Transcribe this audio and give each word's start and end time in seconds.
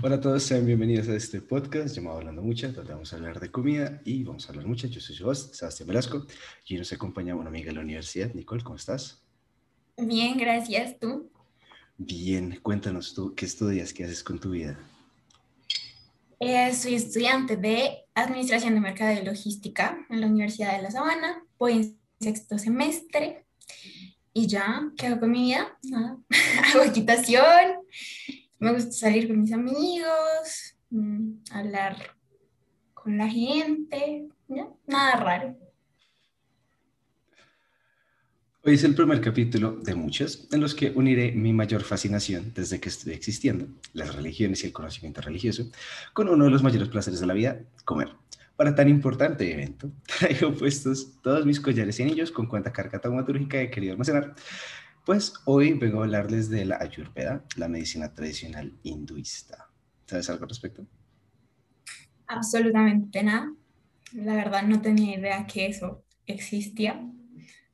Hola 0.00 0.14
a 0.14 0.20
todos, 0.20 0.44
sean 0.44 0.64
bienvenidos 0.64 1.08
a 1.08 1.16
este 1.16 1.40
podcast 1.40 1.92
llamado 1.92 2.18
Hablando 2.18 2.40
Mucha, 2.40 2.68
donde 2.68 2.92
vamos 2.92 3.12
a 3.12 3.16
hablar 3.16 3.40
de 3.40 3.50
comida 3.50 4.00
y 4.04 4.22
vamos 4.22 4.46
a 4.46 4.50
hablar 4.50 4.64
mucho. 4.64 4.86
Yo 4.86 5.00
soy 5.00 5.16
su 5.16 5.28
host, 5.28 5.54
Sebastián 5.54 5.88
Velasco, 5.88 6.24
y 6.66 6.76
nos 6.76 6.92
acompaña 6.92 7.34
una 7.34 7.48
amiga 7.48 7.70
de 7.70 7.74
la 7.74 7.80
universidad. 7.80 8.32
Nicole, 8.32 8.62
¿cómo 8.62 8.76
estás? 8.76 9.20
Bien, 9.96 10.38
gracias. 10.38 11.00
¿Tú? 11.00 11.28
Bien, 11.96 12.60
cuéntanos 12.62 13.12
tú, 13.12 13.34
¿qué 13.34 13.44
estudias? 13.46 13.92
¿Qué 13.92 14.04
haces 14.04 14.22
con 14.22 14.38
tu 14.38 14.50
vida? 14.50 14.78
Eh, 16.38 16.72
soy 16.74 16.94
estudiante 16.94 17.56
de 17.56 18.04
Administración 18.14 18.74
de 18.74 18.80
Mercado 18.80 19.20
y 19.20 19.24
Logística 19.24 20.06
en 20.10 20.20
la 20.20 20.28
Universidad 20.28 20.76
de 20.76 20.82
La 20.82 20.92
Sabana. 20.92 21.42
Voy 21.58 21.72
en 21.72 21.98
sexto 22.20 22.56
semestre. 22.56 23.46
Y 24.32 24.46
ya, 24.46 24.92
¿qué 24.96 25.08
hago 25.08 25.18
con 25.18 25.32
mi 25.32 25.42
vida? 25.42 25.76
Nada. 25.82 26.18
hago 26.72 26.84
equitación, 26.84 27.80
me 28.58 28.72
gusta 28.72 28.92
salir 28.92 29.28
con 29.28 29.40
mis 29.40 29.52
amigos, 29.52 30.76
mm, 30.90 31.32
hablar 31.52 31.96
con 32.92 33.16
la 33.16 33.28
gente, 33.28 34.28
nada 34.86 35.16
raro. 35.16 35.56
Hoy 38.64 38.74
es 38.74 38.84
el 38.84 38.94
primer 38.94 39.20
capítulo 39.20 39.78
de 39.82 39.94
muchos 39.94 40.48
en 40.52 40.60
los 40.60 40.74
que 40.74 40.90
uniré 40.90 41.32
mi 41.32 41.52
mayor 41.52 41.82
fascinación 41.84 42.52
desde 42.54 42.80
que 42.80 42.88
estoy 42.88 43.12
existiendo, 43.12 43.68
las 43.92 44.14
religiones 44.14 44.62
y 44.62 44.66
el 44.66 44.72
conocimiento 44.72 45.20
religioso, 45.20 45.70
con 46.12 46.28
uno 46.28 46.44
de 46.44 46.50
los 46.50 46.62
mayores 46.62 46.88
placeres 46.88 47.20
de 47.20 47.26
la 47.26 47.34
vida, 47.34 47.60
comer. 47.84 48.08
Para 48.56 48.74
tan 48.74 48.88
importante 48.88 49.52
evento, 49.52 49.92
traigo 50.18 50.52
puestos 50.52 51.20
todos 51.22 51.46
mis 51.46 51.60
collares 51.60 52.00
y 52.00 52.02
anillos 52.02 52.32
con 52.32 52.46
cuenta 52.46 52.72
carga 52.72 52.98
taumatúrgica 52.98 53.62
he 53.62 53.70
querido 53.70 53.92
almacenar 53.92 54.34
pues 55.08 55.32
hoy 55.46 55.72
vengo 55.72 56.00
a 56.00 56.04
hablarles 56.04 56.50
de 56.50 56.66
la 56.66 56.76
Ayurveda, 56.82 57.42
la 57.56 57.66
medicina 57.66 58.12
tradicional 58.12 58.78
hinduista. 58.82 59.70
¿Sabes 60.04 60.28
algo 60.28 60.42
al 60.42 60.50
respecto? 60.50 60.86
Absolutamente 62.26 63.22
nada. 63.22 63.50
La 64.12 64.34
verdad 64.34 64.64
no 64.64 64.82
tenía 64.82 65.18
idea 65.18 65.46
que 65.46 65.64
eso 65.64 66.04
existía. 66.26 67.02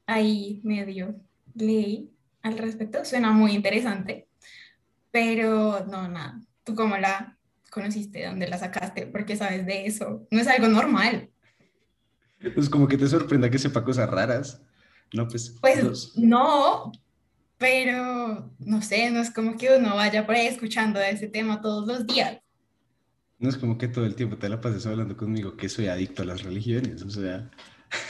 Ahí 0.07 0.61
medio 0.63 1.21
leí 1.57 2.09
al 2.43 2.57
respecto. 2.57 3.05
Suena 3.05 3.33
muy 3.33 3.51
interesante, 3.51 4.29
pero 5.11 5.85
no, 5.87 6.07
nada. 6.07 6.41
¿Tú 6.63 6.77
cómo 6.77 6.97
la 6.99 7.37
conociste? 7.69 8.25
¿Dónde 8.27 8.47
la 8.47 8.59
sacaste? 8.59 9.09
¿Por 9.09 9.27
qué 9.27 9.35
sabes 9.35 9.67
de 9.67 9.87
eso? 9.87 10.25
No 10.31 10.41
es 10.41 10.47
algo 10.47 10.69
normal. 10.69 11.31
Pues 12.55 12.71
como 12.71 12.87
que 12.87 12.97
te 12.97 13.09
sorprenda 13.09 13.51
que 13.51 13.59
sepa 13.59 13.83
cosas 13.83 14.09
raras. 14.09 14.63
No, 15.13 15.27
pues. 15.27 15.57
Pues 15.61 16.17
no, 16.17 16.93
pero 17.65 18.51
no 18.59 18.83
sé, 18.83 19.11
no 19.11 19.21
es 19.21 19.31
como 19.31 19.57
que 19.57 19.75
uno 19.75 19.95
vaya 19.95 20.27
por 20.27 20.35
ahí 20.35 20.49
escuchando 20.49 21.01
ese 21.01 21.29
tema 21.29 21.63
todos 21.63 21.87
los 21.87 22.07
días. 22.07 22.39
No 23.39 23.49
es 23.49 23.57
como 23.57 23.79
que 23.79 23.89
todo 23.89 24.05
el 24.05 24.15
tiempo 24.15 24.37
te 24.37 24.51
la 24.51 24.61
pases 24.61 24.85
hablando 24.85 25.17
conmigo 25.17 25.57
que 25.57 25.71
soy 25.71 25.87
adicto 25.87 26.21
a 26.21 26.27
las 26.27 26.43
religiones, 26.43 27.01
o 27.01 27.09
sea, 27.09 27.51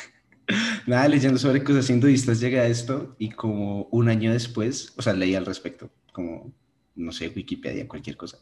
nada, 0.88 1.06
leyendo 1.06 1.38
sobre 1.38 1.62
cosas 1.62 1.88
hinduistas 1.88 2.41
llegué 2.41 2.58
a 2.58 2.66
esto 2.66 3.14
y 3.16 3.30
como 3.30 3.84
un 3.92 4.08
año 4.08 4.32
después, 4.32 4.92
o 4.97 5.02
sea, 5.02 5.12
leí 5.12 5.36
al 5.36 5.47
respecto, 5.47 5.88
como, 6.10 6.52
no 6.97 7.12
sé, 7.12 7.28
Wikipedia, 7.28 7.86
cualquier 7.86 8.16
cosa. 8.16 8.38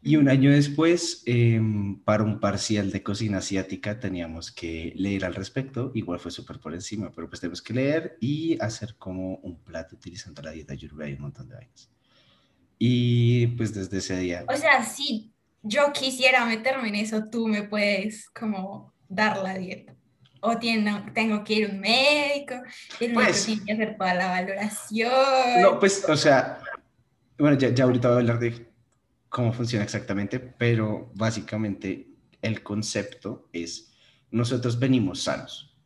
Y 0.00 0.16
un 0.16 0.28
año 0.28 0.52
después, 0.52 1.22
em, 1.26 1.98
para 2.00 2.22
un 2.22 2.38
parcial 2.38 2.92
de 2.92 3.02
cocina 3.02 3.38
asiática, 3.38 3.98
teníamos 3.98 4.52
que 4.52 4.92
leer 4.96 5.24
al 5.24 5.34
respecto. 5.34 5.90
Igual 5.94 6.20
fue 6.20 6.30
súper 6.30 6.60
por 6.60 6.72
encima, 6.72 7.10
pero 7.12 7.28
pues 7.28 7.40
tenemos 7.40 7.60
que 7.60 7.74
leer 7.74 8.16
y 8.20 8.60
hacer 8.60 8.94
como 8.96 9.36
un 9.36 9.58
plato 9.58 9.96
utilizando 9.96 10.40
la 10.40 10.52
dieta 10.52 10.72
Ayurveda 10.72 11.10
y 11.10 11.14
un 11.14 11.22
montón 11.22 11.48
de 11.48 11.56
vainas. 11.56 11.90
Y 12.78 13.48
pues 13.48 13.74
desde 13.74 13.98
ese 13.98 14.18
día... 14.18 14.44
O 14.48 14.56
sea, 14.56 14.84
si 14.84 15.32
yo 15.62 15.92
quisiera 15.92 16.46
meterme 16.46 16.88
en 16.88 16.94
eso, 16.94 17.24
tú 17.28 17.48
me 17.48 17.64
puedes 17.64 18.30
como 18.30 18.94
dar 19.08 19.38
la 19.38 19.58
dieta. 19.58 19.94
O 20.40 20.56
tengo 20.56 21.42
que 21.42 21.54
ir 21.54 21.68
a 21.68 21.72
un 21.72 21.80
médico, 21.80 22.54
el 23.00 23.12
pues, 23.12 23.44
tiene 23.44 23.64
que 23.64 23.72
hacer 23.72 23.96
toda 23.96 24.14
la 24.14 24.28
valoración. 24.28 25.10
No, 25.60 25.80
pues, 25.80 26.08
o 26.08 26.16
sea, 26.16 26.60
bueno, 27.36 27.58
ya, 27.58 27.70
ya 27.70 27.82
ahorita 27.82 28.08
voy 28.08 28.16
a 28.18 28.20
hablar 28.20 28.38
de 28.38 28.67
cómo 29.28 29.52
funciona 29.52 29.84
exactamente, 29.84 30.38
pero 30.40 31.10
básicamente 31.14 32.08
el 32.42 32.62
concepto 32.62 33.48
es 33.52 33.92
nosotros 34.30 34.78
venimos 34.78 35.22
sanos 35.22 35.76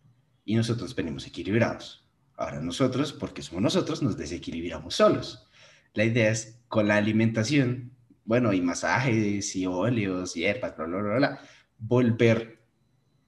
y 0.44 0.54
nosotros 0.54 0.94
venimos 0.94 1.26
equilibrados. 1.26 2.08
Ahora 2.36 2.60
nosotros, 2.60 3.12
porque 3.12 3.42
somos 3.42 3.62
nosotros, 3.62 4.03
nos 4.03 4.16
desequilibramos 4.16 4.94
solos. 4.97 5.47
La 5.94 6.04
idea 6.04 6.30
es 6.30 6.60
con 6.69 6.88
la 6.88 6.97
alimentación, 6.97 7.92
bueno, 8.25 8.53
y 8.53 8.60
masajes 8.60 9.54
y 9.56 9.66
óleos 9.66 10.36
y 10.36 10.41
hierbas, 10.41 10.76
bla, 10.76 10.86
bla, 10.86 11.03
bla, 11.03 11.16
bla, 11.16 11.41
volver 11.78 12.64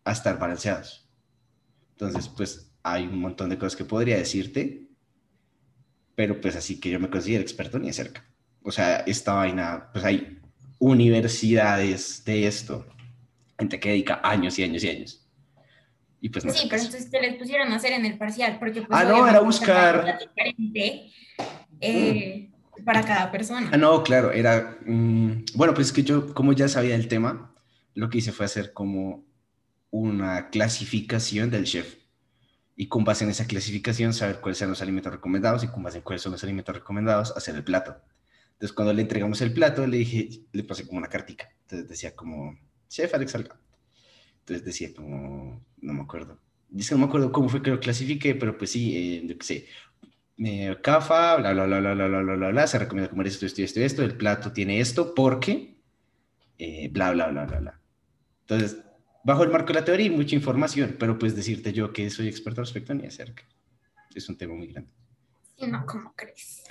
a 0.05 0.13
estar 0.13 0.39
balanceados. 0.39 1.09
Entonces, 1.93 2.29
pues 2.29 2.73
hay 2.83 3.07
un 3.07 3.19
montón 3.19 3.51
de 3.51 3.59
cosas 3.59 3.77
que 3.77 3.85
podría 3.85 4.17
decirte, 4.17 4.89
pero 6.15 6.41
pues 6.41 6.57
así 6.57 6.81
que 6.81 6.91
yo 6.91 7.01
me 7.01 7.11
considero 7.11 7.43
experto 7.43 7.79
ni 7.79 7.89
de 7.89 7.93
cerca 7.93 8.34
o 8.65 8.73
sea, 8.73 8.97
esta 9.01 9.35
vaina, 9.35 9.91
pues 9.93 10.05
hay 10.05 10.39
universidades 10.79 12.25
de 12.25 12.47
esto, 12.47 12.87
gente 13.59 13.79
que 13.79 13.91
dedica 13.91 14.21
años 14.25 14.59
y 14.59 14.65
años 14.65 14.83
y 14.83 14.89
años. 14.89 15.21
Y 16.21 16.31
pues 16.31 16.45
sí, 16.45 16.67
pero 16.71 16.83
entonces 16.83 17.11
te 17.11 17.21
les 17.21 17.37
pusieron 17.37 17.71
a 17.71 17.77
hacer 17.77 17.93
en 17.93 18.07
el 18.07 18.17
parcial, 18.17 18.59
porque 18.59 18.81
pues, 18.81 18.99
ah, 18.99 19.05
no, 19.05 19.29
era 19.29 19.41
buscar 19.41 20.19
diferente 20.19 21.13
eh, 21.79 22.51
para 22.87 23.03
cada 23.03 23.31
persona. 23.31 23.69
Ah, 23.71 23.77
no, 23.77 24.03
claro, 24.03 24.33
era, 24.33 24.79
mm, 24.87 25.45
bueno, 25.55 25.75
pues 25.75 25.89
es 25.89 25.93
que 25.93 26.03
yo, 26.03 26.33
como 26.33 26.55
ya 26.55 26.67
sabía 26.67 26.95
el 26.95 27.09
tema, 27.09 27.55
lo 27.93 28.09
que 28.09 28.19
hice 28.19 28.33
fue 28.33 28.47
hacer 28.47 28.73
como 28.73 29.27
una 29.91 30.49
clasificación 30.49 31.51
del 31.51 31.65
chef 31.65 31.97
y 32.77 32.89
con 32.89 33.05
base 33.05 33.25
en 33.25 33.31
esa 33.31 33.47
clasificación 33.47 34.15
saber 34.15 34.41
cuáles 34.41 34.61
eran 34.63 34.71
los 34.71 34.81
alimentos 34.81 35.13
recomendados 35.13 35.63
y 35.63 35.69
con 35.69 35.83
base 35.83 35.99
en 35.99 36.03
cuáles 36.03 36.23
son 36.23 36.33
los 36.33 36.43
alimentos 36.43 36.75
recomendados 36.75 37.37
hacer 37.37 37.55
el 37.55 37.63
plato. 37.63 38.01
Entonces, 38.55 38.73
cuando 38.75 38.93
le 38.93 39.03
entregamos 39.03 39.41
el 39.41 39.53
plato, 39.53 39.87
le 39.87 39.99
dije, 39.99 40.29
le 40.53 40.65
pasé 40.65 40.87
como 40.87 40.99
una 40.99 41.09
cartica. 41.09 41.49
Entonces 41.63 41.89
decía 41.89 42.15
como, 42.15 42.59
Chef 42.89 43.13
Alex 43.15 43.33
Salga. 43.33 43.59
Entonces 44.41 44.65
decía 44.65 44.95
como, 44.95 45.65
no 45.81 45.93
me 45.93 46.03
acuerdo. 46.03 46.39
Dice, 46.69 46.95
no 46.95 47.01
me 47.01 47.07
acuerdo 47.07 47.33
cómo 47.33 47.49
fue 47.49 47.63
que 47.63 47.71
lo 47.71 47.81
clasifiqué, 47.81 48.35
pero 48.35 48.57
pues 48.59 48.71
sí, 48.71 48.97
eh, 48.97 49.27
yo 49.27 49.39
qué 49.39 49.45
sé. 49.45 49.67
Eh, 50.39 50.77
CAFA, 50.83 51.37
bla, 51.37 51.53
bla, 51.53 51.67
bla, 51.67 51.81
bla, 51.81 51.95
bla, 51.95 52.07
bla, 52.09 52.23
bla, 52.23 52.35
bla, 52.35 52.49
bla, 52.51 52.67
se 52.67 52.79
recomienda 52.79 53.11
comer 53.11 53.29
esto, 53.29 53.47
esto, 53.47 53.63
esto, 53.63 53.81
esto, 53.81 54.03
el 54.03 54.17
plato 54.17 54.53
tiene 54.53 54.81
esto, 54.81 55.15
porque, 55.15 55.79
eh, 56.59 56.89
bla, 56.89 57.13
bla, 57.13 57.29
bla, 57.29 57.47
bla, 57.47 57.61
bla. 57.61 57.81
Entonces, 58.41 58.79
bajo 59.23 59.45
el 59.45 59.51
marco 59.51 59.69
de 59.69 59.75
la 59.75 59.85
teoría, 59.85 60.11
mucha 60.11 60.35
información, 60.35 60.97
pero 60.99 61.19
pues 61.19 61.37
decirte 61.37 61.73
yo 61.73 61.93
que 61.93 62.11
soy 62.11 62.29
experto 62.29 62.61
al 62.61 62.67
respecto 62.67 62.93
ni 62.95 63.07
acerca. 63.07 63.45
Es 64.15 64.29
un 64.29 64.37
tema 64.37 64.55
muy 64.55 64.67
grande. 64.67 64.91
Sí, 65.57 65.67
no, 65.69 65.87
¿cómo 65.87 66.13
crees? 66.17 66.64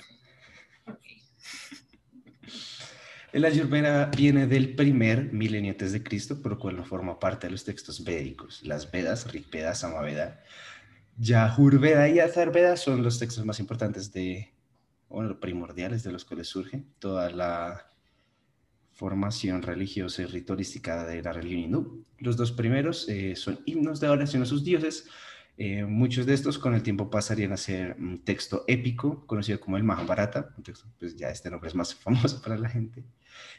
El 3.34 3.44
Ayurveda 3.44 4.12
viene 4.16 4.46
del 4.46 4.76
primer 4.76 5.32
milenio 5.32 5.72
antes 5.72 5.90
de 5.90 6.04
Cristo, 6.04 6.40
por 6.40 6.52
lo 6.52 6.58
cual 6.60 6.76
no 6.76 6.84
forma 6.84 7.18
parte 7.18 7.48
de 7.48 7.50
los 7.50 7.64
textos 7.64 8.04
védicos. 8.04 8.62
Las 8.62 8.92
Vedas, 8.92 9.32
Rigveda, 9.32 9.74
Samaveda, 9.74 10.40
Yajurveda 11.18 12.08
y 12.08 12.20
Atharveda 12.20 12.76
son 12.76 13.02
los 13.02 13.18
textos 13.18 13.44
más 13.44 13.58
importantes 13.58 14.12
de, 14.12 14.54
bueno, 15.08 15.40
primordiales 15.40 16.04
de 16.04 16.12
los 16.12 16.24
cuales 16.24 16.46
surge 16.46 16.84
toda 17.00 17.28
la 17.30 17.90
formación 18.92 19.62
religiosa 19.62 20.22
y 20.22 20.26
ritualística 20.26 21.04
de 21.04 21.20
la 21.20 21.32
religión 21.32 21.60
hindú. 21.60 22.04
Los 22.18 22.36
dos 22.36 22.52
primeros 22.52 23.08
eh, 23.08 23.34
son 23.34 23.58
himnos 23.64 23.98
de 23.98 24.10
oración 24.10 24.44
a 24.44 24.46
sus 24.46 24.62
dioses, 24.62 25.08
eh, 25.56 25.84
muchos 25.84 26.26
de 26.26 26.34
estos 26.34 26.58
con 26.58 26.74
el 26.74 26.82
tiempo 26.82 27.10
pasarían 27.10 27.52
a 27.52 27.56
ser 27.56 27.96
un 27.98 28.24
texto 28.24 28.64
épico, 28.66 29.24
conocido 29.26 29.60
como 29.60 29.76
el 29.76 29.84
Mahabharata, 29.84 30.52
un 30.56 30.64
texto, 30.64 30.86
pues 30.98 31.16
ya 31.16 31.30
este 31.30 31.50
nombre 31.50 31.68
es 31.68 31.74
más 31.74 31.94
famoso 31.96 32.42
para 32.42 32.58
la 32.58 32.68
gente. 32.68 33.04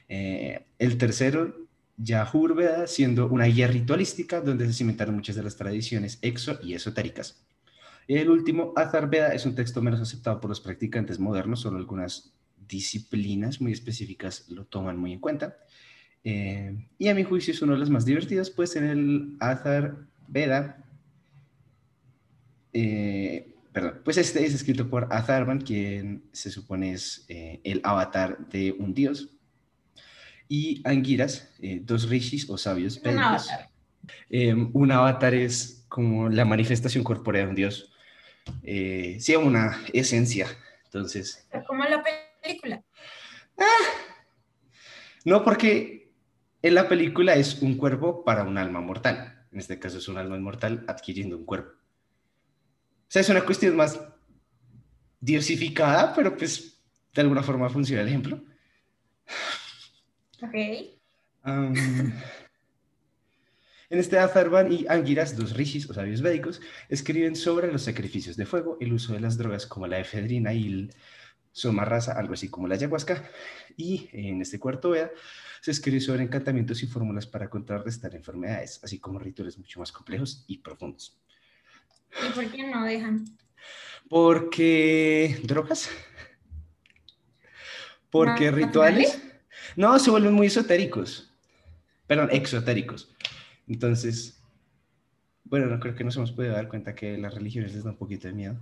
Eh, 0.10 0.66
el 0.80 0.98
tercero, 0.98 1.56
Yajurveda, 1.98 2.88
siendo 2.88 3.28
una 3.28 3.46
guía 3.46 3.68
ritualística 3.68 4.42
donde 4.42 4.68
se 4.68 4.74
cimentaron 4.74 5.16
muchas 5.16 5.36
de 5.36 5.44
las 5.44 5.56
tradiciones 5.56 6.20
exo 6.22 6.60
y 6.62 6.74
esotéricas. 6.74 7.46
El 8.08 8.30
último, 8.30 8.74
Atharveda, 8.76 9.34
es 9.34 9.46
un 9.46 9.56
texto 9.56 9.82
menos 9.82 10.02
aceptado 10.02 10.40
por 10.40 10.50
los 10.50 10.62
practicantes 10.62 11.20
modernos, 11.20 11.62
solo 11.62 11.78
algunas 11.78 12.34
disciplinas 12.68 13.62
muy 13.62 13.72
específicas 13.72 14.50
lo 14.50 14.66
toman 14.66 14.98
muy 14.98 15.14
en 15.14 15.20
cuenta. 15.20 15.58
Eh, 16.24 16.88
y 16.98 17.08
a 17.08 17.16
mi 17.16 17.24
juicio 17.24 17.54
es 17.54 17.62
uno 17.62 17.74
de 17.74 17.80
los 17.80 17.90
más 17.90 18.06
divertidos, 18.06 18.50
pues 18.50 18.76
en 18.76 18.86
el 18.86 19.38
Atharveda 19.40 20.86
eh, 22.78 23.56
perdón, 23.72 24.02
pues 24.04 24.18
este 24.18 24.46
es 24.46 24.54
escrito 24.54 24.90
por 24.90 25.08
Atharvan, 25.10 25.62
quien 25.62 26.24
se 26.34 26.52
supone 26.52 26.92
es 26.92 27.26
eh, 27.30 27.62
el 27.64 27.80
avatar 27.84 28.50
de 28.50 28.74
un 28.74 28.94
dios, 28.94 29.30
y 30.48 30.82
Angiras, 30.84 31.54
eh, 31.60 31.80
dos 31.84 32.10
rishis 32.10 32.50
o 32.50 32.58
sabios 32.58 33.02
un 33.04 33.20
avatar. 33.20 33.70
un 34.74 34.92
avatar 34.92 35.34
es 35.34 35.86
como 35.88 36.30
la 36.30 36.46
manifestación 36.46 37.04
corpórea 37.04 37.44
de 37.44 37.50
un 37.50 37.56
dios, 37.56 37.92
sí, 38.64 39.36
una 39.36 39.82
esencia, 39.94 40.48
entonces... 40.86 41.48
Como 41.68 41.84
la 41.84 42.04
película. 42.44 42.84
Ah, 43.58 43.64
No, 45.24 45.44
porque 45.44 46.14
en 46.62 46.74
la 46.74 46.90
película 46.90 47.36
es 47.36 47.62
un 47.62 47.78
cuerpo 47.78 48.24
para 48.24 48.44
un 48.44 48.58
alma 48.58 48.82
mortal. 48.82 49.46
En 49.52 49.60
este 49.60 49.80
caso 49.80 50.00
es 50.00 50.08
un 50.08 50.18
alma 50.18 50.36
inmortal 50.36 50.84
adquiriendo 50.88 51.38
un 51.38 51.46
cuerpo. 51.46 51.72
O 51.72 53.08
sea, 53.08 53.22
es 53.22 53.30
una 53.30 53.46
cuestión 53.46 53.76
más 53.76 54.00
diosificada, 55.20 56.14
pero 56.14 56.36
pues 56.36 56.84
de 57.14 57.22
alguna 57.22 57.44
forma 57.44 57.70
funciona 57.70 58.02
el 58.02 58.08
ejemplo. 58.08 58.44
Ok. 60.46 60.56
en 63.90 64.00
este 64.00 64.20
Azarban 64.20 64.72
y 64.72 64.86
Angiras, 64.88 65.36
dos 65.36 65.56
rishis 65.56 65.90
o 65.90 65.94
sabios 65.94 66.22
védicos, 66.22 66.62
escriben 66.90 67.36
sobre 67.36 67.72
los 67.72 67.84
sacrificios 67.84 68.38
de 68.38 68.46
fuego, 68.46 68.78
el 68.80 68.94
uso 68.94 69.14
de 69.14 69.20
las 69.20 69.38
drogas 69.38 69.66
como 69.66 69.88
la 69.88 70.00
efedrina 70.00 70.54
y 70.54 70.68
el 70.68 70.94
somarraza, 71.52 72.12
algo 72.14 72.34
así 72.34 72.50
como 72.50 72.68
la 72.68 72.76
ayahuasca. 72.76 73.30
Y 73.78 74.10
en 74.12 74.42
este 74.42 74.60
cuarto 74.60 74.92
Veda 74.92 75.12
se 75.62 75.72
escribe 75.72 76.00
sobre 76.00 76.24
encantamientos 76.24 76.84
y 76.84 76.88
fórmulas 76.88 77.26
para 77.26 77.50
contrarrestar 77.50 78.14
enfermedades, 78.14 78.80
así 78.84 79.00
como 79.00 79.20
rituales 79.20 79.58
mucho 79.58 79.80
más 79.80 79.92
complejos 79.92 80.44
y 80.48 80.60
profundos. 80.60 81.18
¿Y 82.28 82.34
por 82.34 82.52
qué 82.52 82.68
no 82.68 82.84
dejan? 82.84 83.26
Porque 84.10 85.40
drogas. 85.44 85.90
Porque 88.10 88.52
rituales. 88.52 89.25
No, 89.76 89.98
se 90.00 90.10
vuelven 90.10 90.34
muy 90.34 90.48
esotéricos. 90.48 91.32
Perdón, 92.08 92.30
exotéricos. 92.32 93.14
Entonces, 93.68 94.42
bueno, 95.44 95.68
no 95.68 95.80
creo 95.80 95.96
que 95.96 96.04
nos 96.04 96.16
hemos 96.16 96.32
podido 96.32 96.54
dar 96.54 96.68
cuenta 96.70 96.96
que 96.96 97.18
las 97.18 97.34
religiones 97.34 97.74
les 97.74 97.84
da 97.84 97.92
un 97.92 97.98
poquito 97.98 98.28
de 98.28 98.34
miedo. 98.34 98.60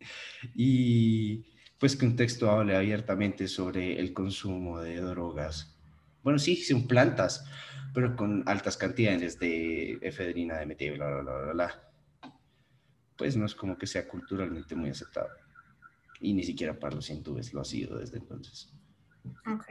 Y 0.54 1.44
pues 1.80 1.96
que 1.96 2.06
un 2.06 2.14
texto 2.14 2.48
hable 2.48 2.76
abiertamente 2.76 3.48
sobre 3.48 3.98
el 3.98 4.12
consumo 4.12 4.80
de 4.80 5.00
drogas. 5.00 5.76
Bueno, 6.22 6.38
sí, 6.38 6.54
son 6.56 6.86
plantas, 6.86 7.44
pero 7.92 8.14
con 8.14 8.44
altas 8.46 8.76
cantidades 8.76 9.40
de 9.40 9.98
efedrina, 10.00 10.58
de 10.58 10.66
metil, 10.66 10.92
bla, 10.92 11.08
bla, 11.08 11.22
bla, 11.22 11.52
bla 11.52 11.88
pues 13.18 13.36
no 13.36 13.44
es 13.44 13.54
como 13.54 13.76
que 13.76 13.86
sea 13.86 14.08
culturalmente 14.08 14.76
muy 14.76 14.90
aceptado. 14.90 15.28
Y 16.20 16.32
ni 16.32 16.44
siquiera 16.44 16.78
para 16.78 16.94
los 16.94 17.10
hindúes 17.10 17.52
lo 17.52 17.60
ha 17.60 17.64
sido 17.64 17.98
desde 17.98 18.18
entonces. 18.18 18.72
Ok. 19.46 19.66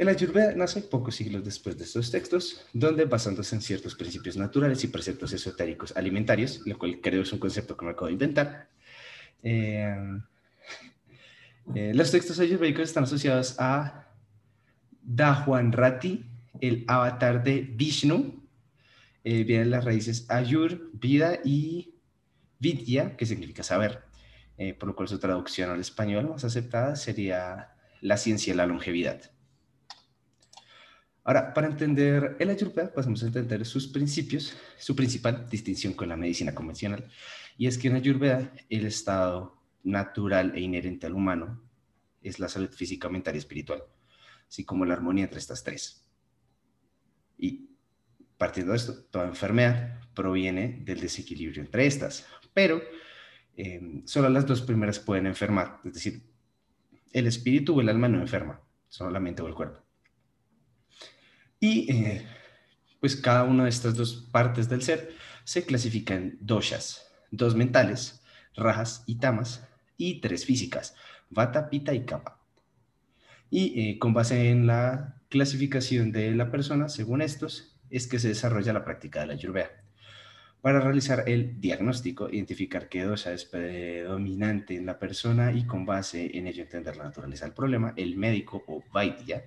El 0.00 0.08
Ayurveda 0.08 0.54
nace 0.54 0.80
pocos 0.80 1.14
siglos 1.14 1.44
después 1.44 1.76
de 1.76 1.84
estos 1.84 2.10
textos, 2.10 2.64
donde 2.72 3.04
basándose 3.04 3.54
en 3.54 3.60
ciertos 3.60 3.94
principios 3.94 4.34
naturales 4.34 4.82
y 4.82 4.88
preceptos 4.88 5.30
esotéricos 5.34 5.94
alimentarios, 5.94 6.62
lo 6.64 6.78
cual 6.78 7.02
creo 7.02 7.20
es 7.20 7.30
un 7.34 7.38
concepto 7.38 7.76
que 7.76 7.84
me 7.84 7.90
acabo 7.90 8.06
de 8.06 8.14
inventar, 8.14 8.70
eh, 9.42 9.94
eh, 11.74 11.92
los 11.94 12.10
textos 12.10 12.40
ayurvédicos 12.40 12.84
están 12.84 13.04
asociados 13.04 13.56
a 13.58 14.08
Rati, 15.06 16.24
el 16.62 16.86
avatar 16.88 17.44
de 17.44 17.60
Vishnu, 17.60 18.42
eh, 19.22 19.44
vienen 19.44 19.70
las 19.70 19.84
raíces 19.84 20.24
Ayur, 20.30 20.92
vida 20.94 21.40
y 21.44 21.94
Vidya, 22.58 23.18
que 23.18 23.26
significa 23.26 23.62
saber, 23.62 24.00
por 24.78 24.88
lo 24.88 24.96
cual 24.96 25.08
su 25.08 25.18
traducción 25.18 25.68
al 25.68 25.80
español 25.80 26.30
más 26.30 26.44
aceptada 26.44 26.96
sería 26.96 27.74
la 28.00 28.16
ciencia 28.16 28.54
de 28.54 28.56
la 28.56 28.64
longevidad. 28.66 29.30
Ahora, 31.24 31.52
para 31.52 31.66
entender 31.66 32.36
el 32.38 32.50
Ayurveda, 32.50 32.92
pasamos 32.92 33.22
a 33.22 33.26
entender 33.26 33.64
sus 33.66 33.88
principios, 33.88 34.56
su 34.78 34.96
principal 34.96 35.48
distinción 35.48 35.92
con 35.92 36.08
la 36.08 36.16
medicina 36.16 36.54
convencional, 36.54 37.08
y 37.56 37.66
es 37.66 37.76
que 37.76 37.88
en 37.88 37.96
Ayurveda 37.96 38.52
el 38.68 38.86
estado 38.86 39.62
natural 39.82 40.52
e 40.54 40.60
inherente 40.60 41.06
al 41.06 41.14
humano 41.14 41.62
es 42.22 42.38
la 42.38 42.48
salud 42.48 42.70
física, 42.70 43.08
mental 43.08 43.34
y 43.34 43.38
espiritual, 43.38 43.82
así 44.48 44.64
como 44.64 44.84
la 44.84 44.94
armonía 44.94 45.24
entre 45.24 45.38
estas 45.38 45.62
tres. 45.62 46.06
Y 47.38 47.70
Partiendo 48.40 48.72
de 48.72 48.78
esto, 48.78 48.94
toda 49.10 49.26
enfermedad 49.28 50.00
proviene 50.14 50.80
del 50.82 50.98
desequilibrio 50.98 51.60
entre 51.60 51.84
estas, 51.84 52.26
pero 52.54 52.80
eh, 53.54 54.00
solo 54.06 54.30
las 54.30 54.46
dos 54.46 54.62
primeras 54.62 54.98
pueden 54.98 55.26
enfermar, 55.26 55.78
es 55.84 55.92
decir, 55.92 56.22
el 57.12 57.26
espíritu 57.26 57.76
o 57.76 57.82
el 57.82 57.90
alma 57.90 58.08
no 58.08 58.18
enferma, 58.18 58.58
solamente 58.88 59.42
el 59.42 59.52
cuerpo. 59.52 59.82
Y 61.60 61.92
eh, 61.92 62.26
pues 63.00 63.16
cada 63.16 63.44
una 63.44 63.64
de 63.64 63.70
estas 63.70 63.94
dos 63.94 64.28
partes 64.32 64.68
del 64.68 64.82
ser 64.82 65.14
se 65.44 65.64
clasifica 65.64 66.14
en 66.14 66.38
doshas, 66.40 67.06
dos 67.30 67.54
mentales, 67.54 68.22
rajas 68.56 69.04
y 69.06 69.16
tamas, 69.16 69.68
y 69.98 70.20
tres 70.22 70.46
físicas, 70.46 70.94
vata, 71.28 71.68
pita 71.68 71.92
y 71.92 72.06
kapha. 72.06 72.38
Y 73.50 73.80
eh, 73.80 73.98
con 73.98 74.14
base 74.14 74.48
en 74.48 74.66
la 74.66 75.20
clasificación 75.28 76.12
de 76.12 76.34
la 76.34 76.50
persona, 76.50 76.88
según 76.88 77.20
estos, 77.20 77.76
es 77.90 78.06
que 78.06 78.18
se 78.18 78.28
desarrolla 78.28 78.72
la 78.72 78.84
práctica 78.84 79.20
de 79.20 79.26
la 79.26 79.32
Ayurveda. 79.34 79.70
Para 80.62 80.80
realizar 80.80 81.24
el 81.26 81.60
diagnóstico, 81.60 82.30
identificar 82.30 82.88
qué 82.88 83.02
dosa 83.02 83.32
es 83.32 83.44
predominante 83.44 84.76
en 84.76 84.86
la 84.86 84.98
persona 84.98 85.52
y 85.52 85.66
con 85.66 85.84
base 85.84 86.36
en 86.36 86.46
ello 86.46 86.62
entender 86.62 86.96
la 86.96 87.04
naturaleza 87.04 87.44
del 87.44 87.54
problema, 87.54 87.92
el 87.96 88.16
médico 88.16 88.62
o 88.66 88.82
Vaidya 88.92 89.44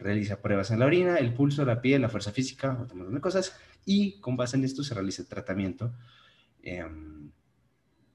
realiza 0.00 0.40
pruebas 0.40 0.70
en 0.70 0.80
la 0.80 0.86
orina, 0.86 1.16
el 1.16 1.32
pulso, 1.34 1.64
la 1.64 1.80
piel, 1.80 2.02
la 2.02 2.08
fuerza 2.08 2.32
física, 2.32 2.78
otro 2.80 2.96
montón 2.96 3.14
de 3.14 3.20
cosas, 3.20 3.56
y 3.84 4.20
con 4.20 4.36
base 4.36 4.56
en 4.56 4.64
esto 4.64 4.82
se 4.82 4.94
realiza 4.94 5.22
el 5.22 5.28
tratamiento 5.28 5.94
em, 6.62 7.30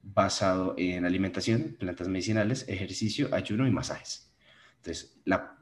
basado 0.02 0.74
en 0.76 1.04
alimentación, 1.04 1.76
plantas 1.78 2.08
medicinales, 2.08 2.64
ejercicio, 2.68 3.28
ayuno 3.32 3.66
y 3.66 3.70
masajes. 3.70 4.32
Entonces, 4.76 5.18
la 5.24 5.56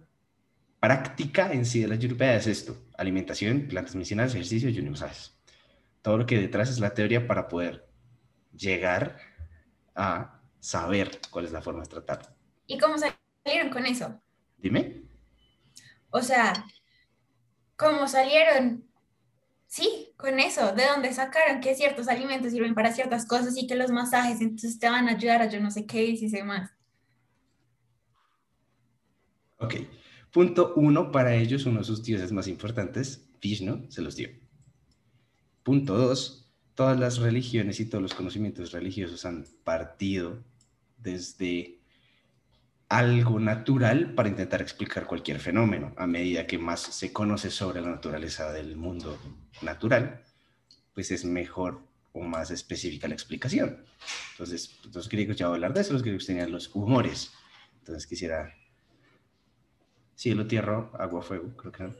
práctica 0.80 1.52
en 1.52 1.64
sí 1.64 1.80
de 1.80 1.88
la 1.88 1.94
Ayurveda 1.94 2.36
es 2.36 2.46
esto, 2.46 2.76
alimentación, 2.98 3.68
plantas 3.68 3.94
medicinales, 3.94 4.34
ejercicio 4.34 4.68
y 4.68 4.82
masajes. 4.82 5.34
Todo 6.02 6.18
lo 6.18 6.26
que 6.26 6.38
detrás 6.38 6.68
es 6.68 6.78
la 6.78 6.92
teoría 6.92 7.26
para 7.26 7.48
poder 7.48 7.88
llegar 8.54 9.16
a 9.94 10.42
saber 10.60 11.20
cuál 11.30 11.46
es 11.46 11.52
la 11.52 11.62
forma 11.62 11.82
de 11.82 11.88
tratar. 11.88 12.36
¿Y 12.66 12.78
cómo 12.78 12.96
salieron 12.98 13.72
con 13.72 13.86
eso? 13.86 14.20
Dime. 14.58 15.03
O 16.16 16.22
sea, 16.22 16.64
¿cómo 17.76 18.06
salieron? 18.06 18.84
Sí, 19.66 20.12
con 20.16 20.38
eso, 20.38 20.72
¿de 20.72 20.87
dónde 20.87 21.12
sacaron 21.12 21.61
que 21.61 21.75
ciertos 21.75 22.06
alimentos 22.06 22.52
sirven 22.52 22.76
para 22.76 22.93
ciertas 22.93 23.26
cosas 23.26 23.56
y 23.56 23.66
que 23.66 23.75
los 23.75 23.90
masajes 23.90 24.40
entonces 24.40 24.78
te 24.78 24.88
van 24.88 25.08
a 25.08 25.16
ayudar 25.16 25.43
a 25.43 25.49
yo 25.49 25.61
no 25.61 25.72
sé 25.72 25.87
qué 25.87 26.05
y 26.05 26.16
si 26.16 26.28
sé 26.28 26.44
más? 26.44 26.70
Ok. 29.58 29.75
Punto 30.31 30.75
uno, 30.76 31.11
para 31.11 31.34
ellos 31.34 31.67
uno 31.67 31.81
de 31.81 31.84
sus 31.84 32.05
dioses 32.05 32.31
más 32.31 32.46
importantes, 32.46 33.29
Vishnu, 33.43 33.91
se 33.91 34.00
los 34.00 34.15
dio. 34.15 34.29
Punto 35.65 35.98
dos, 35.98 36.48
todas 36.77 36.96
las 36.96 37.19
religiones 37.19 37.81
y 37.81 37.86
todos 37.86 38.03
los 38.03 38.15
conocimientos 38.15 38.70
religiosos 38.70 39.24
han 39.24 39.46
partido 39.65 40.44
desde 40.96 41.81
algo 42.96 43.41
natural 43.41 44.15
para 44.15 44.29
intentar 44.29 44.63
explicar 44.63 45.06
cualquier 45.06 45.41
fenómeno. 45.41 45.93
A 45.96 46.06
medida 46.06 46.46
que 46.46 46.58
más 46.58 46.81
se 46.81 47.13
conoce 47.13 47.51
sobre 47.51 47.81
la 47.81 47.91
naturaleza 47.91 48.53
del 48.53 48.77
mundo 48.77 49.19
natural, 49.63 50.22
pues 50.94 51.10
es 51.10 51.24
mejor 51.24 51.81
o 52.13 52.20
más 52.20 52.51
específica 52.53 53.08
la 53.08 53.15
explicación. 53.15 53.84
Entonces, 54.32 54.79
los 54.93 55.08
griegos 55.08 55.36
ya 55.36 55.48
voy 55.48 55.55
a 55.55 55.56
hablar 55.56 55.74
de 55.74 55.81
eso, 55.81 55.93
los 55.93 56.03
griegos 56.03 56.27
tenían 56.27 56.53
los 56.53 56.74
humores. 56.74 57.32
Entonces 57.81 58.06
quisiera 58.06 58.55
cielo, 60.15 60.46
tierra, 60.46 60.91
agua, 60.98 61.22
fuego, 61.22 61.56
creo 61.56 61.72
que 61.72 61.82
no. 61.84 61.94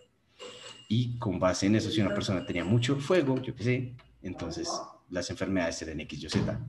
Y 0.89 1.19
con 1.19 1.41
base 1.41 1.67
en 1.67 1.75
eso, 1.75 1.91
si 1.91 2.01
una 2.01 2.15
persona 2.15 2.47
tenía 2.47 2.65
mucho 2.65 2.97
fuego, 2.97 3.43
yo 3.43 3.55
qué 3.57 3.65
sé, 3.65 3.97
entonces 4.23 4.69
las 5.11 5.29
enfermedades 5.31 5.83
eran 5.83 6.01
X, 6.01 6.23
Y, 6.23 6.29
Z. 6.29 6.61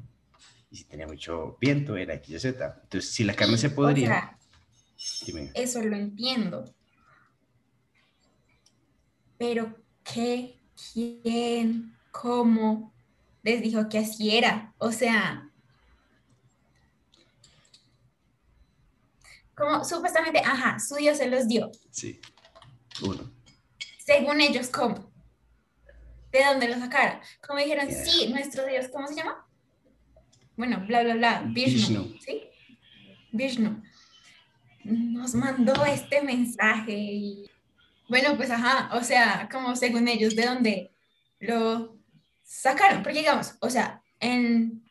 Y 0.71 0.77
si 0.77 0.83
tenía 0.85 1.07
mucho 1.07 1.57
viento, 1.59 1.95
era 1.95 2.15
X, 2.15 2.29
Y, 2.35 2.39
Z. 2.39 2.79
Entonces, 2.83 3.11
si 3.11 3.23
la 3.23 3.33
carne 3.33 3.57
se 3.57 3.69
podría... 3.69 4.37
eso 5.53 5.81
lo 5.81 5.95
entiendo. 5.95 6.65
Pero, 9.37 9.75
¿qué? 10.03 10.59
¿Quién? 10.93 11.95
¿Cómo? 12.11 12.93
Les 13.43 13.61
dijo 13.61 13.87
que 13.89 13.99
así 13.99 14.35
era. 14.35 14.73
O 14.77 14.91
sea, 14.91 15.49
como 19.55 19.83
supuestamente, 19.85 20.39
ajá, 20.39 20.79
su 20.79 20.95
Dios 20.95 21.17
se 21.17 21.29
los 21.29 21.47
dio. 21.47 21.71
Sí, 21.91 22.19
uno. 23.01 23.31
Según 23.99 24.41
ellos, 24.41 24.67
¿cómo? 24.67 25.11
¿De 26.31 26.43
dónde 26.43 26.67
lo 26.67 26.75
sacaron? 26.75 27.21
Como 27.45 27.59
dijeron, 27.59 27.89
sí, 27.89 28.27
nuestro 28.27 28.65
Dios, 28.65 28.87
¿cómo 28.91 29.07
se 29.07 29.15
llama? 29.15 29.47
Bueno, 30.57 30.83
bla, 30.87 31.03
bla, 31.03 31.15
bla, 31.15 31.43
Vishnu, 31.47 32.15
¿sí? 32.19 32.43
Vishnu. 33.31 33.83
Nos 34.83 35.35
mandó 35.35 35.85
este 35.85 36.21
mensaje 36.21 36.93
y... 36.93 37.49
Bueno, 38.07 38.37
pues 38.37 38.51
ajá, 38.51 38.95
o 38.95 39.03
sea, 39.03 39.49
como 39.51 39.75
según 39.75 40.07
ellos, 40.07 40.35
¿de 40.35 40.45
dónde 40.45 40.91
lo 41.39 41.97
sacaron? 42.43 43.01
Porque 43.01 43.19
digamos, 43.19 43.55
o 43.61 43.69
sea, 43.69 44.03
en 44.19 44.83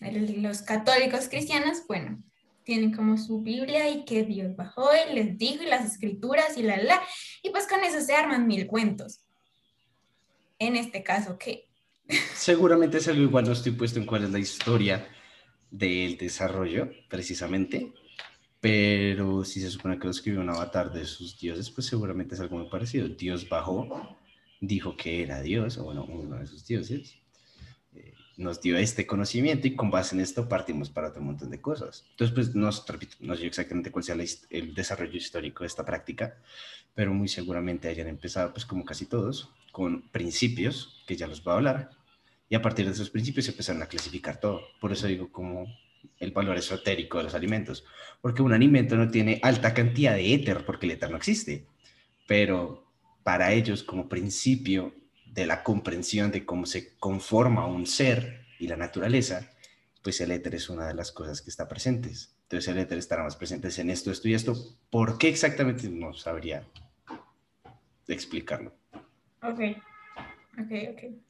los 0.00 0.62
católicos 0.62 1.28
cristianos, 1.28 1.86
bueno, 1.88 2.22
tienen 2.64 2.92
como 2.92 3.16
su 3.16 3.40
Biblia 3.40 3.88
y 3.88 4.04
que 4.04 4.24
Dios 4.24 4.54
bajó 4.54 4.90
y 4.94 5.14
les 5.14 5.38
dijo 5.38 5.62
y 5.62 5.66
las 5.66 5.84
escrituras 5.84 6.56
y 6.56 6.62
la 6.62 6.76
la, 6.76 7.02
y 7.42 7.50
pues 7.50 7.66
con 7.66 7.82
eso 7.82 8.00
se 8.00 8.14
arman 8.14 8.46
mil 8.46 8.66
cuentos. 8.66 9.24
En 10.58 10.76
este 10.76 11.02
caso, 11.02 11.38
¿qué? 11.38 11.69
Seguramente 12.34 12.98
es 12.98 13.08
algo 13.08 13.22
igual, 13.22 13.44
no 13.44 13.52
estoy 13.52 13.72
puesto 13.72 13.98
en 13.98 14.06
cuál 14.06 14.24
es 14.24 14.30
la 14.30 14.38
historia 14.38 15.06
del 15.70 16.16
desarrollo, 16.16 16.90
precisamente, 17.08 17.92
pero 18.60 19.44
si 19.44 19.60
se 19.60 19.70
supone 19.70 19.98
que 19.98 20.04
lo 20.04 20.10
escribió 20.10 20.40
un 20.40 20.50
avatar 20.50 20.92
de 20.92 21.04
sus 21.04 21.38
dioses, 21.38 21.70
pues 21.70 21.86
seguramente 21.86 22.34
es 22.34 22.40
algo 22.40 22.58
muy 22.58 22.68
parecido. 22.68 23.08
Dios 23.08 23.48
bajó, 23.48 24.16
dijo 24.60 24.96
que 24.96 25.22
era 25.22 25.40
Dios, 25.40 25.78
o 25.78 25.84
bueno, 25.84 26.04
uno 26.04 26.38
de 26.38 26.46
sus 26.46 26.66
dioses, 26.66 27.16
eh, 27.94 28.14
nos 28.36 28.60
dio 28.60 28.76
este 28.76 29.06
conocimiento 29.06 29.66
y 29.66 29.76
con 29.76 29.90
base 29.90 30.14
en 30.14 30.20
esto 30.20 30.48
partimos 30.48 30.90
para 30.90 31.08
otro 31.08 31.22
montón 31.22 31.50
de 31.50 31.60
cosas. 31.60 32.04
Entonces, 32.10 32.34
pues 32.34 32.54
no, 32.54 32.70
repito, 32.86 33.16
no 33.20 33.36
sé 33.36 33.46
exactamente 33.46 33.90
cuál 33.90 34.04
sea 34.04 34.16
el 34.50 34.74
desarrollo 34.74 35.16
histórico 35.16 35.62
de 35.62 35.68
esta 35.68 35.84
práctica, 35.84 36.38
pero 36.94 37.14
muy 37.14 37.28
seguramente 37.28 37.88
hayan 37.88 38.08
empezado, 38.08 38.52
pues 38.52 38.66
como 38.66 38.84
casi 38.84 39.06
todos, 39.06 39.50
con 39.72 40.02
principios, 40.10 41.02
que 41.06 41.16
ya 41.16 41.26
los 41.26 41.42
voy 41.42 41.52
a 41.52 41.56
hablar, 41.56 41.99
y 42.50 42.56
a 42.56 42.60
partir 42.60 42.84
de 42.84 42.92
esos 42.92 43.10
principios 43.10 43.48
empezaron 43.48 43.80
a 43.80 43.86
clasificar 43.86 44.40
todo. 44.40 44.60
Por 44.80 44.90
eso 44.90 45.06
digo 45.06 45.30
como 45.30 45.66
el 46.18 46.32
valor 46.32 46.58
esotérico 46.58 47.18
de 47.18 47.24
los 47.24 47.34
alimentos, 47.34 47.84
porque 48.20 48.42
un 48.42 48.52
alimento 48.52 48.96
no 48.96 49.08
tiene 49.08 49.38
alta 49.42 49.72
cantidad 49.72 50.14
de 50.14 50.34
éter, 50.34 50.66
porque 50.66 50.86
el 50.86 50.92
éter 50.92 51.10
no 51.10 51.16
existe, 51.16 51.64
pero 52.26 52.84
para 53.22 53.52
ellos 53.52 53.84
como 53.84 54.08
principio 54.08 54.92
de 55.26 55.46
la 55.46 55.62
comprensión 55.62 56.32
de 56.32 56.44
cómo 56.44 56.66
se 56.66 56.96
conforma 56.98 57.66
un 57.66 57.86
ser 57.86 58.46
y 58.58 58.66
la 58.66 58.76
naturaleza, 58.76 59.52
pues 60.02 60.20
el 60.20 60.32
éter 60.32 60.56
es 60.56 60.68
una 60.68 60.88
de 60.88 60.94
las 60.94 61.12
cosas 61.12 61.42
que 61.42 61.50
está 61.50 61.68
presentes. 61.68 62.34
Entonces 62.42 62.66
el 62.66 62.78
éter 62.78 62.98
estará 62.98 63.22
más 63.22 63.36
presente 63.36 63.68
en 63.80 63.90
esto, 63.90 64.10
esto 64.10 64.28
y 64.28 64.34
esto. 64.34 64.56
¿Por 64.90 65.18
qué 65.18 65.28
exactamente? 65.28 65.88
No 65.88 66.14
sabría 66.14 66.66
explicarlo. 68.08 68.74
Ok, 69.40 69.60
ok, 70.58 70.72
ok. 70.90 71.29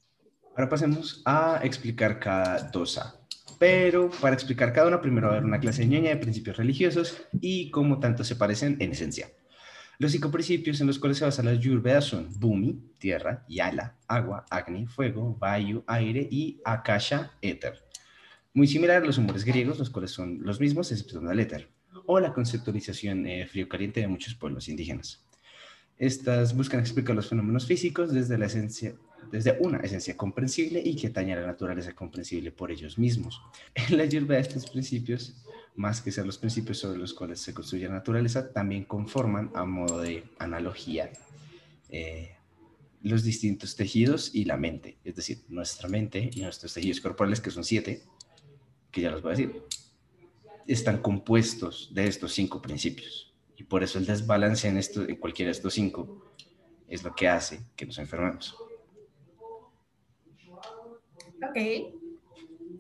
Ahora 0.61 0.69
pasemos 0.69 1.23
a 1.25 1.59
explicar 1.65 2.21
cada 2.21 2.69
dosa. 2.69 3.19
Pero 3.59 4.11
para 4.21 4.35
explicar 4.35 4.75
cada 4.75 4.89
una, 4.89 5.01
primero 5.01 5.29
va 5.29 5.33
a 5.33 5.37
haber 5.39 5.49
una 5.49 5.59
clase 5.59 5.81
de 5.81 5.89
ñoña 5.89 6.11
de 6.11 6.19
principios 6.19 6.59
religiosos 6.59 7.17
y 7.41 7.71
cómo 7.71 7.99
tanto 7.99 8.25
se 8.25 8.37
parecen 8.37 8.77
en 8.79 8.93
esencia. 8.93 9.31
Los 9.97 10.13
cinco 10.13 10.31
principios 10.31 10.79
en 10.83 10.87
los 10.87 10.99
cuales 10.99 11.17
se 11.17 11.25
basa 11.25 11.43
la 11.43 11.55
Yurveda 11.55 12.03
son 12.03 12.29
Bumi, 12.39 12.79
tierra, 12.99 13.47
Yala, 13.49 13.97
agua, 14.07 14.45
Agni, 14.51 14.87
fuego, 14.87 15.35
Vayu, 15.41 15.83
aire 15.87 16.29
y 16.31 16.61
Akasha, 16.63 17.33
éter. 17.41 17.83
Muy 18.53 18.67
similar 18.67 19.03
a 19.03 19.07
los 19.07 19.17
humores 19.17 19.47
griegos, 19.47 19.79
los 19.79 19.89
cuales 19.89 20.11
son 20.11 20.43
los 20.43 20.61
mismos, 20.61 20.93
excepto 20.93 21.31
el 21.31 21.41
éter, 21.41 21.71
o 22.05 22.21
la 22.21 22.35
conceptualización 22.35 23.27
eh, 23.27 23.47
frío-caliente 23.47 24.01
de 24.01 24.09
muchos 24.09 24.35
pueblos 24.35 24.69
indígenas. 24.69 25.25
Estas 25.97 26.55
buscan 26.55 26.81
explicar 26.81 27.17
los 27.17 27.31
fenómenos 27.31 27.65
físicos 27.65 28.13
desde 28.13 28.37
la 28.37 28.45
esencia 28.45 28.95
desde 29.31 29.57
una 29.61 29.79
esencia 29.79 30.17
comprensible 30.17 30.83
y 30.85 30.97
que 30.97 31.09
atañe 31.09 31.33
a 31.33 31.41
la 31.41 31.47
naturaleza 31.47 31.95
comprensible 31.95 32.51
por 32.51 32.71
ellos 32.71 32.99
mismos. 32.99 33.41
En 33.75 33.97
la 33.97 34.07
de 34.07 34.41
estos 34.41 34.69
principios, 34.71 35.35
más 35.77 36.01
que 36.01 36.13
ser 36.13 36.27
los 36.27 36.39
principios 36.39 36.79
sobre 36.79 36.99
los 36.99 37.15
cuales 37.15 37.41
se 37.41 37.55
construye 37.55 37.87
la 37.87 37.95
naturaleza, 37.95 38.53
también 38.53 38.85
conforman 38.85 39.51
a 39.55 39.65
modo 39.65 40.01
de 40.01 40.25
analogía 40.39 41.11
eh, 41.89 42.33
los 43.03 43.23
distintos 43.23 43.77
tejidos 43.77 44.35
y 44.35 44.45
la 44.45 44.57
mente, 44.57 44.99
es 45.05 45.17
decir, 45.17 45.43
nuestra 45.49 45.89
mente 45.89 46.31
y 46.33 46.41
nuestros 46.43 46.75
tejidos 46.75 47.01
corporales, 47.01 47.41
que 47.41 47.51
son 47.51 47.65
siete, 47.65 48.03
que 48.91 49.01
ya 49.01 49.11
los 49.11 49.23
voy 49.23 49.33
a 49.33 49.37
decir, 49.37 49.63
están 50.67 51.01
compuestos 51.01 51.91
de 51.95 52.07
estos 52.07 52.33
cinco 52.33 52.61
principios. 52.61 53.33
Y 53.57 53.65
por 53.65 53.83
eso 53.83 53.99
el 53.99 54.07
desbalance 54.07 54.69
en, 54.69 54.77
esto, 54.77 55.03
en 55.07 55.17
cualquiera 55.17 55.49
de 55.49 55.53
estos 55.53 55.75
cinco 55.75 56.33
es 56.89 57.03
lo 57.03 57.15
que 57.15 57.29
hace 57.29 57.61
que 57.77 57.87
nos 57.87 57.99
enfermemos. 57.99 58.57
Ok. 61.49 61.57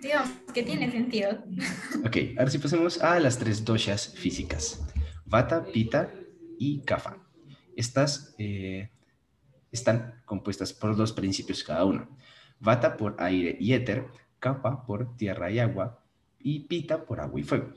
Digamos 0.01 0.31
que 0.55 0.63
tiene 0.63 0.91
sentido. 0.91 1.45
Ok, 2.05 2.17
ahora 2.39 2.51
sí 2.51 2.59
pasemos 2.59 3.03
a 3.03 3.19
las 3.21 3.39
tres 3.39 3.65
doshas 3.65 4.15
físicas. 4.15 4.83
Vata, 5.27 5.65
Pita 5.65 6.11
y 6.59 6.81
Kapha. 6.81 7.19
Estas 7.77 8.35
eh, 8.39 8.91
están 9.71 10.23
compuestas 10.25 10.73
por 10.73 10.97
dos 10.97 11.13
principios 11.13 11.63
cada 11.63 11.85
una. 11.85 12.09
Vata 12.59 12.97
por 12.97 13.17
aire 13.19 13.57
y 13.61 13.75
éter, 13.75 14.07
Kapha 14.39 14.85
por 14.87 15.17
tierra 15.17 15.51
y 15.51 15.59
agua 15.59 16.03
y 16.39 16.61
Pita 16.61 17.05
por 17.05 17.21
agua 17.21 17.41
y 17.41 17.45
fuego. 17.45 17.73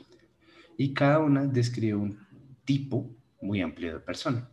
Y 0.78 0.94
cada 0.94 1.20
una 1.20 1.46
describe 1.46 1.96
un 1.96 2.18
tipo 2.64 3.10
muy 3.42 3.62
amplio 3.62 3.94
de 3.94 4.00
persona. 4.00 4.50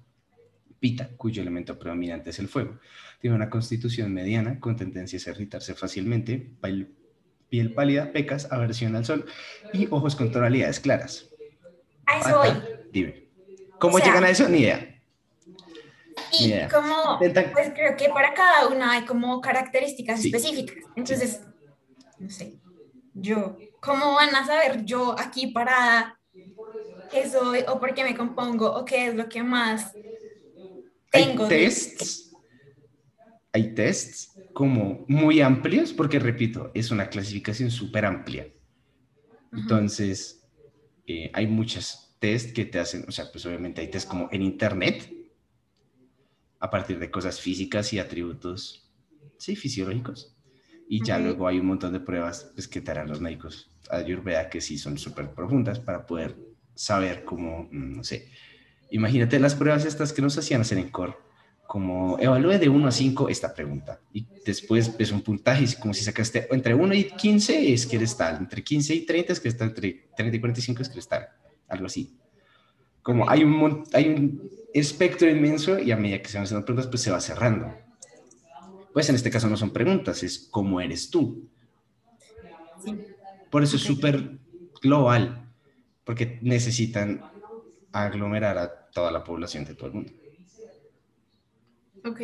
Pita, 0.81 1.11
cuyo 1.17 1.43
elemento 1.43 1.79
predominante 1.79 2.31
es 2.31 2.39
el 2.39 2.49
fuego. 2.49 2.79
Tiene 3.21 3.37
una 3.37 3.51
constitución 3.51 4.13
mediana 4.15 4.59
con 4.59 4.77
tendencias 4.77 5.27
a 5.27 5.31
irritarse 5.31 5.75
fácilmente, 5.75 6.51
piel 7.51 7.75
pálida, 7.75 8.13
pecas, 8.13 8.51
aversión 8.51 8.97
al 8.97 9.05
sol 9.05 9.27
y 9.75 9.87
ojos 9.91 10.17
con 10.17 10.33
tonalidades 10.33 10.81
claras. 10.81 11.29
A 12.07 12.19
eso 12.19 12.39
voy. 12.39 12.49
Dime. 12.91 13.29
¿Cómo 13.79 13.99
llegan 13.99 14.25
a 14.25 14.31
eso? 14.31 14.49
Ni 14.49 14.61
idea. 14.61 15.03
Y 16.33 16.53
como, 16.69 17.19
pues 17.19 17.73
creo 17.75 17.97
que 17.97 18.09
para 18.09 18.33
cada 18.35 18.69
una 18.69 18.93
hay 18.93 19.05
como 19.05 19.41
características 19.41 20.25
específicas. 20.25 20.77
Entonces, 20.97 21.43
no 22.19 22.31
sé, 22.31 22.59
yo, 23.15 23.59
¿cómo 23.81 24.15
van 24.15 24.35
a 24.35 24.47
saber 24.47 24.85
yo 24.85 25.15
aquí 25.19 25.49
para 25.49 26.19
qué 27.11 27.29
soy 27.29 27.65
o 27.69 27.81
por 27.81 27.95
qué 27.95 28.05
me 28.05 28.17
compongo 28.17 28.71
o 28.71 28.85
qué 28.85 29.09
es 29.09 29.15
lo 29.15 29.29
que 29.29 29.43
más 29.43 29.93
tengo? 31.11 31.45
Hay 31.45 31.49
tests, 31.49 32.33
hay 33.53 33.75
tests 33.75 34.33
como 34.53 35.05
muy 35.09 35.41
amplios, 35.41 35.93
porque 35.93 36.19
repito, 36.19 36.71
es 36.75 36.91
una 36.91 37.09
clasificación 37.09 37.71
súper 37.71 38.05
amplia. 38.05 38.49
Entonces, 39.53 40.49
eh, 41.07 41.31
hay 41.33 41.47
muchos 41.47 42.17
tests 42.19 42.53
que 42.53 42.65
te 42.65 42.79
hacen, 42.79 43.05
o 43.09 43.11
sea, 43.11 43.31
pues 43.33 43.45
obviamente 43.47 43.81
hay 43.81 43.89
tests 43.89 44.09
como 44.09 44.29
en 44.31 44.43
internet, 44.43 45.13
a 46.61 46.71
partir 46.71 46.99
de 46.99 47.11
cosas 47.11 47.41
físicas 47.41 47.93
y 47.93 47.99
atributos, 47.99 48.91
sí, 49.39 49.57
fisiológicos. 49.57 50.37
Y 50.89 51.05
ya 51.05 51.19
luego 51.19 51.49
hay 51.49 51.59
un 51.59 51.67
montón 51.67 51.93
de 51.93 52.01
pruebas 52.01 52.51
pues, 52.55 52.69
que 52.69 52.81
te 52.81 52.91
harán 52.91 53.09
los 53.09 53.21
médicos 53.21 53.71
Ayurveda 53.91 54.49
que 54.49 54.61
sí 54.61 54.79
son 54.79 54.99
súper 54.99 55.31
profundas 55.35 55.81
para 55.81 56.07
poder 56.07 56.37
saber 56.75 57.25
cómo, 57.25 57.69
mm, 57.71 57.97
no 57.97 58.05
sé, 58.05 58.31
imagínate 58.91 59.39
las 59.39 59.55
pruebas 59.55 59.85
estas 59.85 60.13
que 60.13 60.23
nos 60.23 60.37
hacían 60.39 60.61
hacer 60.61 60.79
en 60.79 60.91
core 60.91 61.15
como 61.71 62.19
evalúe 62.19 62.59
de 62.59 62.69
1 62.69 62.89
a 62.89 62.91
5 62.91 63.29
esta 63.29 63.55
pregunta 63.55 64.01
y 64.13 64.27
después 64.45 64.97
ves 64.99 65.13
un 65.13 65.23
puntaje 65.23 65.63
y 65.63 65.81
como 65.81 65.95
si 65.95 66.03
sacaste 66.03 66.49
entre 66.51 66.75
1 66.75 66.95
y 66.95 67.05
15 67.05 67.73
es 67.73 67.87
que 67.87 67.95
eres 67.95 68.17
tal, 68.17 68.39
entre 68.39 68.65
15 68.65 68.93
y 68.93 69.07
30 69.07 69.33
es 69.35 69.39
que 69.39 69.49
está 69.51 69.67
entre 69.67 70.09
30 70.17 70.37
y 70.37 70.41
45 70.41 70.83
es 70.83 70.89
que 70.89 70.95
eres 70.95 71.07
tal, 71.07 71.29
algo 71.69 71.87
así. 71.87 72.19
Como 73.03 73.31
hay 73.31 73.45
un, 73.45 73.85
hay 73.93 74.09
un 74.09 74.51
espectro 74.75 75.31
inmenso 75.31 75.79
y 75.79 75.93
a 75.93 75.97
medida 75.97 76.21
que 76.21 76.29
se 76.29 76.39
van 76.39 76.45
haciendo 76.45 76.67
preguntas 76.67 76.91
pues 76.91 77.03
se 77.03 77.13
va 77.13 77.21
cerrando. 77.21 77.73
Pues 78.93 79.09
en 79.09 79.15
este 79.15 79.31
caso 79.31 79.49
no 79.49 79.57
son 79.57 79.71
preguntas, 79.71 80.25
es 80.25 80.49
cómo 80.51 80.81
eres 80.81 81.09
tú. 81.09 81.49
Por 83.49 83.63
eso 83.63 83.77
es 83.77 83.83
súper 83.83 84.41
global, 84.83 85.49
porque 86.03 86.41
necesitan 86.43 87.23
aglomerar 87.93 88.59
a 88.59 88.80
toda 88.93 89.11
la 89.11 89.25
población 89.25 89.65
de 89.65 89.75
todo 89.75 89.89
el 89.89 89.95
mundo. 89.95 90.13
Ok. 92.05 92.21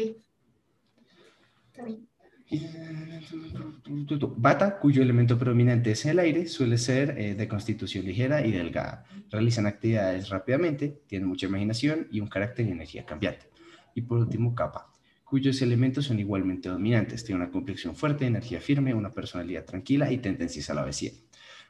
Bata, 4.36 4.78
cuyo 4.78 5.02
elemento 5.02 5.36
predominante 5.36 5.90
es 5.90 6.06
el 6.06 6.18
aire, 6.20 6.46
suele 6.46 6.78
ser 6.78 7.18
eh, 7.18 7.34
de 7.34 7.48
constitución 7.48 8.04
ligera 8.04 8.46
y 8.46 8.52
delgada. 8.52 9.04
Realizan 9.30 9.66
actividades 9.66 10.28
rápidamente, 10.28 11.02
tienen 11.06 11.28
mucha 11.28 11.46
imaginación 11.46 12.06
y 12.10 12.20
un 12.20 12.28
carácter 12.28 12.66
y 12.66 12.70
energía 12.70 13.04
cambiante. 13.04 13.50
Y 13.94 14.02
por 14.02 14.18
último, 14.18 14.54
capa, 14.54 14.92
cuyos 15.24 15.60
elementos 15.60 16.04
son 16.04 16.20
igualmente 16.20 16.68
dominantes. 16.68 17.24
Tiene 17.24 17.42
una 17.42 17.50
complexión 17.50 17.96
fuerte, 17.96 18.26
energía 18.26 18.60
firme, 18.60 18.94
una 18.94 19.12
personalidad 19.12 19.64
tranquila 19.64 20.12
y 20.12 20.18
tendencias 20.18 20.70
a 20.70 20.74
la 20.74 20.84
obesidad. 20.84 21.14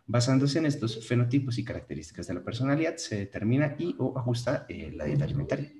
Basándose 0.07 0.59
en 0.59 0.67
estos 0.67 1.07
fenotipos 1.07 1.59
y 1.59 1.65
características 1.65 2.29
de 2.29 2.35
la 2.35 2.45
personalidad, 2.45 2.97
se 2.97 3.17
determina 3.17 3.75
y 3.79 3.97
o 3.99 4.17
ajusta 4.17 4.65
eh, 4.69 4.93
la 4.95 5.05
dieta 5.05 5.25
alimentaria. 5.25 5.73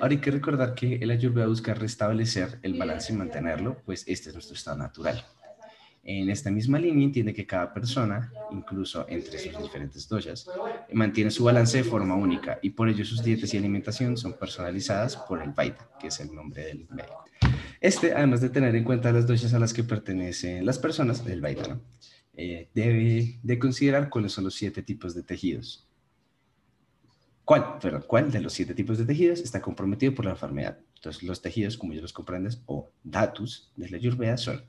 Ahora 0.00 0.12
hay 0.12 0.20
que 0.20 0.30
recordar 0.30 0.74
que 0.74 0.96
el 0.96 1.10
Ayurveda 1.10 1.46
busca 1.46 1.72
restablecer 1.72 2.58
el 2.62 2.74
balance 2.74 3.12
y 3.12 3.16
mantenerlo, 3.16 3.78
pues 3.84 4.04
este 4.06 4.28
es 4.28 4.34
nuestro 4.34 4.54
estado 4.54 4.76
natural. 4.76 5.24
En 6.06 6.28
esta 6.28 6.50
misma 6.50 6.78
línea 6.78 7.06
entiende 7.06 7.32
que 7.32 7.46
cada 7.46 7.72
persona, 7.72 8.30
incluso 8.50 9.06
entre 9.08 9.38
sus 9.38 9.56
diferentes 9.62 10.06
doshas, 10.06 10.46
mantiene 10.92 11.30
su 11.30 11.44
balance 11.44 11.78
de 11.78 11.84
forma 11.84 12.14
única 12.14 12.58
y 12.60 12.70
por 12.70 12.90
ello 12.90 13.06
sus 13.06 13.22
dietas 13.22 13.54
y 13.54 13.56
alimentación 13.56 14.18
son 14.18 14.34
personalizadas 14.34 15.16
por 15.16 15.42
el 15.42 15.52
Vaita, 15.52 15.88
que 15.98 16.08
es 16.08 16.20
el 16.20 16.34
nombre 16.34 16.66
del 16.66 16.86
médico. 16.90 17.24
Este, 17.80 18.12
además 18.12 18.42
de 18.42 18.50
tener 18.50 18.74
en 18.76 18.84
cuenta 18.84 19.12
las 19.12 19.26
doshas 19.26 19.54
a 19.54 19.58
las 19.58 19.72
que 19.72 19.84
pertenecen 19.84 20.66
las 20.66 20.78
personas, 20.78 21.24
del 21.24 21.40
Vaita, 21.40 21.68
¿no? 21.68 21.80
Eh, 22.36 22.68
debe 22.74 23.38
de 23.42 23.58
considerar 23.58 24.10
cuáles 24.10 24.32
son 24.32 24.44
los 24.44 24.54
siete 24.54 24.82
tipos 24.82 25.14
de 25.14 25.22
tejidos. 25.22 25.88
¿Cuál, 27.44 27.78
perdón, 27.78 28.04
¿Cuál 28.06 28.30
de 28.30 28.40
los 28.40 28.54
siete 28.54 28.74
tipos 28.74 28.98
de 28.98 29.04
tejidos 29.04 29.40
está 29.40 29.60
comprometido 29.60 30.14
por 30.14 30.24
la 30.24 30.32
enfermedad? 30.32 30.78
Entonces, 30.96 31.22
los 31.22 31.42
tejidos, 31.42 31.76
como 31.76 31.92
ya 31.92 32.00
los 32.00 32.12
comprendes, 32.12 32.62
o 32.66 32.90
datus 33.02 33.70
de 33.76 33.90
la 33.90 33.98
Ayurveda 33.98 34.38
son 34.38 34.64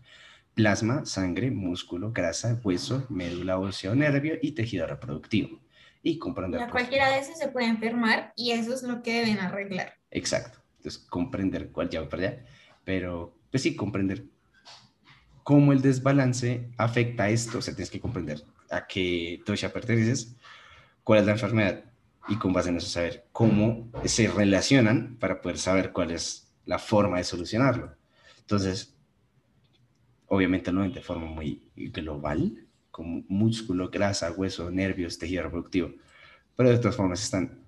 plasma, 0.53 1.05
sangre, 1.05 1.51
músculo, 1.51 2.11
grasa, 2.11 2.59
hueso, 2.63 3.05
médula 3.09 3.57
ósea 3.57 3.91
o 3.91 3.95
nervio 3.95 4.37
y 4.41 4.51
tejido 4.51 4.85
reproductivo. 4.85 5.61
Y 6.03 6.19
comprender... 6.19 6.59
Ya 6.59 6.69
cualquiera 6.69 7.09
de 7.11 7.19
esos 7.19 7.37
se 7.37 7.47
puede 7.47 7.67
enfermar 7.67 8.33
y 8.35 8.51
eso 8.51 8.73
es 8.73 8.83
lo 8.83 9.01
que 9.01 9.21
deben 9.21 9.39
arreglar. 9.39 9.93
Exacto. 10.11 10.59
Entonces, 10.77 11.01
comprender 11.09 11.71
cuál 11.71 11.89
ya 11.89 12.01
va 12.01 12.09
para 12.09 12.27
allá. 12.27 12.45
Pero, 12.83 13.37
pues 13.49 13.63
sí, 13.63 13.75
comprender 13.75 14.25
cómo 15.45 15.73
el 15.73 15.81
desbalance 15.83 16.71
afecta 16.75 17.25
a 17.25 17.29
esto. 17.29 17.59
O 17.59 17.61
sea, 17.61 17.75
tienes 17.75 17.91
que 17.91 17.99
comprender 17.99 18.43
a 18.71 18.87
qué 18.87 19.39
tosha 19.45 19.71
perteneces, 19.71 20.35
cuál 21.03 21.19
es 21.19 21.27
la 21.27 21.33
enfermedad 21.33 21.83
y 22.27 22.35
con 22.37 22.51
base 22.51 22.69
en 22.69 22.77
eso 22.77 22.87
saber 22.87 23.27
cómo 23.31 23.87
se 24.05 24.27
relacionan 24.27 25.17
para 25.19 25.39
poder 25.41 25.59
saber 25.59 25.91
cuál 25.91 26.09
es 26.09 26.51
la 26.65 26.79
forma 26.79 27.17
de 27.17 27.25
solucionarlo. 27.25 27.95
Entonces, 28.39 28.95
obviamente 30.25 30.71
no 30.71 30.89
de 30.89 31.01
forma 31.01 31.27
muy 31.27 31.61
global, 31.75 32.65
como 32.89 33.23
músculo, 33.27 33.91
grasa, 33.91 34.31
hueso, 34.31 34.71
nervios, 34.71 35.19
tejido 35.19 35.43
reproductivo, 35.43 35.91
pero 36.55 36.71
de 36.71 36.79
todas 36.79 36.95
formas 36.95 37.23
están 37.23 37.59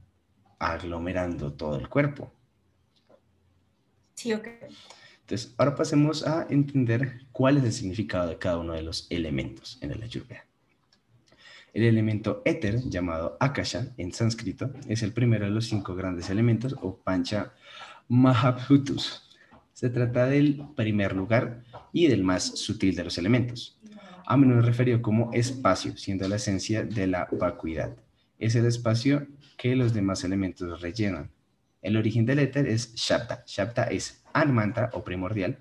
aglomerando 0.57 1.53
todo 1.53 1.77
el 1.77 1.87
cuerpo. 1.87 2.33
Sí, 4.15 4.33
ok. 4.33 4.47
Entonces, 5.27 5.53
ahora 5.57 5.75
pasemos 5.75 6.25
a 6.25 6.47
entender 6.49 7.25
cuál 7.33 7.57
es 7.57 7.65
el 7.65 7.73
significado 7.73 8.29
de 8.29 8.37
cada 8.37 8.59
uno 8.59 8.71
de 8.71 8.81
los 8.81 9.07
elementos 9.09 9.77
en 9.81 9.91
el 9.91 10.01
Ayurveda. 10.01 10.45
El 11.73 11.83
elemento 11.83 12.41
éter, 12.45 12.79
llamado 12.89 13.35
Akasha 13.41 13.93
en 13.97 14.13
sánscrito, 14.13 14.71
es 14.87 15.03
el 15.03 15.11
primero 15.11 15.43
de 15.43 15.51
los 15.51 15.65
cinco 15.65 15.95
grandes 15.95 16.29
elementos 16.29 16.77
o 16.81 16.95
Pancha 16.95 17.51
Mahabhutus. 18.07 19.29
Se 19.73 19.89
trata 19.89 20.27
del 20.27 20.63
primer 20.77 21.13
lugar 21.13 21.61
y 21.91 22.07
del 22.07 22.23
más 22.23 22.45
sutil 22.57 22.95
de 22.95 23.03
los 23.03 23.17
elementos. 23.17 23.81
A 24.25 24.37
menudo 24.37 24.61
referido 24.61 25.01
como 25.01 25.33
espacio, 25.33 25.97
siendo 25.97 26.25
la 26.29 26.37
esencia 26.37 26.85
de 26.85 27.05
la 27.05 27.27
vacuidad. 27.33 27.97
Es 28.39 28.55
el 28.55 28.65
espacio 28.65 29.27
que 29.57 29.75
los 29.75 29.93
demás 29.93 30.23
elementos 30.23 30.79
rellenan. 30.79 31.31
El 31.81 31.97
origen 31.97 32.25
del 32.25 32.39
éter 32.39 32.67
es 32.67 32.93
Shabda. 32.95 33.43
Shabda 33.45 33.83
es 33.85 34.23
Anmantra 34.33 34.89
o 34.93 35.03
primordial, 35.03 35.59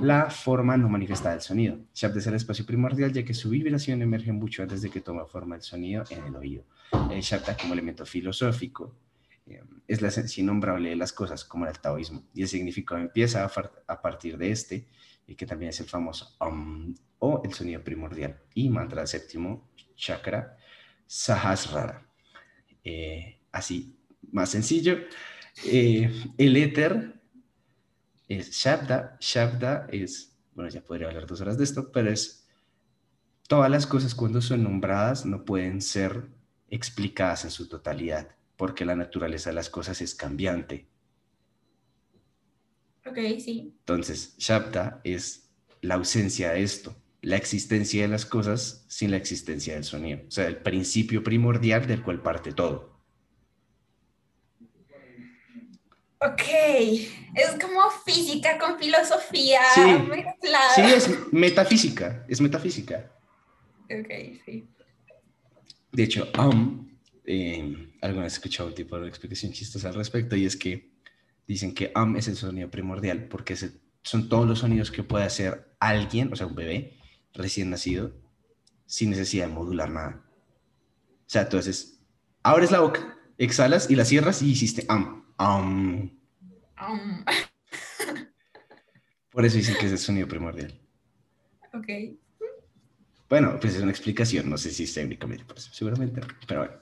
la 0.00 0.30
forma 0.30 0.76
no 0.76 0.88
manifestada 0.88 1.34
del 1.34 1.40
sonido. 1.40 1.78
Shabda 1.94 2.18
es 2.18 2.26
el 2.26 2.34
espacio 2.34 2.64
primordial 2.64 3.12
ya 3.12 3.24
que 3.24 3.34
su 3.34 3.50
vibración 3.50 4.02
emerge 4.02 4.32
mucho 4.32 4.62
antes 4.62 4.82
de 4.82 4.90
que 4.90 5.00
tome 5.00 5.24
forma 5.26 5.56
el 5.56 5.62
sonido 5.62 6.04
en 6.10 6.24
el 6.24 6.36
oído. 6.36 6.64
El 7.10 7.20
Shabda 7.20 7.56
como 7.56 7.74
elemento 7.74 8.06
filosófico 8.06 8.94
eh, 9.46 9.62
es 9.88 10.00
la 10.00 10.08
esencia 10.08 10.40
innombrable 10.40 10.90
de 10.90 10.96
las 10.96 11.12
cosas, 11.12 11.44
como 11.44 11.66
el 11.66 11.78
taoísmo, 11.78 12.24
y 12.32 12.42
el 12.42 12.48
significado 12.48 13.00
empieza 13.00 13.44
a, 13.44 14.02
partir 14.02 14.38
de 14.38 14.50
este, 14.50 14.88
y 15.26 15.34
que 15.34 15.46
también 15.46 15.70
es 15.70 15.80
el 15.80 15.86
famoso 15.86 16.34
Om 16.38 16.94
o 17.18 17.42
el 17.44 17.52
sonido 17.52 17.82
primordial, 17.82 18.40
y 18.54 18.68
mantra 18.68 19.06
séptimo, 19.06 19.70
chakra, 19.96 20.56
Sahasrara. 21.06 22.06
Eh, 22.84 23.40
así, 23.52 23.96
más 24.30 24.50
sencillo, 24.50 24.98
eh, 25.64 26.10
el 26.38 26.56
éter 26.56 27.20
es 28.28 28.50
Shabda. 28.50 29.16
Shabda 29.20 29.86
es, 29.90 30.36
bueno, 30.54 30.70
ya 30.70 30.82
podría 30.82 31.08
hablar 31.08 31.26
dos 31.26 31.40
horas 31.40 31.58
de 31.58 31.64
esto, 31.64 31.90
pero 31.92 32.10
es 32.10 32.46
todas 33.48 33.70
las 33.70 33.86
cosas 33.86 34.14
cuando 34.14 34.40
son 34.40 34.62
nombradas 34.62 35.26
no 35.26 35.44
pueden 35.44 35.82
ser 35.82 36.28
explicadas 36.70 37.44
en 37.44 37.50
su 37.50 37.68
totalidad, 37.68 38.34
porque 38.56 38.84
la 38.84 38.96
naturaleza 38.96 39.50
de 39.50 39.56
las 39.56 39.68
cosas 39.68 40.00
es 40.00 40.14
cambiante. 40.14 40.86
Ok, 43.04 43.18
sí. 43.38 43.74
Entonces, 43.80 44.34
Shabda 44.38 45.00
es 45.04 45.50
la 45.82 45.96
ausencia 45.96 46.52
de 46.52 46.62
esto, 46.62 46.96
la 47.20 47.36
existencia 47.36 48.02
de 48.02 48.08
las 48.08 48.24
cosas 48.24 48.84
sin 48.88 49.10
la 49.10 49.16
existencia 49.16 49.74
del 49.74 49.84
sonido, 49.84 50.20
o 50.26 50.30
sea, 50.30 50.46
el 50.46 50.56
principio 50.56 51.22
primordial 51.22 51.86
del 51.86 52.02
cual 52.02 52.22
parte 52.22 52.52
todo. 52.52 52.91
Ok, 56.24 56.42
es 57.34 57.50
como 57.60 57.90
física 58.04 58.56
con 58.58 58.78
filosofía 58.78 59.60
sí, 59.74 59.80
Sí, 60.76 60.82
es 60.82 61.32
metafísica, 61.32 62.24
es 62.28 62.40
metafísica. 62.40 63.10
Ok, 63.84 64.08
sí. 64.44 64.68
De 65.90 66.02
hecho, 66.04 66.28
um, 66.38 66.88
eh, 67.24 67.92
alguna 68.00 68.24
vez 68.24 68.34
he 68.34 68.36
escuchado 68.36 68.68
un 68.68 68.74
tipo 68.74 68.98
de 68.98 69.08
explicación 69.08 69.52
chistosa 69.52 69.88
al 69.88 69.94
respecto 69.94 70.36
y 70.36 70.46
es 70.46 70.56
que 70.56 70.92
dicen 71.46 71.74
que 71.74 71.92
um 71.96 72.16
es 72.16 72.28
el 72.28 72.36
sonido 72.36 72.70
primordial 72.70 73.24
porque 73.24 73.56
son 73.56 74.28
todos 74.28 74.46
los 74.46 74.60
sonidos 74.60 74.92
que 74.92 75.02
puede 75.02 75.24
hacer 75.24 75.74
alguien, 75.80 76.32
o 76.32 76.36
sea, 76.36 76.46
un 76.46 76.54
bebé 76.54 76.98
recién 77.34 77.70
nacido, 77.70 78.12
sin 78.86 79.10
necesidad 79.10 79.48
de 79.48 79.54
modular 79.54 79.90
nada. 79.90 80.24
O 81.04 81.30
sea, 81.32 81.42
entonces, 81.42 81.98
abres 82.42 82.70
la 82.70 82.80
boca, 82.80 83.18
exhalas 83.38 83.90
y 83.90 83.96
la 83.96 84.04
cierras 84.04 84.40
y 84.42 84.50
hiciste 84.52 84.86
um. 84.88 85.21
Por 89.30 89.44
eso 89.44 89.56
dicen 89.56 89.76
que 89.78 89.86
es 89.86 89.92
el 89.92 89.98
sonido 89.98 90.28
primordial. 90.28 90.78
Ok. 91.72 91.88
Bueno, 93.28 93.58
pues 93.58 93.74
es 93.76 93.82
una 93.82 93.92
explicación, 93.92 94.50
no 94.50 94.58
sé 94.58 94.70
si 94.70 94.84
es 94.84 94.92
técnicamente, 94.92 95.44
seguramente 95.56 96.20
pero 96.46 96.60
bueno. 96.60 96.74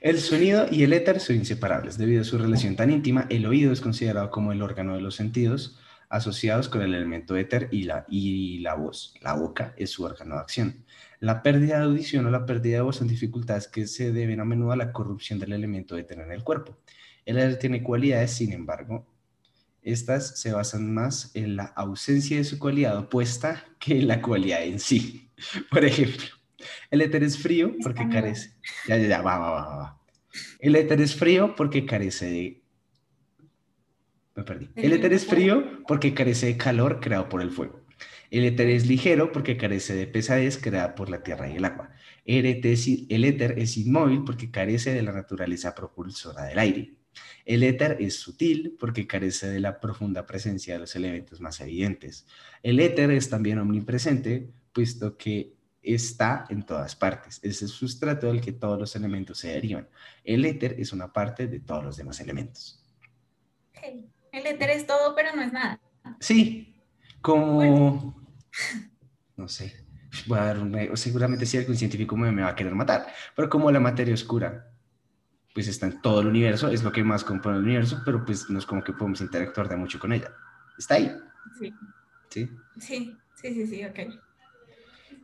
El 0.00 0.18
sonido 0.20 0.66
y 0.70 0.84
el 0.84 0.94
éter 0.94 1.20
son 1.20 1.36
inseparables. 1.36 1.98
Debido 1.98 2.22
a 2.22 2.24
su 2.24 2.38
relación 2.38 2.76
tan 2.76 2.90
íntima, 2.90 3.26
el 3.28 3.44
oído 3.44 3.72
es 3.72 3.82
considerado 3.82 4.30
como 4.30 4.52
el 4.52 4.62
órgano 4.62 4.94
de 4.94 5.02
los 5.02 5.14
sentidos 5.14 5.78
asociados 6.08 6.68
con 6.68 6.82
el 6.82 6.94
elemento 6.94 7.36
éter 7.36 7.68
y 7.70 7.84
la, 7.84 8.04
y 8.08 8.58
la 8.60 8.74
voz. 8.74 9.14
La 9.20 9.34
boca 9.34 9.74
es 9.76 9.90
su 9.90 10.04
órgano 10.04 10.34
de 10.34 10.40
acción. 10.40 10.84
La 11.20 11.42
pérdida 11.42 11.78
de 11.78 11.84
audición 11.84 12.26
o 12.26 12.30
la 12.30 12.46
pérdida 12.46 12.76
de 12.76 12.82
voz 12.82 12.96
son 12.96 13.08
dificultades 13.08 13.68
que 13.68 13.86
se 13.86 14.12
deben 14.12 14.40
a 14.40 14.44
menudo 14.44 14.72
a 14.72 14.76
la 14.76 14.92
corrupción 14.92 15.38
del 15.38 15.52
elemento 15.52 15.96
éter 15.96 16.18
en 16.20 16.32
el 16.32 16.42
cuerpo. 16.42 16.78
El 17.24 17.38
aire 17.38 17.56
tiene 17.56 17.82
cualidades, 17.82 18.32
sin 18.32 18.52
embargo, 18.52 19.06
estas 19.82 20.38
se 20.38 20.52
basan 20.52 20.94
más 20.94 21.34
en 21.34 21.56
la 21.56 21.64
ausencia 21.64 22.36
de 22.36 22.44
su 22.44 22.58
cualidad 22.58 22.96
opuesta 22.96 23.64
que 23.80 23.98
en 23.98 24.08
la 24.08 24.22
cualidad 24.22 24.62
en 24.62 24.78
sí. 24.78 25.28
Por 25.70 25.84
ejemplo, 25.84 26.24
el 26.90 27.00
éter 27.00 27.24
es 27.24 27.38
frío 27.38 27.74
porque 27.82 28.08
carece. 28.08 28.54
Ya, 28.86 28.96
ya, 28.96 29.08
ya, 29.08 29.22
va, 29.22 29.38
va, 29.38 29.50
va, 29.50 29.76
va. 29.76 30.00
El 30.60 30.76
éter 30.76 31.00
es 31.00 31.16
frío 31.16 31.54
porque 31.56 31.84
carece 31.84 32.26
de. 32.26 32.62
Me 34.36 34.44
perdí. 34.44 34.70
El 34.76 34.92
éter 34.92 35.12
es 35.12 35.26
frío 35.26 35.82
porque 35.86 36.14
carece 36.14 36.46
de 36.46 36.56
calor 36.56 37.00
creado 37.00 37.28
por 37.28 37.42
el 37.42 37.50
fuego. 37.50 37.80
El 38.30 38.44
éter 38.44 38.68
es 38.70 38.86
ligero 38.86 39.30
porque 39.30 39.56
carece 39.56 39.94
de 39.94 40.06
pesadez 40.06 40.56
creada 40.56 40.94
por 40.94 41.10
la 41.10 41.22
tierra 41.22 41.50
y 41.50 41.56
el 41.56 41.64
agua. 41.64 41.90
El 42.24 42.46
éter 42.46 43.58
es 43.58 43.76
inmóvil 43.76 44.22
porque 44.24 44.50
carece 44.50 44.94
de 44.94 45.02
la 45.02 45.12
naturaleza 45.12 45.74
propulsora 45.74 46.44
del 46.44 46.58
aire. 46.58 47.01
El 47.44 47.62
éter 47.62 47.96
es 48.00 48.18
sutil 48.18 48.76
porque 48.78 49.06
carece 49.06 49.48
de 49.48 49.60
la 49.60 49.80
profunda 49.80 50.24
presencia 50.26 50.74
de 50.74 50.80
los 50.80 50.94
elementos 50.96 51.40
más 51.40 51.60
evidentes. 51.60 52.26
El 52.62 52.80
éter 52.80 53.10
es 53.10 53.28
también 53.28 53.58
omnipresente, 53.58 54.50
puesto 54.72 55.16
que 55.16 55.54
está 55.82 56.46
en 56.48 56.64
todas 56.64 56.94
partes. 56.94 57.40
Es 57.42 57.62
el 57.62 57.68
sustrato 57.68 58.28
del 58.28 58.40
que 58.40 58.52
todos 58.52 58.78
los 58.78 58.94
elementos 58.94 59.38
se 59.38 59.48
derivan. 59.48 59.88
El 60.24 60.44
éter 60.44 60.76
es 60.78 60.92
una 60.92 61.12
parte 61.12 61.48
de 61.48 61.60
todos 61.60 61.84
los 61.84 61.96
demás 61.96 62.20
elementos. 62.20 62.78
El 64.32 64.46
éter 64.46 64.70
es 64.70 64.86
todo, 64.86 65.14
pero 65.14 65.34
no 65.34 65.42
es 65.42 65.52
nada. 65.52 65.80
Sí, 66.20 66.82
como... 67.20 68.20
No 69.34 69.48
sé. 69.48 69.86
Voy 70.26 70.38
a 70.38 70.54
dar 70.54 70.96
seguramente 70.96 71.46
si 71.46 71.56
algún 71.56 71.74
científico 71.74 72.16
me 72.16 72.42
va 72.42 72.50
a 72.50 72.54
querer 72.54 72.74
matar, 72.74 73.06
pero 73.34 73.48
como 73.48 73.70
la 73.70 73.80
materia 73.80 74.12
oscura 74.12 74.71
pues 75.54 75.68
está 75.68 75.86
en 75.86 76.00
todo 76.00 76.20
el 76.20 76.28
universo, 76.28 76.68
es 76.68 76.82
lo 76.82 76.92
que 76.92 77.04
más 77.04 77.24
compone 77.24 77.58
el 77.58 77.64
universo, 77.64 78.00
pero 78.04 78.24
pues 78.24 78.48
no 78.48 78.58
es 78.58 78.66
como 78.66 78.82
que 78.82 78.92
podemos 78.92 79.20
interactuar 79.20 79.68
de 79.68 79.76
mucho 79.76 79.98
con 79.98 80.12
ella. 80.12 80.32
Está 80.78 80.94
ahí. 80.94 81.12
Sí. 81.58 81.74
¿Sí? 82.30 82.48
Sí, 82.78 83.16
sí, 83.34 83.54
sí, 83.54 83.66
sí, 83.66 83.84
ok. 83.84 83.98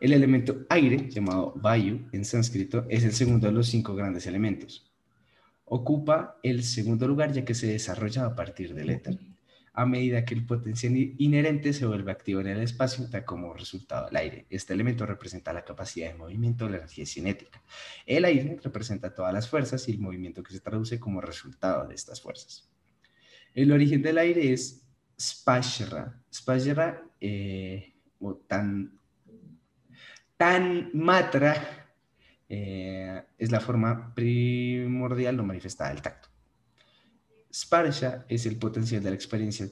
El 0.00 0.12
elemento 0.12 0.66
aire, 0.68 1.08
llamado 1.10 1.54
Vayu 1.56 2.08
en 2.12 2.24
sánscrito, 2.24 2.86
es 2.88 3.04
el 3.04 3.12
segundo 3.12 3.46
de 3.46 3.52
los 3.52 3.66
cinco 3.68 3.94
grandes 3.94 4.26
elementos. 4.26 4.90
Ocupa 5.64 6.38
el 6.42 6.62
segundo 6.62 7.08
lugar 7.08 7.32
ya 7.32 7.44
que 7.44 7.54
se 7.54 7.66
desarrolla 7.66 8.26
a 8.26 8.34
partir 8.34 8.74
del 8.74 8.90
éter 8.90 9.18
a 9.78 9.86
medida 9.86 10.24
que 10.24 10.34
el 10.34 10.44
potencial 10.44 10.92
inherente 11.18 11.72
se 11.72 11.86
vuelve 11.86 12.10
activo 12.10 12.40
en 12.40 12.48
el 12.48 12.62
espacio, 12.62 13.06
da 13.06 13.24
como 13.24 13.54
resultado 13.54 14.08
el 14.08 14.16
aire. 14.16 14.44
Este 14.50 14.74
elemento 14.74 15.06
representa 15.06 15.52
la 15.52 15.64
capacidad 15.64 16.10
de 16.10 16.18
movimiento 16.18 16.64
de 16.64 16.72
la 16.72 16.76
energía 16.78 17.06
cinética. 17.06 17.62
El 18.04 18.24
aire 18.24 18.58
representa 18.60 19.14
todas 19.14 19.32
las 19.32 19.48
fuerzas 19.48 19.88
y 19.88 19.92
el 19.92 20.00
movimiento 20.00 20.42
que 20.42 20.52
se 20.52 20.58
traduce 20.58 20.98
como 20.98 21.20
resultado 21.20 21.86
de 21.86 21.94
estas 21.94 22.20
fuerzas. 22.20 22.68
El 23.54 23.70
origen 23.70 24.02
del 24.02 24.18
aire 24.18 24.52
es 24.52 24.84
Spashra. 25.16 26.24
Spashra, 26.34 27.00
eh, 27.20 27.94
tan, 28.48 28.98
tan 30.36 30.90
matra 30.92 31.86
eh, 32.48 33.22
es 33.38 33.52
la 33.52 33.60
forma 33.60 34.12
primordial 34.12 35.36
no 35.36 35.44
manifestada 35.44 35.90
del 35.90 36.02
tacto. 36.02 36.27
Sparsha 37.58 38.24
es 38.28 38.46
el 38.46 38.56
potencial 38.56 39.02
de 39.02 39.10
la 39.10 39.16
experiencia 39.16 39.66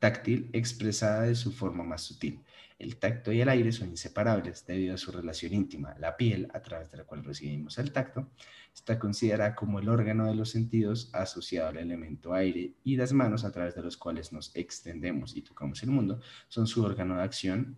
táctil 0.00 0.50
expresada 0.52 1.22
de 1.22 1.36
su 1.36 1.52
forma 1.52 1.84
más 1.84 2.02
sutil. 2.02 2.42
El 2.76 2.96
tacto 2.96 3.30
y 3.30 3.40
el 3.40 3.48
aire 3.48 3.70
son 3.70 3.90
inseparables 3.90 4.66
debido 4.66 4.96
a 4.96 4.98
su 4.98 5.12
relación 5.12 5.54
íntima. 5.54 5.94
La 6.00 6.16
piel, 6.16 6.48
a 6.52 6.60
través 6.60 6.90
de 6.90 6.98
la 6.98 7.04
cual 7.04 7.22
recibimos 7.22 7.78
el 7.78 7.92
tacto, 7.92 8.30
está 8.74 8.98
considerada 8.98 9.54
como 9.54 9.78
el 9.78 9.88
órgano 9.88 10.26
de 10.26 10.34
los 10.34 10.50
sentidos 10.50 11.10
asociado 11.12 11.68
al 11.68 11.76
elemento 11.76 12.34
aire 12.34 12.72
y 12.82 12.96
las 12.96 13.12
manos, 13.12 13.44
a 13.44 13.52
través 13.52 13.76
de 13.76 13.82
los 13.82 13.96
cuales 13.96 14.32
nos 14.32 14.54
extendemos 14.56 15.36
y 15.36 15.42
tocamos 15.42 15.80
el 15.84 15.90
mundo, 15.90 16.20
son 16.48 16.66
su 16.66 16.82
órgano 16.84 17.16
de 17.16 17.22
acción 17.22 17.76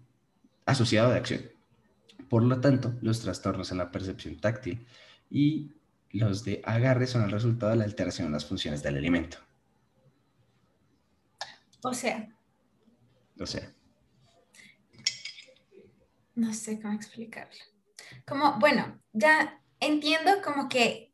asociado 0.64 1.10
de 1.10 1.18
acción. 1.18 1.42
Por 2.30 2.42
lo 2.42 2.58
tanto, 2.60 2.94
los 3.02 3.20
trastornos 3.20 3.70
en 3.70 3.78
la 3.78 3.90
percepción 3.90 4.38
táctil 4.38 4.86
y 5.28 5.72
los 6.12 6.44
de 6.44 6.60
agarre 6.64 7.06
son 7.06 7.22
el 7.22 7.30
resultado 7.30 7.72
de 7.72 7.78
la 7.78 7.84
alteración 7.84 8.26
en 8.26 8.32
las 8.32 8.46
funciones 8.46 8.82
del 8.82 8.96
alimento. 8.96 9.38
O 11.82 11.94
sea. 11.94 12.28
O 13.38 13.46
sea. 13.46 13.72
No 16.34 16.52
sé 16.52 16.80
cómo 16.80 16.94
explicarlo. 16.94 17.60
Como, 18.26 18.58
bueno, 18.58 18.98
ya 19.12 19.60
entiendo 19.78 20.42
como 20.42 20.68
que 20.68 21.12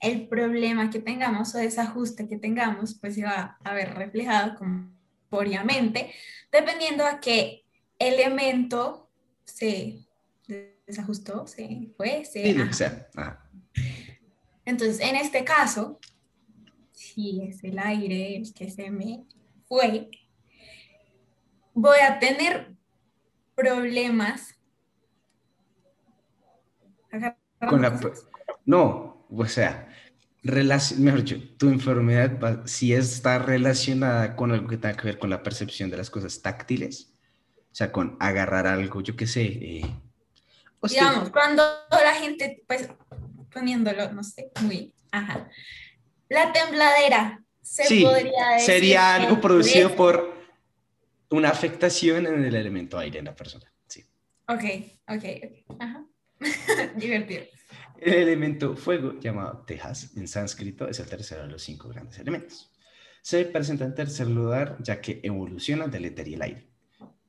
el 0.00 0.28
problema 0.28 0.90
que 0.90 1.00
tengamos 1.00 1.54
o 1.54 1.58
desajuste 1.58 2.28
que 2.28 2.36
tengamos, 2.36 2.94
pues 2.94 3.14
se 3.14 3.24
va 3.24 3.58
a 3.64 3.74
ver 3.74 3.94
reflejado 3.94 4.54
como 4.56 4.92
obviamente, 5.30 6.14
dependiendo 6.52 7.04
a 7.04 7.20
qué 7.20 7.64
elemento 7.98 9.10
se 9.44 10.03
desajustó, 10.86 11.46
se 11.46 11.92
fue, 11.96 12.24
se... 12.24 12.42
Sí, 12.42 12.56
Entonces, 14.64 15.00
en 15.00 15.16
este 15.16 15.44
caso, 15.44 15.98
si 16.92 17.42
es 17.42 17.62
el 17.64 17.78
aire 17.78 18.36
el 18.36 18.52
que 18.52 18.70
se 18.70 18.90
me 18.90 19.24
fue, 19.68 20.10
voy 21.72 21.98
a 21.98 22.18
tener 22.18 22.74
problemas. 23.54 24.54
Con 27.68 27.82
la, 27.82 28.00
no, 28.64 29.26
o 29.30 29.46
sea, 29.46 29.88
mejor 30.42 31.24
dicho, 31.24 31.36
tu 31.56 31.68
enfermedad, 31.68 32.62
si 32.66 32.92
está 32.92 33.38
relacionada 33.38 34.36
con 34.36 34.52
algo 34.52 34.68
que 34.68 34.76
tenga 34.76 34.96
que 34.96 35.06
ver 35.06 35.18
con 35.18 35.30
la 35.30 35.42
percepción 35.42 35.90
de 35.90 35.96
las 35.96 36.10
cosas 36.10 36.42
táctiles, 36.42 37.14
o 37.56 37.74
sea, 37.74 37.92
con 37.92 38.16
agarrar 38.20 38.66
algo, 38.66 39.00
yo 39.00 39.16
qué 39.16 39.26
sé. 39.26 39.44
Eh, 39.44 39.82
Digamos, 40.88 41.30
cuando 41.30 41.62
la 41.90 42.14
gente, 42.14 42.62
pues, 42.66 42.88
poniéndolo, 43.52 44.12
no 44.12 44.22
sé, 44.22 44.50
muy, 44.62 44.92
ajá. 45.10 45.48
La 46.28 46.52
tembladera, 46.52 47.42
se 47.62 47.84
podría 48.02 48.48
decir. 48.54 48.66
Sería 48.66 49.14
algo 49.14 49.40
producido 49.40 49.94
por 49.94 50.34
una 51.30 51.50
afectación 51.50 52.26
en 52.26 52.44
el 52.44 52.54
elemento 52.54 52.98
aire 52.98 53.18
en 53.18 53.26
la 53.26 53.34
persona. 53.34 53.72
Sí. 53.86 54.04
Ok, 54.48 54.64
ok, 55.08 55.24
ok. 55.44 55.80
Ajá. 55.80 56.06
Divertido. 56.96 57.44
El 57.98 58.14
elemento 58.14 58.76
fuego, 58.76 59.18
llamado 59.18 59.64
Tejas 59.66 60.16
en 60.16 60.28
sánscrito, 60.28 60.88
es 60.88 60.98
el 61.00 61.06
tercero 61.06 61.42
de 61.42 61.48
los 61.48 61.62
cinco 61.62 61.88
grandes 61.88 62.18
elementos. 62.18 62.70
Se 63.22 63.44
presenta 63.46 63.84
en 63.84 63.94
tercer 63.94 64.26
lugar 64.26 64.76
ya 64.80 65.00
que 65.00 65.20
evoluciona 65.22 65.86
del 65.86 66.04
éter 66.04 66.28
y 66.28 66.34
el 66.34 66.42
aire, 66.42 66.68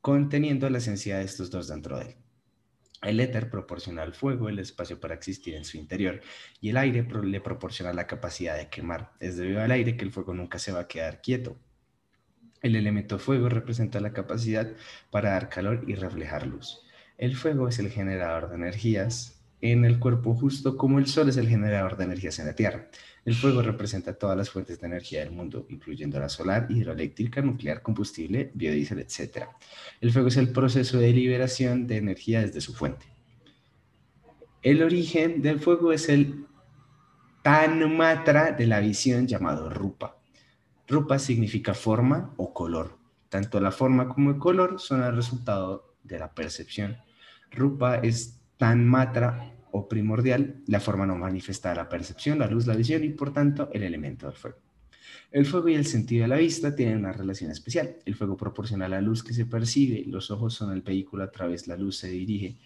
conteniendo 0.01 0.69
la 0.69 0.79
esencia 0.79 1.19
de 1.19 1.23
estos 1.23 1.49
dos 1.49 1.67
dentro 1.69 1.97
de 1.97 2.05
él. 2.05 2.15
El 3.05 3.19
éter 3.19 3.51
proporciona 3.51 4.01
al 4.01 4.15
fuego 4.15 4.49
el 4.49 4.57
espacio 4.57 4.99
para 4.99 5.13
existir 5.13 5.53
en 5.53 5.63
su 5.63 5.77
interior 5.77 6.21
y 6.59 6.69
el 6.69 6.77
aire 6.77 7.07
le 7.23 7.39
proporciona 7.39 7.93
la 7.93 8.07
capacidad 8.07 8.57
de 8.57 8.67
quemar. 8.67 9.11
Es 9.19 9.37
debido 9.37 9.61
al 9.61 9.71
aire 9.71 9.95
que 9.95 10.03
el 10.03 10.11
fuego 10.11 10.33
nunca 10.33 10.57
se 10.57 10.71
va 10.71 10.79
a 10.81 10.87
quedar 10.87 11.21
quieto. 11.21 11.55
El 12.63 12.75
elemento 12.75 13.19
fuego 13.19 13.47
representa 13.47 13.99
la 13.99 14.11
capacidad 14.11 14.73
para 15.11 15.29
dar 15.29 15.49
calor 15.49 15.83
y 15.87 15.93
reflejar 15.93 16.47
luz. 16.47 16.81
El 17.19 17.35
fuego 17.35 17.67
es 17.67 17.77
el 17.77 17.91
generador 17.91 18.49
de 18.49 18.55
energías 18.55 19.39
en 19.61 19.85
el 19.85 19.99
cuerpo 19.99 20.33
justo 20.33 20.75
como 20.75 20.97
el 20.97 21.05
sol 21.05 21.29
es 21.29 21.37
el 21.37 21.47
generador 21.47 21.97
de 21.97 22.05
energías 22.05 22.39
en 22.39 22.47
la 22.47 22.55
Tierra. 22.55 22.87
El 23.25 23.33
fuego 23.33 23.63
representa 23.63 24.13
todas 24.13 24.37
las 24.37 24.51
fuentes 24.51 24.79
de 24.79 24.85
energía 24.85 25.21
del 25.21 25.31
mundo, 25.31 25.65
incluyendo 25.69 26.19
la 26.19 26.29
solar, 26.29 26.67
hidroeléctrica, 26.69 27.41
nuclear, 27.41 27.81
combustible, 27.81 28.51
biodiesel, 28.53 28.99
etc. 28.99 29.47
El 29.99 30.11
fuego 30.11 30.27
es 30.27 30.37
el 30.37 30.51
proceso 30.51 30.99
de 30.99 31.11
liberación 31.11 31.87
de 31.87 31.97
energía 31.97 32.41
desde 32.41 32.61
su 32.61 32.75
fuente. 32.75 33.07
El 34.61 34.83
origen 34.83 35.41
del 35.41 35.59
fuego 35.59 35.91
es 35.91 36.07
el 36.07 36.45
Tanmatra 37.41 38.51
de 38.51 38.67
la 38.67 38.79
visión 38.79 39.27
llamado 39.27 39.71
Rupa. 39.71 40.17
Rupa 40.87 41.17
significa 41.17 41.73
forma 41.73 42.33
o 42.37 42.53
color. 42.53 42.99
Tanto 43.29 43.59
la 43.59 43.71
forma 43.71 44.07
como 44.07 44.29
el 44.31 44.37
color 44.37 44.79
son 44.79 45.01
el 45.01 45.15
resultado 45.15 45.95
de 46.03 46.19
la 46.19 46.33
percepción. 46.35 46.97
Rupa 47.49 47.97
es 47.97 48.39
tan 48.57 48.85
matra 48.85 49.54
o 49.75 49.89
primordial, 49.89 50.63
la 50.67 50.79
forma 50.79 51.05
no 51.05 51.17
manifestada, 51.17 51.75
la 51.75 51.89
percepción, 51.89 52.39
la 52.39 52.47
luz, 52.47 52.65
la 52.65 52.75
visión 52.75 53.03
y 53.03 53.09
por 53.09 53.33
tanto 53.33 53.69
el 53.73 53.83
elemento 53.83 54.27
del 54.27 54.35
fuego. 54.35 54.57
El 55.31 55.45
fuego 55.45 55.67
y 55.67 55.75
el 55.75 55.85
sentido 55.85 56.21
de 56.21 56.29
la 56.29 56.37
vista 56.37 56.73
tienen 56.73 56.99
una 56.99 57.11
relación 57.11 57.51
especial. 57.51 57.97
El 58.05 58.15
fuego 58.15 58.37
proporciona 58.37 58.87
la 58.87 59.01
luz 59.01 59.21
que 59.21 59.33
se 59.33 59.45
percibe, 59.45 60.05
los 60.07 60.31
ojos 60.31 60.53
son 60.53 60.71
el 60.71 60.81
vehículo 60.81 61.23
a 61.23 61.31
través 61.31 61.65
de 61.65 61.73
la 61.73 61.77
luz 61.77 61.97
se 61.97 62.07
dirige 62.07 62.57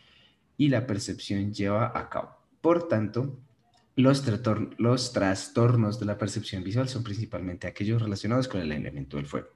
y 0.55 0.69
la 0.69 0.85
percepción 0.85 1.51
lleva 1.51 1.97
a 1.97 2.09
cabo. 2.09 2.37
Por 2.61 2.87
tanto, 2.87 3.39
los, 3.95 4.23
los 4.77 5.11
trastornos 5.11 5.99
de 5.99 6.05
la 6.05 6.17
percepción 6.17 6.63
visual 6.63 6.89
son 6.89 7.03
principalmente 7.03 7.65
aquellos 7.65 8.01
relacionados 8.03 8.47
con 8.47 8.61
el 8.61 8.71
elemento 8.71 9.17
del 9.17 9.25
fuego. 9.25 9.47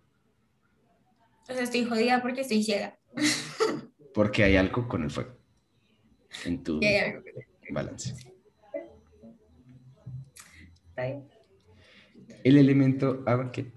O 1.47 1.53
sea, 1.53 1.61
estoy 1.61 1.85
jodida 1.85 2.19
porque 2.23 2.41
estoy 2.41 2.63
ciega. 2.63 2.97
Porque 4.13 4.43
hay 4.43 4.55
algo 4.55 4.87
con 4.87 5.03
el 5.03 5.11
fuego 5.11 5.42
en 6.45 6.63
tu 6.63 6.79
balance. 7.71 8.13
El 12.43 12.57
elemento 12.57 13.23
agua, 13.25 13.51
¿qué? 13.51 13.71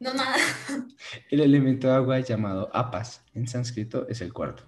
No, 0.00 0.14
nada. 0.14 0.36
El 1.30 1.40
elemento 1.40 1.92
agua 1.92 2.20
llamado 2.20 2.70
apas 2.72 3.24
en 3.34 3.46
sánscrito 3.48 4.08
es 4.08 4.20
el 4.20 4.32
cuarto. 4.32 4.64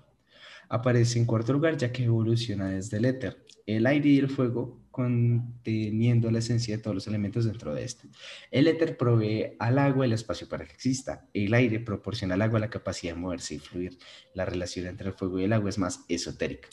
Aparece 0.69 1.19
en 1.19 1.25
cuarto 1.25 1.53
lugar 1.53 1.77
ya 1.77 1.93
que 1.93 2.05
evoluciona 2.05 2.71
desde 2.71 2.97
el 2.97 3.05
éter. 3.05 3.45
El 3.67 3.87
aire 3.87 4.09
y 4.09 4.19
el 4.19 4.29
fuego 4.29 4.81
conteniendo 4.91 6.31
la 6.31 6.41
esencia 6.41 6.77
de 6.77 6.83
todos 6.83 6.95
los 6.95 7.07
elementos 7.07 7.45
dentro 7.45 7.75
de 7.75 7.85
este. 7.85 8.09
El 8.51 8.67
éter 8.67 8.97
provee 8.97 9.57
al 9.59 9.79
agua 9.79 10.05
el 10.05 10.13
espacio 10.13 10.49
para 10.49 10.67
que 10.67 10.73
exista. 10.73 11.29
El 11.33 11.55
aire 11.55 11.81
proporciona 11.81 12.35
al 12.35 12.43
agua 12.43 12.59
la 12.59 12.71
capacidad 12.71 13.15
de 13.15 13.21
moverse 13.21 13.55
y 13.55 13.59
fluir. 13.59 13.99
La 14.35 14.45
relación 14.45 14.87
entre 14.87 15.09
el 15.09 15.15
fuego 15.15 15.41
y 15.41 15.45
el 15.45 15.53
agua 15.53 15.71
es 15.71 15.79
más 15.79 16.05
esotérica. 16.09 16.69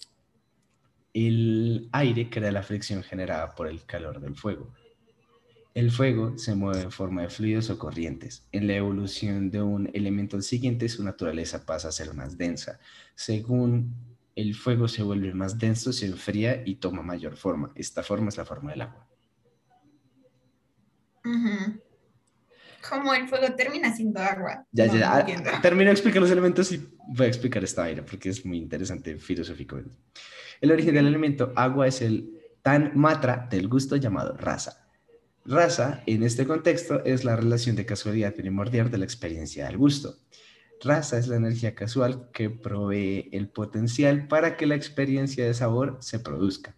El 1.13 1.89
aire 1.91 2.29
crea 2.29 2.51
la 2.51 2.63
fricción 2.63 3.03
generada 3.03 3.55
por 3.55 3.67
el 3.67 3.85
calor 3.85 4.19
del 4.19 4.35
fuego. 4.35 4.73
El 5.73 5.91
fuego 5.91 6.39
se 6.39 6.55
mueve 6.55 6.81
en 6.81 6.91
forma 6.91 7.21
de 7.21 7.29
fluidos 7.29 7.69
o 7.69 7.77
corrientes. 7.77 8.47
En 8.51 8.65
la 8.65 8.75
evolución 8.75 9.51
de 9.51 9.61
un 9.61 9.91
elemento 9.93 10.35
al 10.35 10.41
siguiente, 10.41 10.89
su 10.89 11.03
naturaleza 11.03 11.67
pasa 11.67 11.89
a 11.89 11.91
ser 11.91 12.15
más 12.15 12.35
densa. 12.35 12.79
Según 13.13 13.93
el 14.37 14.53
fuego 14.53 14.87
se 14.87 15.01
vuelve 15.01 15.33
más 15.33 15.57
denso, 15.57 15.91
se 15.91 16.05
enfría 16.05 16.61
y 16.63 16.75
toma 16.75 17.01
mayor 17.01 17.35
forma. 17.35 17.71
Esta 17.73 18.03
forma 18.03 18.29
es 18.29 18.37
la 18.37 18.45
forma 18.45 18.69
del 18.69 18.81
agua. 18.81 19.07
Como 22.87 23.13
el 23.15 23.27
fuego 23.27 23.47
termina 23.55 23.93
siendo 23.95 24.21
agua. 24.21 24.63
Ya, 24.71 24.85
ya, 24.85 25.17
ah, 25.17 25.61
termino 25.61 25.89
de 25.89 25.93
explicar 25.93 26.21
los 26.21 26.29
elementos 26.29 26.71
y 26.71 26.87
voy 27.07 27.25
a 27.25 27.29
explicar 27.29 27.63
esta 27.63 27.83
aire 27.85 28.03
porque 28.03 28.29
es 28.29 28.45
muy 28.45 28.57
interesante 28.57 29.17
filosóficamente. 29.17 29.97
El 30.61 30.71
origen 30.71 30.93
del 30.93 31.07
elemento 31.07 31.51
agua 31.55 31.87
es 31.87 32.01
el 32.01 32.29
tan 32.61 32.91
matra 32.95 33.47
del 33.49 33.67
gusto 33.67 33.95
llamado 33.95 34.37
raza. 34.37 34.87
Raza, 35.45 36.03
en 36.05 36.21
este 36.21 36.45
contexto, 36.45 37.03
es 37.05 37.23
la 37.25 37.35
relación 37.35 37.75
de 37.75 37.87
casualidad 37.87 38.35
primordial 38.35 38.91
de 38.91 38.99
la 38.99 39.05
experiencia 39.05 39.65
del 39.65 39.77
gusto. 39.77 40.15
Raza 40.81 41.17
es 41.17 41.27
la 41.27 41.37
energía 41.37 41.73
casual 41.73 42.29
que 42.31 42.49
provee 42.49 43.29
el 43.31 43.49
potencial 43.49 44.27
para 44.27 44.57
que 44.57 44.67
la 44.67 44.75
experiencia 44.75 45.45
de 45.45 45.53
sabor 45.53 45.97
se 46.01 46.19
produzca. 46.19 46.75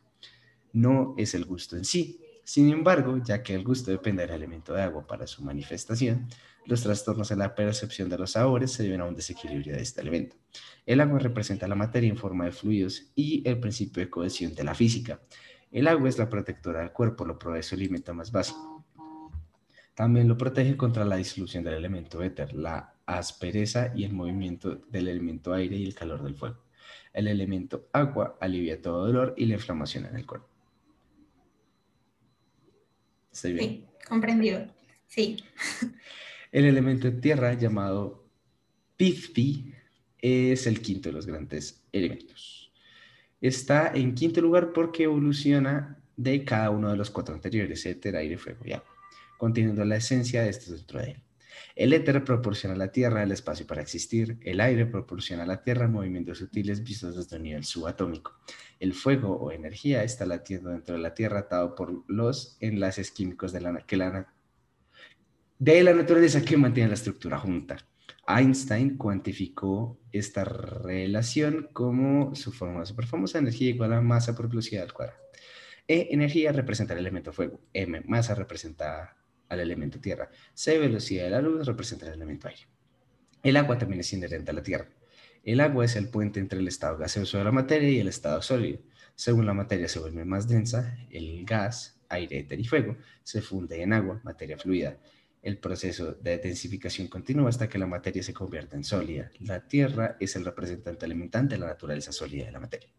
No 0.72 1.16
es 1.18 1.34
el 1.34 1.46
gusto 1.46 1.76
en 1.76 1.86
sí. 1.86 2.22
Sin 2.44 2.70
embargo, 2.72 3.22
ya 3.24 3.44
que 3.44 3.54
el 3.54 3.64
gusto 3.64 3.92
depende 3.92 4.26
del 4.26 4.36
elemento 4.36 4.74
de 4.74 4.82
agua 4.82 5.06
para 5.06 5.28
su 5.28 5.44
manifestación, 5.44 6.28
los 6.66 6.82
trastornos 6.82 7.30
en 7.32 7.40
la 7.40 7.54
percepción 7.54 8.10
de 8.10 8.18
los 8.18 8.32
sabores 8.32 8.72
se 8.72 8.84
deben 8.84 9.02
a 9.02 9.06
un 9.06 9.16
desequilibrio 9.16 9.76
de 9.76 9.82
este 9.82 10.02
elemento. 10.02 10.36
El 10.86 11.02
agua 11.02 11.20
representa 11.20 11.68
la 11.68 11.76
materia 11.76 12.10
en 12.10 12.18
forma 12.18 12.46
de 12.46 12.52
fluidos 12.52 13.12
y 13.16 13.48
el 13.48 13.60
principio 13.60 14.02
de 14.02 14.10
cohesión 14.10 14.56
de 14.56 14.64
la 14.64 14.74
física. 14.74 15.20
El 15.72 15.88
agua 15.88 16.10
es 16.10 16.18
la 16.18 16.30
protectora 16.30 16.80
del 16.80 16.92
cuerpo, 16.92 17.26
lo 17.26 17.38
provee 17.38 17.62
su 17.62 17.76
alimento 17.76 18.14
más 18.14 18.32
básico. 18.32 18.86
También 19.94 20.28
lo 20.28 20.38
protege 20.38 20.78
contra 20.78 21.06
la 21.06 21.18
disolución 21.18 21.64
del 21.64 21.74
elemento 21.74 22.24
éter, 22.24 22.54
la 22.54 22.96
aspereza 23.18 23.92
y 23.96 24.04
el 24.04 24.14
movimiento 24.14 24.76
del 24.90 25.08
elemento 25.08 25.54
aire 25.54 25.76
y 25.76 25.86
el 25.86 25.96
calor 25.96 26.24
del 26.24 26.36
fuego. 26.36 26.58
El 27.14 27.28
elemento 27.28 27.90
agua 27.92 28.38
alivia 28.40 28.82
todo 28.82 29.08
dolor 29.08 29.34
y 29.38 29.46
la 29.46 29.56
inflamación 29.56 30.06
en 30.06 30.16
el 30.16 30.26
cuerpo. 30.26 30.48
¿Estoy 33.32 33.54
bien? 33.54 33.70
Sí, 33.70 33.86
comprendido. 34.08 34.68
Sí. 35.08 35.38
El 36.52 36.66
elemento 36.66 37.12
tierra 37.14 37.54
llamado 37.54 38.28
Pithpi 38.98 39.72
es 40.18 40.66
el 40.66 40.82
quinto 40.82 41.10
de 41.10 41.14
los 41.14 41.28
grandes 41.28 41.84
elementos. 41.92 42.74
Está 43.40 43.92
en 43.94 44.16
quinto 44.16 44.42
lugar 44.42 44.74
porque 44.74 45.04
evoluciona 45.04 46.02
de 46.18 46.44
cada 46.44 46.72
uno 46.72 46.90
de 46.90 46.98
los 46.98 47.10
cuatro 47.12 47.36
anteriores, 47.36 47.86
éter, 47.86 48.16
aire, 48.16 48.38
fuego 48.38 48.66
y 48.66 48.74
agua, 48.74 48.90
conteniendo 49.38 49.86
la 49.86 49.98
esencia 49.98 50.42
de 50.42 50.50
estos 50.50 50.76
dentro 50.76 51.00
de 51.00 51.12
él. 51.12 51.24
El 51.76 51.94
éter 51.94 52.24
proporciona 52.24 52.76
a 52.76 52.78
la 52.78 52.92
Tierra 52.92 53.24
el 53.24 53.32
espacio 53.32 53.66
para 53.66 53.82
existir, 53.82 54.38
el 54.42 54.60
aire 54.60 54.86
proporciona 54.86 55.44
a 55.44 55.48
la 55.48 55.64
Tierra 55.64 55.88
movimientos 55.88 56.38
sutiles 56.38 56.84
vistos 56.84 57.16
desde 57.16 57.38
un 57.38 57.44
nivel 57.44 57.64
subatómico. 57.64 58.40
El 58.80 58.94
fuego 58.94 59.36
o 59.36 59.52
energía 59.52 60.04
está 60.04 60.26
latiendo 60.26 60.70
dentro 60.70 60.96
de 60.96 61.02
la 61.02 61.14
Tierra 61.14 61.40
atado 61.40 61.76
por 61.76 62.04
los 62.08 62.58
enlaces 62.60 63.12
químicos 63.12 63.52
de 63.52 63.62
la, 63.62 63.78
que 63.86 63.98
de 65.60 65.84
la 65.84 65.94
naturaleza 65.94 66.42
que 66.42 66.58
mantiene 66.58 66.90
la 66.90 66.96
estructura 66.96 67.38
junta. 67.38 67.78
Einstein 68.28 68.96
cuantificó 68.96 70.00
esta 70.12 70.44
relación 70.44 71.70
como 71.74 72.36
su 72.36 72.52
fórmula 72.52 72.86
superfamosa, 72.86 73.40
energía 73.40 73.70
igual 73.70 73.94
a 73.94 74.02
masa 74.02 74.36
por 74.36 74.48
velocidad 74.48 74.84
al 74.84 74.94
cuadrado. 74.94 75.20
E, 75.88 76.10
energía 76.12 76.52
representa 76.52 76.94
el 76.94 77.00
elemento 77.00 77.34
fuego, 77.34 77.60
M, 77.74 78.02
masa 78.06 78.36
representa 78.36 79.18
al 79.50 79.60
elemento 79.60 80.00
tierra, 80.00 80.30
C, 80.54 80.78
velocidad 80.78 81.26
de 81.26 81.30
la 81.32 81.42
luz 81.42 81.66
representa 81.66 82.08
el 82.08 82.14
elemento 82.14 82.48
aire. 82.48 82.62
El 83.44 83.58
agua 83.58 83.78
también 83.78 84.00
es 84.00 84.14
inherente 84.14 84.52
a 84.52 84.54
la 84.54 84.64
tierra. 84.64 84.88
El 85.44 85.60
agua 85.60 85.86
es 85.86 85.96
el 85.96 86.10
puente 86.10 86.40
entre 86.40 86.60
el 86.60 86.68
estado 86.68 86.98
gaseoso 86.98 87.38
de 87.38 87.44
la 87.44 87.52
materia 87.52 87.90
y 87.90 88.00
el 88.00 88.08
estado 88.08 88.42
sólido. 88.42 88.80
Según 89.16 89.46
la 89.46 89.54
materia 89.54 89.88
se 89.88 90.00
vuelve 90.00 90.24
más 90.26 90.48
densa, 90.48 90.98
el 91.10 91.46
gas, 91.46 92.00
aire, 92.10 92.40
éter 92.40 92.60
y 92.60 92.66
fuego 92.66 92.98
se 93.24 93.42
funde 93.42 93.82
en 93.82 93.94
agua, 93.94 94.22
materia 94.24 94.58
fluida 94.58 94.98
el 95.42 95.58
proceso 95.58 96.14
de 96.14 96.38
densificación 96.38 97.08
continúa 97.08 97.50
hasta 97.50 97.70
que 97.70 97.78
la 97.78 97.88
materia 97.88 98.22
se 98.24 98.34
convierte 98.34 98.76
en 98.76 98.84
sólida. 98.84 99.32
La 99.40 99.68
Tierra 99.68 100.18
es 100.20 100.36
el 100.36 100.46
representante 100.46 101.06
alimentante 101.06 101.56
de 101.56 101.62
la 101.62 101.68
naturaleza 101.68 102.12
sólida 102.12 102.46
de 102.46 102.52
la 102.52 102.60
materia. 102.60 102.90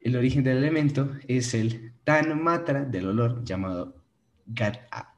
El 0.00 0.16
origen 0.16 0.42
del 0.42 0.58
elemento 0.58 1.12
es 1.26 1.54
el 1.54 1.92
tan 2.04 2.42
matra 2.42 2.84
del 2.84 3.08
olor 3.08 3.44
llamado 3.44 3.97
Gata. 4.48 5.14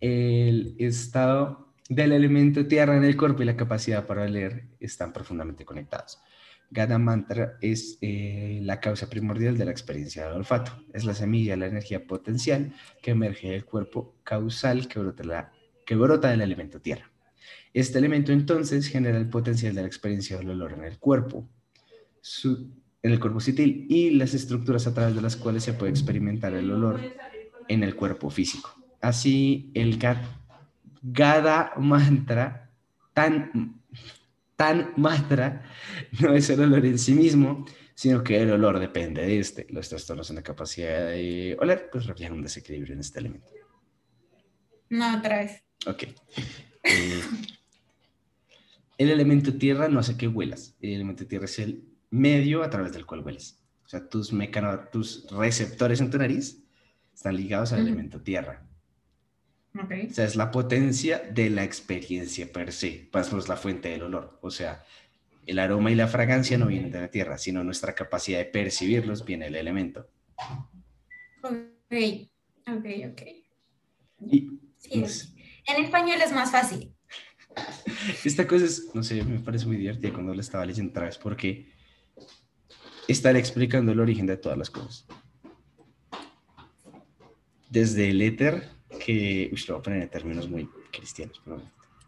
El 0.00 0.76
estado 0.78 1.74
del 1.88 2.12
elemento 2.12 2.66
tierra 2.66 2.96
en 2.96 3.04
el 3.04 3.16
cuerpo 3.16 3.42
y 3.42 3.46
la 3.46 3.56
capacidad 3.56 4.06
para 4.06 4.26
leer 4.28 4.68
están 4.80 5.12
profundamente 5.12 5.64
conectados. 5.64 6.20
Gada 6.70 6.98
Mantra 6.98 7.56
es 7.60 7.98
eh, 8.00 8.60
la 8.62 8.80
causa 8.80 9.08
primordial 9.08 9.56
de 9.56 9.64
la 9.64 9.70
experiencia 9.70 10.24
del 10.24 10.34
olfato. 10.34 10.72
Es 10.92 11.04
la 11.04 11.14
semilla, 11.14 11.56
la 11.56 11.66
energía 11.66 12.06
potencial 12.06 12.72
que 13.02 13.12
emerge 13.12 13.50
del 13.50 13.64
cuerpo 13.64 14.16
causal 14.24 14.88
que 14.88 14.98
brota, 14.98 15.52
que 15.84 15.94
brota 15.94 16.30
del 16.30 16.40
elemento 16.40 16.80
tierra. 16.80 17.10
Este 17.72 17.98
elemento 17.98 18.32
entonces 18.32 18.88
genera 18.88 19.18
el 19.18 19.28
potencial 19.28 19.74
de 19.74 19.82
la 19.82 19.86
experiencia 19.86 20.38
del 20.38 20.50
olor 20.50 20.72
en 20.72 20.84
el 20.84 20.98
cuerpo, 20.98 21.48
en 22.44 23.12
el 23.12 23.20
cuerpo 23.20 23.40
sutil 23.40 23.86
y 23.88 24.10
las 24.10 24.32
estructuras 24.32 24.86
a 24.86 24.94
través 24.94 25.14
de 25.14 25.20
las 25.20 25.36
cuales 25.36 25.62
se 25.64 25.74
puede 25.74 25.90
experimentar 25.90 26.54
el 26.54 26.70
olor 26.70 27.00
en 27.68 27.82
el 27.82 27.94
cuerpo 27.94 28.30
físico. 28.30 28.74
Así, 29.00 29.70
el 29.74 29.98
Gada 31.02 31.72
Mantra 31.76 32.70
tan 33.12 33.80
tan 34.56 34.92
mantra 34.96 35.62
no 36.20 36.34
es 36.34 36.48
el 36.50 36.60
olor 36.60 36.84
en 36.86 36.98
sí 36.98 37.12
mismo, 37.14 37.66
sino 37.94 38.22
que 38.22 38.40
el 38.40 38.50
olor 38.50 38.78
depende 38.78 39.22
de 39.22 39.38
este. 39.38 39.66
Los 39.70 39.88
trastornos 39.88 40.30
en 40.30 40.36
la 40.36 40.42
capacidad 40.42 41.08
de 41.08 41.56
oler, 41.60 41.88
pues 41.90 42.06
reflejan 42.06 42.34
un 42.34 42.42
desequilibrio 42.42 42.94
en 42.94 43.00
este 43.00 43.20
elemento. 43.20 43.50
No, 44.90 45.18
otra 45.18 45.38
vez. 45.38 45.62
Ok. 45.86 46.04
Eh, 46.84 47.22
el 48.98 49.10
elemento 49.10 49.54
tierra 49.54 49.88
no 49.88 50.00
hace 50.00 50.16
que 50.16 50.28
huelas. 50.28 50.76
El 50.80 50.94
elemento 50.94 51.26
tierra 51.26 51.46
es 51.46 51.58
el 51.58 51.84
medio 52.10 52.62
a 52.62 52.70
través 52.70 52.92
del 52.92 53.06
cual 53.06 53.20
hueles. 53.20 53.60
O 53.84 53.88
sea, 53.88 54.08
tus, 54.08 54.32
tus 54.92 55.26
receptores 55.30 56.00
en 56.00 56.10
tu 56.10 56.18
nariz 56.18 56.63
están 57.14 57.36
ligados 57.36 57.72
al 57.72 57.80
elemento 57.80 58.20
tierra. 58.20 58.66
O 59.74 60.12
sea, 60.12 60.24
es 60.24 60.36
la 60.36 60.50
potencia 60.50 61.18
de 61.18 61.50
la 61.50 61.64
experiencia 61.64 62.52
per 62.52 62.72
se, 62.72 63.10
es 63.12 63.48
la 63.48 63.56
fuente 63.56 63.88
del 63.88 64.04
olor. 64.04 64.38
O 64.40 64.50
sea, 64.50 64.84
el 65.46 65.58
aroma 65.58 65.90
y 65.90 65.94
la 65.94 66.06
fragancia 66.06 66.56
no 66.58 66.66
vienen 66.66 66.92
de 66.92 67.00
la 67.00 67.10
tierra, 67.10 67.38
sino 67.38 67.64
nuestra 67.64 67.94
capacidad 67.94 68.38
de 68.38 68.44
percibirlos 68.44 69.24
viene 69.24 69.46
del 69.46 69.56
elemento. 69.56 70.08
Ok, 71.42 71.94
ok, 72.68 72.86
ok. 73.10 73.22
Pues 74.92 75.34
en 75.66 75.84
español 75.84 76.20
es 76.22 76.32
más 76.32 76.52
fácil. 76.52 76.94
Esta 78.24 78.46
cosa 78.46 78.64
es, 78.64 78.94
no 78.94 79.02
sé, 79.02 79.22
me 79.24 79.40
parece 79.40 79.66
muy 79.66 79.76
divertida 79.76 80.12
cuando 80.12 80.34
la 80.34 80.40
estaba 80.40 80.66
leyendo 80.66 80.90
otra 80.90 81.06
vez 81.06 81.18
porque 81.18 81.72
están 83.08 83.36
explicando 83.36 83.92
el 83.92 84.00
origen 84.00 84.26
de 84.26 84.36
todas 84.36 84.58
las 84.58 84.70
cosas. 84.70 85.06
Desde 87.74 88.10
el 88.10 88.22
éter 88.22 88.68
que, 89.04 89.50
uy, 89.52 89.64
lo 89.66 89.74
voy 89.74 89.80
a 89.80 89.82
poner 89.82 90.02
en 90.02 90.08
términos 90.08 90.48
muy 90.48 90.70
cristianos, 90.92 91.42
pero 91.44 91.60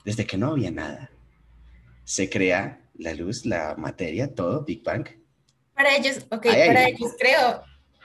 desde 0.04 0.24
que 0.24 0.36
no 0.36 0.52
había 0.52 0.70
nada, 0.70 1.10
se 2.04 2.30
crea 2.30 2.88
la 2.94 3.12
luz, 3.14 3.44
la 3.44 3.74
materia, 3.76 4.32
todo, 4.32 4.64
Big 4.64 4.84
Bang. 4.84 5.08
Para 5.74 5.96
ellos, 5.96 6.24
ok, 6.30 6.44
para 6.44 6.88
ellos 6.88 7.10
creo, 7.18 7.64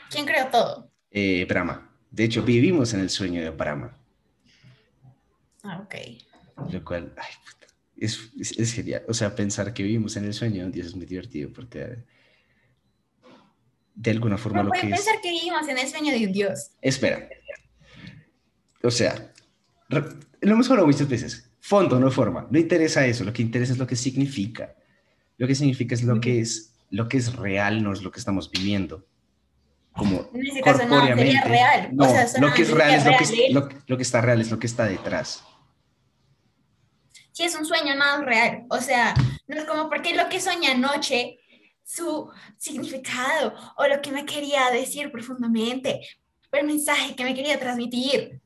¿quién 0.10 0.26
creó 0.26 0.48
todo? 0.48 0.90
Eh, 1.12 1.46
Brahma. 1.48 1.88
De 2.10 2.24
hecho, 2.24 2.42
vivimos 2.42 2.96
en 2.96 3.02
el 3.02 3.12
sueño 3.12 3.44
de 3.44 3.52
Brahma. 3.52 3.96
Ah, 5.62 5.84
ok. 5.86 5.96
Lo 6.74 6.84
cual, 6.84 7.14
ay, 7.16 7.32
puta, 7.46 7.68
es, 7.96 8.32
es, 8.58 8.74
genial. 8.74 9.04
O 9.08 9.14
sea, 9.14 9.36
pensar 9.36 9.72
que 9.72 9.84
vivimos 9.84 10.18
en 10.18 10.26
el 10.26 10.34
sueño 10.34 10.66
de 10.66 10.72
Dios 10.72 10.88
es 10.88 10.96
muy 10.96 11.06
divertido 11.06 11.54
porque 11.54 12.06
de 14.02 14.12
alguna 14.12 14.38
forma 14.38 14.64
lo 14.64 14.72
que 14.72 14.88
pensar 14.88 15.22
que 15.22 15.30
vivimos 15.30 15.68
en 15.68 15.78
el 15.78 15.88
sueño 15.88 16.12
de 16.12 16.26
un 16.26 16.32
Dios. 16.32 16.72
Espera, 16.82 17.30
o 18.82 18.90
sea, 18.90 19.32
lo 19.90 20.54
hemos 20.54 20.70
hablado 20.70 20.88
muchas 20.88 21.08
veces. 21.08 21.52
Fondo, 21.60 22.00
no 22.00 22.10
forma. 22.10 22.48
No 22.50 22.58
interesa 22.58 23.06
eso. 23.06 23.24
Lo 23.24 23.32
que 23.32 23.44
interesa 23.44 23.74
es 23.74 23.78
lo 23.78 23.86
que 23.86 23.96
significa. 23.96 24.76
Lo 25.38 25.46
que 25.46 25.54
significa 25.54 25.94
es 25.94 26.02
lo 26.04 26.20
que 26.20 26.40
es, 26.40 26.74
lo 26.90 27.08
que 27.08 27.18
es 27.18 27.36
real, 27.36 27.84
no 27.84 27.94
es 27.94 28.02
lo 28.02 28.12
que 28.12 28.20
estamos 28.20 28.50
viviendo. 28.50 29.06
Como 29.92 30.30
ese 30.34 30.62
caso 30.62 30.88
no, 30.88 31.06
sería 31.06 31.44
real. 31.44 31.90
No, 31.94 32.08
lo 32.40 32.54
que 32.54 32.64
es 32.64 32.72
real 32.72 32.94
es 32.96 33.06
lo 33.06 33.12
que, 33.18 33.54
lo, 33.54 33.70
lo 33.86 33.98
que 33.98 34.04
está 34.04 34.22
real, 34.22 34.42
es 34.42 34.50
lo 34.50 34.58
que 34.58 34.68
está 34.68 34.86
detrás. 34.86 35.44
Si 37.34 37.44
es 37.44 37.56
un 37.56 37.66
sueño, 37.66 37.94
nada 37.96 38.20
es 38.20 38.26
real. 38.26 38.64
O 38.70 38.80
sea, 38.80 39.14
no 39.48 39.58
es 39.58 39.66
como 39.66 39.90
porque 39.90 40.16
lo 40.16 40.28
que 40.30 40.40
soñé 40.40 40.72
anoche, 40.72 41.41
su 41.94 42.30
significado 42.58 43.54
o 43.78 43.88
lo 43.88 44.02
que 44.02 44.12
me 44.12 44.26
quería 44.26 44.70
decir 44.72 45.12
profundamente, 45.12 46.02
o 46.52 46.56
el 46.56 46.66
mensaje 46.66 47.16
que 47.16 47.24
me 47.24 47.34
quería 47.34 47.60
transmitir 47.60 48.40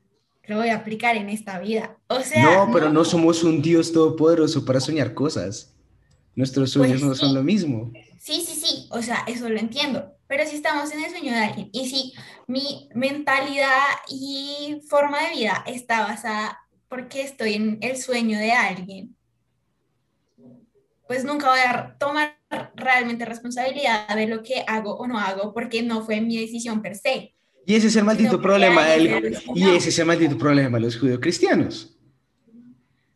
lo 0.46 0.58
voy 0.58 0.68
a 0.68 0.76
aplicar 0.76 1.16
en 1.16 1.28
esta 1.28 1.58
vida. 1.58 1.98
O 2.08 2.20
sea, 2.20 2.66
no, 2.66 2.72
pero 2.72 2.88
no, 2.88 3.04
somos 3.04 3.42
un 3.42 3.60
Dios 3.60 3.92
todopoderoso 3.92 4.64
para 4.64 4.80
soñar 4.80 5.12
cosas. 5.12 5.74
Nuestros 6.36 6.70
sueños 6.70 7.00
pues 7.00 7.08
no 7.08 7.14
son 7.14 7.34
lo 7.34 7.42
mismo. 7.42 7.90
Sí, 8.20 8.44
sí, 8.46 8.54
sí, 8.54 8.86
o 8.90 9.02
sea, 9.02 9.24
eso 9.26 9.48
lo 9.48 9.58
entiendo. 9.58 10.12
Pero 10.28 10.44
si 10.46 10.56
estamos 10.56 10.92
en 10.92 11.04
el 11.04 11.10
sueño 11.10 11.32
de 11.32 11.38
alguien 11.38 11.70
y 11.72 11.88
si 11.88 12.12
mi 12.46 12.88
mentalidad 12.94 13.86
y 14.08 14.80
forma 14.88 15.22
de 15.22 15.30
vida 15.30 15.64
está 15.66 16.00
basada 16.00 16.58
porque 16.88 17.22
estoy 17.22 17.54
en 17.54 17.78
el 17.80 17.96
sueño 17.96 18.38
de 18.38 18.52
alguien, 18.52 19.16
pues 21.08 21.24
nunca 21.24 21.48
voy 21.48 21.60
a 21.60 21.96
tomar 21.98 22.35
realmente 22.74 23.24
responsabilidad 23.24 24.08
de 24.14 24.26
lo 24.26 24.42
que 24.42 24.64
hago 24.66 24.96
o 24.96 25.06
no 25.06 25.18
hago 25.18 25.52
porque 25.52 25.82
no 25.82 26.04
fue 26.04 26.20
mi 26.20 26.38
decisión 26.38 26.82
per 26.82 26.96
se. 26.96 27.34
Y 27.66 27.74
ese 27.74 27.88
es 27.88 27.96
el 27.96 28.04
maldito 28.04 28.40
problema 28.40 28.84
del, 28.84 29.36
y 29.54 29.70
ese 29.70 29.88
es 29.88 29.98
el 29.98 30.06
maldito 30.06 30.38
problema 30.38 30.78
de 30.78 30.84
los 30.84 30.96
judeocristianos. 30.96 31.96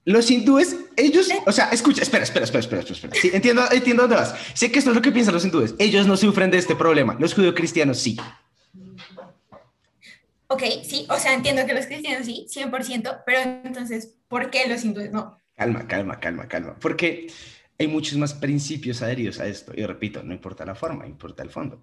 Los 0.04 0.28
hindúes, 0.30 0.76
ellos, 0.96 1.28
o 1.46 1.52
sea, 1.52 1.68
escucha, 1.68 2.02
espera, 2.02 2.24
espera, 2.24 2.44
espera, 2.44 2.60
espera, 2.60 2.82
espera. 2.82 3.14
Sí, 3.14 3.30
entiendo, 3.32 3.62
entiendo 3.70 4.02
dónde 4.02 4.16
vas. 4.16 4.34
Sé 4.54 4.72
que 4.72 4.80
esto 4.80 4.90
es 4.90 4.96
lo 4.96 5.02
que 5.02 5.12
piensan 5.12 5.34
los 5.34 5.44
hindúes. 5.44 5.74
Ellos 5.78 6.06
no 6.06 6.16
sufren 6.16 6.50
de 6.50 6.58
este 6.58 6.74
problema. 6.74 7.16
Los 7.20 7.34
judeocristianos 7.34 7.98
sí. 7.98 8.16
Ok, 10.48 10.62
sí, 10.82 11.06
o 11.08 11.16
sea, 11.16 11.34
entiendo 11.34 11.64
que 11.64 11.74
los 11.74 11.86
cristianos 11.86 12.26
sí, 12.26 12.46
100%, 12.52 13.22
pero 13.24 13.38
entonces, 13.62 14.16
¿por 14.26 14.50
qué 14.50 14.66
los 14.68 14.84
hindúes 14.84 15.12
no? 15.12 15.38
Calma, 15.54 15.86
calma, 15.86 16.18
calma, 16.18 16.48
calma. 16.48 16.74
Porque 16.80 17.28
hay 17.80 17.88
muchos 17.88 18.16
más 18.16 18.34
principios 18.34 19.02
adheridos 19.02 19.40
a 19.40 19.48
esto. 19.48 19.72
Y 19.74 19.84
repito, 19.84 20.22
no 20.22 20.32
importa 20.32 20.64
la 20.64 20.76
forma, 20.76 21.06
importa 21.08 21.42
el 21.42 21.50
fondo 21.50 21.82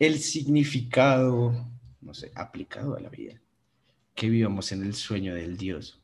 el 0.00 0.18
significado, 0.18 1.70
no 2.00 2.14
sé, 2.14 2.32
aplicado 2.34 2.96
a 2.96 3.00
la 3.00 3.10
vida, 3.10 3.38
que 4.14 4.30
vivamos 4.30 4.72
en 4.72 4.82
el 4.82 4.94
sueño 4.94 5.34
del 5.34 5.58
Dios, 5.58 6.02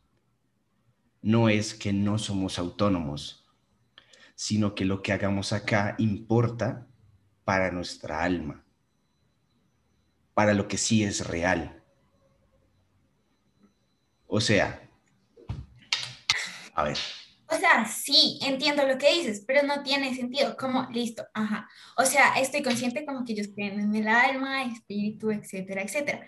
no 1.22 1.48
es 1.48 1.72
que 1.72 1.94
no 1.94 2.18
somos 2.18 2.58
autónomos, 2.58 3.48
sino 4.34 4.74
que 4.74 4.84
lo 4.84 5.02
que 5.02 5.12
hagamos 5.12 5.54
acá 5.54 5.96
importa 5.98 6.86
para 7.44 7.70
nuestra 7.70 8.22
alma, 8.22 8.66
para 10.34 10.52
lo 10.52 10.68
que 10.68 10.76
sí 10.76 11.02
es 11.02 11.26
real. 11.26 11.82
O 14.26 14.42
sea, 14.42 14.90
a 16.74 16.82
ver. 16.82 16.98
O 17.48 17.54
sea, 17.56 17.86
sí, 17.86 18.38
entiendo 18.42 18.86
lo 18.86 18.98
que 18.98 19.12
dices, 19.12 19.44
pero 19.46 19.62
no 19.62 19.82
tiene 19.82 20.14
sentido. 20.14 20.56
Como, 20.56 20.88
listo, 20.90 21.24
ajá. 21.32 21.68
O 21.96 22.04
sea, 22.04 22.38
estoy 22.40 22.62
consciente 22.62 23.06
como 23.06 23.24
que 23.24 23.32
ellos 23.32 23.48
creen 23.54 23.78
en 23.78 23.94
el 23.94 24.08
alma, 24.08 24.64
espíritu, 24.64 25.30
etcétera, 25.30 25.82
etcétera. 25.82 26.26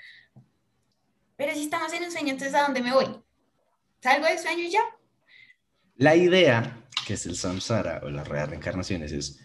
Pero 1.36 1.54
si 1.54 1.64
estamos 1.64 1.92
en 1.92 2.04
un 2.04 2.12
sueño, 2.12 2.30
entonces 2.30 2.54
¿a 2.54 2.62
dónde 2.62 2.82
me 2.82 2.92
voy? 2.92 3.06
¿Salgo 4.00 4.26
del 4.26 4.38
sueño 4.38 4.68
ya? 4.68 4.80
La 5.96 6.14
idea, 6.14 6.84
que 7.06 7.14
es 7.14 7.26
el 7.26 7.36
samsara 7.36 8.00
o 8.04 8.10
las 8.10 8.28
reencarnaciones, 8.28 9.10
es 9.10 9.40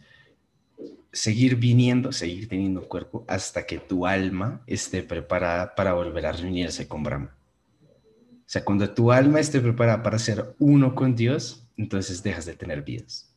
seguir 1.12 1.56
viniendo, 1.56 2.12
seguir 2.12 2.48
teniendo 2.48 2.88
cuerpo 2.88 3.26
hasta 3.28 3.66
que 3.66 3.80
tu 3.80 4.06
alma 4.06 4.64
esté 4.68 5.02
preparada 5.02 5.74
para 5.74 5.94
volver 5.94 6.26
a 6.26 6.32
reunirse 6.32 6.88
con 6.88 7.04
Brahma. 7.04 7.36
O 8.54 8.60
sea, 8.60 8.64
cuando 8.64 8.88
tu 8.94 9.12
alma 9.12 9.40
esté 9.40 9.60
preparada 9.60 10.04
para 10.04 10.20
ser 10.20 10.54
uno 10.60 10.94
con 10.94 11.16
Dios, 11.16 11.66
entonces 11.76 12.22
dejas 12.22 12.46
de 12.46 12.54
tener 12.54 12.84
vidas. 12.84 13.34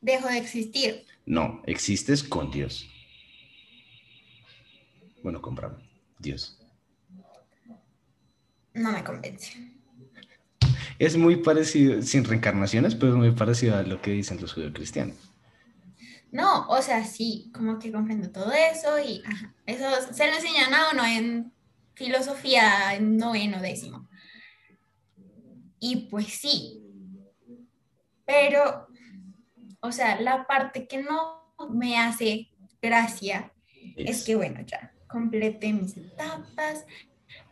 Dejo 0.00 0.28
de 0.28 0.38
existir. 0.38 1.04
No, 1.26 1.60
existes 1.66 2.22
con 2.22 2.52
Dios. 2.52 2.88
Bueno, 5.24 5.42
con 5.42 5.56
Brahma. 5.56 5.82
Dios. 6.20 6.56
No 8.74 8.92
me 8.92 9.02
convence. 9.02 9.54
Es 11.00 11.16
muy 11.16 11.34
parecido, 11.34 12.00
sin 12.02 12.22
reencarnaciones, 12.22 12.94
pero 12.94 13.10
es 13.10 13.18
muy 13.18 13.32
parecido 13.32 13.74
a 13.74 13.82
lo 13.82 14.00
que 14.00 14.12
dicen 14.12 14.40
los 14.40 14.52
judeocristianos. 14.52 15.16
No, 16.30 16.68
o 16.68 16.80
sea, 16.80 17.04
sí, 17.04 17.50
como 17.52 17.80
que 17.80 17.90
comprendo 17.90 18.30
todo 18.30 18.52
eso 18.52 19.00
y 19.00 19.20
eso 19.66 19.84
se 20.12 20.28
lo 20.28 20.36
enseñan 20.36 20.72
a 20.72 20.90
uno 20.92 21.04
en 21.04 21.57
filosofía 21.98 22.94
en 22.94 23.16
noveno 23.16 23.60
décimo. 23.60 24.08
Y 25.80 26.08
pues 26.08 26.26
sí, 26.26 26.80
pero, 28.24 28.86
o 29.80 29.90
sea, 29.92 30.20
la 30.20 30.46
parte 30.46 30.86
que 30.86 31.02
no 31.02 31.54
me 31.70 31.98
hace 31.98 32.48
gracia 32.80 33.52
es 33.96 34.24
que, 34.24 34.36
bueno, 34.36 34.60
ya, 34.66 34.94
completé 35.08 35.72
mis 35.72 35.96
etapas, 35.96 36.84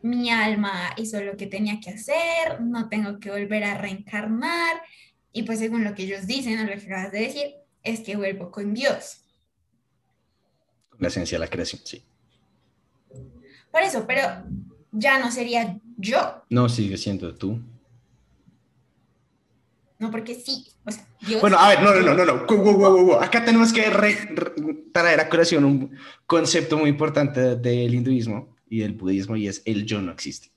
mi 0.03 0.31
alma 0.31 0.95
hizo 0.97 1.21
lo 1.23 1.37
que 1.37 1.47
tenía 1.47 1.81
que 1.81 1.91
hacer, 1.91 2.61
no 2.61 2.89
tengo 2.89 3.19
que 3.19 3.31
volver 3.31 3.65
a 3.65 3.79
reencarnar. 3.79 4.83
Y 5.33 5.43
pues 5.43 5.59
según 5.59 5.85
lo 5.85 5.95
que 5.95 6.05
ellos 6.05 6.27
dicen, 6.27 6.59
o 6.59 6.65
lo 6.65 6.77
que 6.77 6.87
acabas 6.87 7.13
de 7.13 7.21
decir, 7.21 7.55
es 7.83 8.01
que 8.01 8.17
vuelvo 8.17 8.51
con 8.51 8.75
Dios. 8.75 9.23
La 10.99 11.09
esencia 11.09 11.37
de 11.37 11.45
la 11.45 11.51
creación, 11.51 11.83
sí. 11.85 12.05
Por 13.71 13.83
eso, 13.83 14.05
pero 14.07 14.23
ya 14.93 15.19
no 15.19 15.31
sería 15.31 15.79
yo. 15.97 16.43
No, 16.49 16.69
sigue 16.69 16.97
siendo 16.97 17.35
tú. 17.35 17.61
No, 19.99 20.11
porque 20.11 20.35
sí. 20.35 20.67
bueno, 21.41 21.59
a 21.59 21.71
ver, 21.71 21.83
no, 21.83 21.95
no, 21.95 22.15
no, 22.15 22.47
no, 22.47 23.15
Acá 23.21 23.45
tenemos 23.45 23.73
que 23.73 23.83
traer 24.93 25.21
a 25.21 25.29
curación 25.29 25.65
un 25.65 25.97
concepto 26.27 26.77
muy 26.77 26.91
importante 26.91 27.57
del 27.57 27.95
hinduismo 27.95 28.55
y 28.69 28.81
del 28.81 28.93
budismo 28.93 29.37
y 29.37 29.49
es 29.49 29.63
el 29.65 29.87
yo 29.87 30.03
no 30.03 30.13
existe. 30.13 30.51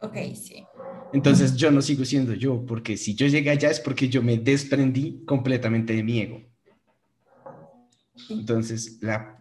Ok, 0.00 0.16
sí. 0.34 0.64
Entonces 1.14 1.56
yo 1.56 1.70
no 1.70 1.80
sigo 1.80 2.04
siendo 2.04 2.34
yo, 2.34 2.66
porque 2.66 2.96
si 2.96 3.14
yo 3.14 3.26
llegué 3.26 3.50
allá 3.50 3.70
es 3.70 3.80
porque 3.80 4.08
yo 4.08 4.22
me 4.22 4.36
desprendí 4.36 5.22
completamente 5.24 5.94
de 5.94 6.02
mi 6.02 6.20
ego. 6.20 6.42
Entonces, 8.28 8.98
la, 9.00 9.40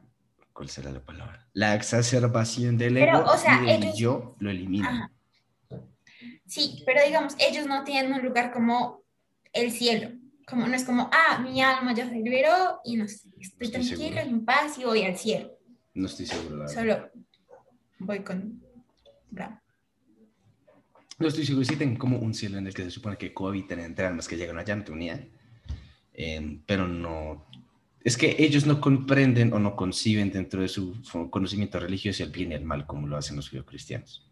¿cuál 0.54 0.70
será 0.70 0.92
la 0.92 1.04
palabra? 1.04 1.48
La 1.54 1.76
exacerbación 1.76 2.78
del 2.78 2.98
ego 2.98 3.26
y 3.68 3.98
yo 3.98 4.36
lo 4.40 4.50
elimino. 4.50 5.10
Sí, 6.46 6.84
pero 6.86 7.04
digamos, 7.06 7.36
ellos 7.40 7.66
no 7.66 7.84
tienen 7.84 8.14
un 8.14 8.22
lugar 8.22 8.52
como 8.52 9.04
el 9.52 9.72
cielo. 9.72 10.12
Como 10.46 10.68
no 10.68 10.76
es 10.76 10.84
como, 10.84 11.10
ah, 11.12 11.40
mi 11.40 11.62
alma 11.62 11.94
ya 11.94 12.08
se 12.08 12.16
liberó 12.16 12.80
y 12.84 12.98
no 12.98 13.08
sé, 13.08 13.30
estoy, 13.40 13.72
tranquilo, 13.72 14.20
en 14.20 14.44
paz 14.44 14.78
y 14.78 14.84
voy 14.84 15.04
al 15.04 15.18
cielo. 15.18 15.58
No 15.94 16.08
estoy 16.08 16.26
seguro. 16.26 16.68
Solo 16.68 17.10
voy 18.00 18.24
con 18.24 18.62
No 21.20 21.28
estoy 21.28 21.46
seguro 21.46 21.66
si 21.66 21.76
tienen 21.76 21.96
como 21.96 22.18
un 22.18 22.34
cielo 22.34 22.58
en 22.58 22.68
el 22.68 22.74
que 22.74 22.84
se 22.84 22.92
supone 22.92 23.18
que 23.18 23.34
cohabitan 23.34 23.80
entre 23.80 24.06
almas 24.06 24.28
que 24.28 24.36
llegan 24.36 24.58
allá, 24.58 24.76
no 24.76 24.84
tengo 24.84 25.00
ni 25.00 25.06
idea. 25.06 25.26
pero 26.66 26.88
no. 26.88 27.48
Es 28.04 28.18
que 28.18 28.36
ellos 28.40 28.66
no 28.66 28.82
comprenden 28.82 29.54
o 29.54 29.60
no 29.60 29.76
conciben 29.76 30.32
dentro 30.32 30.62
de 30.62 30.68
su 30.68 31.02
conocimiento 31.30 31.80
religioso 31.80 32.24
el 32.24 32.32
bien 32.32 32.52
y 32.52 32.56
el 32.56 32.66
mal 32.66 32.86
como 32.86 33.08
lo 33.08 33.18
hacen 33.18 33.38
los 33.38 33.50
cristianos. 33.50 34.30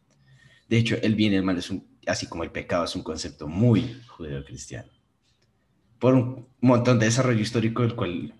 De 0.68 0.78
hecho, 0.78 0.98
el 1.02 1.16
bien 1.16 1.34
y 1.34 1.38
el 1.38 1.44
mal 1.44 1.58
es 1.58 1.70
un 1.70 1.92
así 2.08 2.28
como 2.28 2.44
el 2.44 2.52
pecado 2.52 2.86
es 2.86 2.96
un 2.96 3.04
concepto 3.04 3.48
muy 3.48 4.02
judeo-cristiano. 4.08 4.92
Por 6.00 6.16
un 6.16 6.48
montón 6.60 7.00
de 7.00 7.06
desarrollo 7.06 7.42
histórico, 7.42 7.84
el 7.84 7.96
cual, 7.96 8.34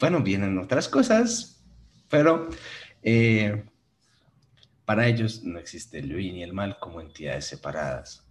bueno, 0.00 0.22
vienen 0.22 0.58
otras 0.58 0.88
cosas, 0.88 1.62
pero 2.08 2.48
eh, 3.02 3.64
para 4.84 5.06
ellos 5.06 5.42
no 5.44 5.58
existe 5.58 5.98
el 5.98 6.14
bien 6.14 6.36
y 6.36 6.42
el 6.42 6.52
mal 6.52 6.78
como 6.80 7.00
entidades 7.00 7.46
separadas. 7.46 8.26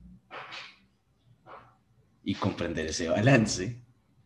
Y 2.24 2.36
comprender 2.36 2.88
ese 2.88 3.10
balance 3.10 3.80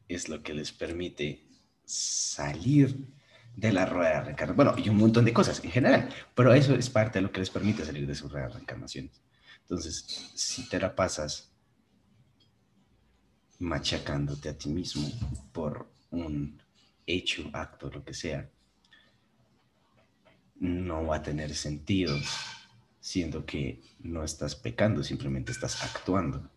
es 0.08 0.30
lo 0.30 0.44
que 0.44 0.54
les 0.54 0.72
permite 0.72 1.47
salir 1.88 3.08
de 3.56 3.72
la 3.72 3.86
rueda 3.86 4.20
de 4.20 4.24
reencarnación. 4.26 4.56
Bueno, 4.56 4.76
y 4.78 4.90
un 4.90 4.98
montón 4.98 5.26
de 5.26 5.34
cosas 5.34 5.64
en 5.64 5.72
general, 5.72 6.10
pero 6.36 6.54
eso 6.54 6.76
es 6.76 6.90
parte 6.90 7.18
de 7.18 7.24
lo 7.24 7.32
que 7.32 7.40
les 7.40 7.50
permite 7.50 7.86
salir 7.86 8.06
de 8.06 8.14
su 8.14 8.30
rueda 8.30 8.48
de 8.48 8.54
reencarnaciones. 8.54 9.22
Entonces, 9.62 10.06
si 10.36 10.70
te 10.70 10.80
la 10.80 10.96
pasas 10.96 11.52
machacándote 13.60 14.50
a 14.50 14.58
ti 14.58 14.70
mismo 14.70 15.10
por 15.52 15.90
un 16.12 16.62
hecho, 17.08 17.50
acto, 17.54 17.90
lo 17.90 18.04
que 18.04 18.14
sea, 18.14 18.48
no 20.60 21.06
va 21.06 21.18
a 21.18 21.24
tener 21.24 21.56
sentido, 21.56 22.18
siendo 23.00 23.46
que 23.46 23.82
no 24.00 24.24
estás 24.24 24.56
pecando, 24.56 25.04
simplemente 25.04 25.52
estás 25.52 25.84
actuando. 25.84 26.50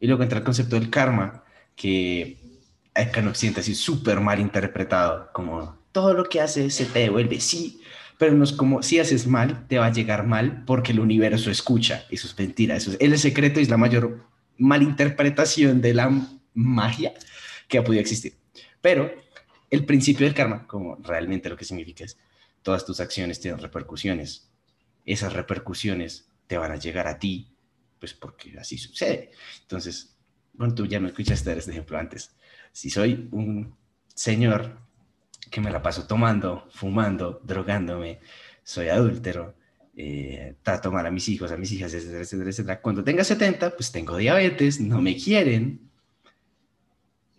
Y 0.00 0.06
luego 0.06 0.22
entra 0.22 0.38
el 0.38 0.44
concepto 0.44 0.76
del 0.76 0.90
karma, 0.90 1.44
que 1.74 2.55
acá 2.96 3.22
no 3.22 3.34
siente 3.34 3.60
así 3.60 3.74
súper 3.74 4.20
mal 4.20 4.40
interpretado, 4.40 5.30
como 5.32 5.78
todo 5.92 6.14
lo 6.14 6.24
que 6.24 6.40
haces 6.40 6.74
se 6.74 6.86
te 6.86 7.00
devuelve, 7.00 7.40
sí, 7.40 7.80
pero 8.18 8.32
no 8.32 8.44
es 8.44 8.52
como 8.52 8.82
si 8.82 8.98
haces 8.98 9.26
mal, 9.26 9.66
te 9.68 9.78
va 9.78 9.86
a 9.86 9.92
llegar 9.92 10.26
mal 10.26 10.64
porque 10.66 10.92
el 10.92 11.00
universo 11.00 11.50
escucha. 11.50 12.06
Eso 12.10 12.26
es 12.26 12.38
mentira. 12.38 12.76
Eso 12.76 12.92
es 12.92 12.96
el 13.00 13.18
secreto 13.18 13.60
y 13.60 13.64
es 13.64 13.68
la 13.68 13.76
mayor 13.76 14.24
malinterpretación 14.56 15.80
de 15.82 15.94
la 15.94 16.10
magia 16.54 17.12
que 17.68 17.78
ha 17.78 17.84
podido 17.84 18.00
existir. 18.00 18.34
Pero 18.80 19.12
el 19.70 19.84
principio 19.84 20.26
del 20.26 20.34
karma, 20.34 20.66
como 20.66 20.96
realmente 20.96 21.48
lo 21.48 21.56
que 21.56 21.64
significa 21.64 22.04
es, 22.04 22.16
todas 22.62 22.86
tus 22.86 23.00
acciones 23.00 23.40
tienen 23.40 23.60
repercusiones. 23.60 24.50
Esas 25.04 25.32
repercusiones 25.34 26.30
te 26.46 26.56
van 26.56 26.72
a 26.72 26.76
llegar 26.76 27.06
a 27.06 27.18
ti, 27.18 27.54
pues 27.98 28.14
porque 28.14 28.58
así 28.58 28.78
sucede. 28.78 29.30
Entonces, 29.62 30.16
bueno, 30.54 30.74
tú 30.74 30.86
ya 30.86 31.00
me 31.00 31.08
escuchaste 31.08 31.52
este 31.56 31.70
ejemplo 31.70 31.98
antes. 31.98 32.34
Si 32.76 32.90
soy 32.90 33.26
un 33.32 33.74
señor 34.14 34.76
que 35.50 35.62
me 35.62 35.70
la 35.70 35.80
paso 35.80 36.06
tomando, 36.06 36.68
fumando, 36.70 37.40
drogándome, 37.42 38.20
soy 38.62 38.88
adúltero, 38.88 39.54
eh, 39.96 40.56
trato 40.62 40.92
mal 40.92 41.06
a 41.06 41.10
mis 41.10 41.26
hijos, 41.30 41.50
a 41.50 41.56
mis 41.56 41.72
hijas, 41.72 41.94
etcétera, 41.94 42.20
etcétera, 42.20 42.50
etcétera. 42.50 42.82
Cuando 42.82 43.02
tenga 43.02 43.24
70, 43.24 43.74
pues 43.74 43.90
tengo 43.90 44.18
diabetes, 44.18 44.78
no 44.78 45.00
me 45.00 45.16
quieren. 45.16 45.88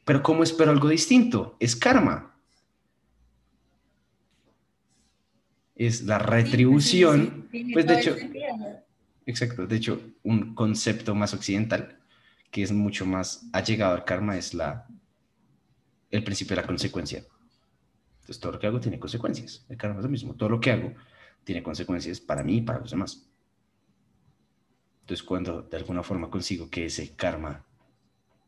Pero 0.05 0.23
¿cómo 0.23 0.41
espero 0.41 0.71
algo 0.71 0.89
distinto? 0.89 1.55
Es 1.59 1.75
karma. 1.75 2.35
Es 5.75 6.01
la 6.01 6.17
retribución. 6.17 7.47
pues 7.73 7.85
de 7.85 7.93
hecho, 7.93 8.15
exacto, 9.27 9.67
de 9.67 9.75
hecho, 9.75 10.01
un 10.23 10.55
concepto 10.55 11.13
más 11.13 11.35
occidental 11.35 11.99
que 12.49 12.63
es 12.63 12.71
mucho 12.71 13.05
más 13.05 13.47
allegado 13.53 13.93
al 13.93 14.03
karma 14.03 14.35
es 14.35 14.55
la, 14.55 14.88
el 16.10 16.24
principio 16.24 16.55
de 16.55 16.62
la 16.62 16.68
consecuencia. 16.68 17.20
Entonces, 18.22 18.39
todo 18.39 18.53
lo 18.53 18.60
que 18.60 18.68
hago 18.68 18.80
tiene 18.80 18.99
consecuencias. 18.99 19.66
El 19.70 19.78
karma 19.78 19.97
es 19.97 20.03
lo 20.03 20.10
mismo. 20.10 20.36
Todo 20.36 20.49
lo 20.49 20.60
que 20.60 20.72
hago 20.72 20.93
tiene 21.43 21.64
consecuencias 21.64 22.20
para 22.20 22.43
mí 22.43 22.58
y 22.58 22.62
para 22.62 22.80
los 22.80 22.91
demás. 22.91 23.30
Entonces, 25.01 25.24
cuando 25.26 25.62
de 25.62 25.78
alguna 25.78 26.03
forma 26.03 26.30
consigo 26.30 26.70
que 26.70 26.86
ese 26.88 27.16
karma 27.16 27.66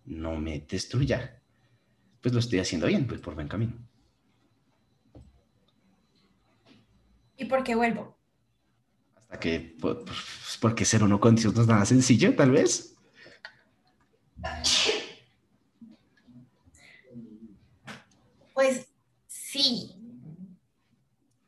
no 0.06 0.38
me 0.38 0.60
destruya, 0.60 1.42
pues 2.22 2.34
lo 2.34 2.40
estoy 2.40 2.60
haciendo 2.60 2.88
bien, 2.88 3.08
pues 3.08 3.22
por 3.22 3.36
buen 3.36 3.48
camino. 3.48 3.74
¿Y 7.38 7.46
por 7.46 7.64
qué 7.64 7.76
vuelvo? 7.76 8.18
Hasta 9.16 9.40
que, 9.40 9.78
pues 9.80 10.58
porque 10.60 10.84
ser 10.84 11.04
uno 11.04 11.20
con 11.22 11.36
Dios 11.36 11.56
no 11.56 11.62
es 11.62 11.68
nada 11.68 11.86
sencillo, 11.86 12.36
tal 12.36 12.52
vez. 12.52 12.98
Pues 18.60 18.90
sí, 19.26 19.96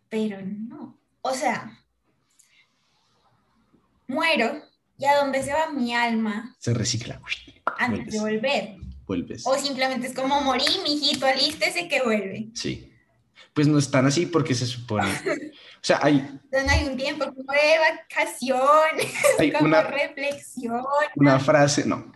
pero 0.08 0.38
no. 0.42 0.98
O 1.20 1.34
sea, 1.34 1.78
muero 4.08 4.64
y 4.98 5.04
a 5.04 5.18
dónde 5.18 5.44
se 5.44 5.52
va 5.52 5.74
mi 5.74 5.94
alma. 5.94 6.56
Se 6.58 6.74
recicla. 6.74 7.22
Antes 7.78 8.14
de 8.14 8.20
volver. 8.22 8.78
Vuelves. 9.06 9.46
O 9.46 9.58
simplemente 9.58 10.08
es 10.08 10.14
como 10.14 10.40
morí, 10.40 10.64
mijito, 10.84 11.26
alístese 11.26 11.90
que 11.90 12.02
vuelve. 12.02 12.48
Sí. 12.54 12.94
Pues 13.54 13.68
no 13.68 13.78
están 13.78 14.06
así 14.06 14.26
porque 14.26 14.56
se 14.56 14.66
supone. 14.66 15.10
O 15.10 15.82
sea, 15.82 16.00
hay. 16.02 16.40
No 16.50 16.72
hay 16.72 16.88
un 16.88 16.96
tiempo 16.96 17.26
como 17.26 17.52
de 17.52 17.78
vacaciones, 17.78 19.14
hay 19.40 19.52
como 19.52 19.66
una, 19.66 19.84
reflexión. 19.84 20.82
Una 21.18 21.40
frase, 21.40 21.86
no. 21.86 22.14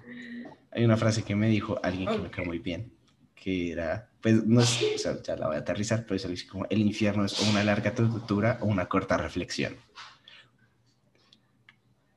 Hay 0.71 0.85
una 0.85 0.95
frase 0.95 1.21
que 1.23 1.35
me 1.35 1.49
dijo 1.49 1.77
alguien 1.83 2.09
que 2.09 2.17
me 2.17 2.31
cae 2.31 2.45
muy 2.45 2.59
bien, 2.59 2.93
que 3.33 3.73
era 3.73 4.09
pues 4.25 4.43
no 4.43 4.59
es, 4.59 4.81
o 4.81 4.97
sea, 4.97 5.21
ya 5.21 5.35
la 5.35 5.45
voy 5.45 5.55
a 5.55 5.59
aterrizar, 5.59 6.01
pero 6.01 6.15
es 6.15 6.25
algo 6.25 6.33
así 6.33 6.47
como, 6.47 6.65
el 6.71 6.79
infierno 6.79 7.25
es 7.25 7.39
una 7.41 7.63
larga 7.63 7.93
tortura 7.93 8.57
o 8.59 8.65
una 8.65 8.87
corta 8.87 9.17
reflexión. 9.17 9.75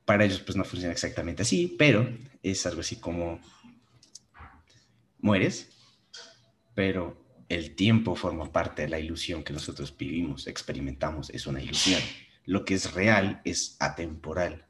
Para 0.05 0.25
ellos 0.25 0.39
pues 0.39 0.57
no 0.57 0.63
funciona 0.63 0.91
exactamente 0.91 1.43
así, 1.43 1.75
pero 1.77 2.09
es 2.41 2.65
algo 2.65 2.81
así 2.81 2.95
como, 2.95 3.39
mueres, 5.19 5.69
pero 6.73 7.23
el 7.47 7.75
tiempo 7.75 8.15
forma 8.15 8.51
parte 8.51 8.81
de 8.81 8.89
la 8.89 8.99
ilusión 8.99 9.43
que 9.43 9.53
nosotros 9.53 9.95
vivimos, 9.95 10.47
experimentamos, 10.47 11.29
es 11.29 11.45
una 11.45 11.61
ilusión. 11.61 12.01
Lo 12.43 12.65
que 12.65 12.73
es 12.73 12.91
real 12.91 13.39
es 13.45 13.77
atemporal. 13.79 14.65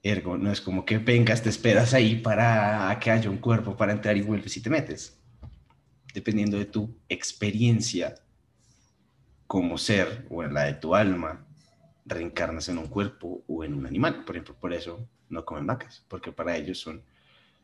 Ergo, 0.00 0.38
no 0.38 0.52
es 0.52 0.60
como 0.60 0.84
que 0.84 0.98
vengas, 0.98 1.42
te 1.42 1.48
esperas 1.48 1.92
ahí 1.92 2.20
para 2.20 2.96
que 3.00 3.10
haya 3.10 3.28
un 3.28 3.38
cuerpo 3.38 3.76
para 3.76 3.90
entrar 3.90 4.16
y 4.16 4.22
vuelves 4.22 4.56
y 4.56 4.60
te 4.62 4.70
metes. 4.70 5.23
Dependiendo 6.14 6.56
de 6.56 6.64
tu 6.64 6.96
experiencia 7.10 8.14
como 9.46 9.76
ser 9.76 10.26
o 10.30 10.42
en 10.42 10.54
la 10.54 10.64
de 10.64 10.74
tu 10.74 10.94
alma, 10.94 11.46
reencarnas 12.06 12.68
en 12.68 12.78
un 12.78 12.86
cuerpo 12.86 13.44
o 13.46 13.64
en 13.64 13.74
un 13.74 13.86
animal. 13.86 14.24
Por 14.24 14.36
ejemplo, 14.36 14.56
por 14.58 14.72
eso 14.72 15.06
no 15.28 15.44
comen 15.44 15.66
vacas, 15.66 16.04
porque 16.08 16.32
para 16.32 16.56
ellos 16.56 16.78
son, 16.78 17.02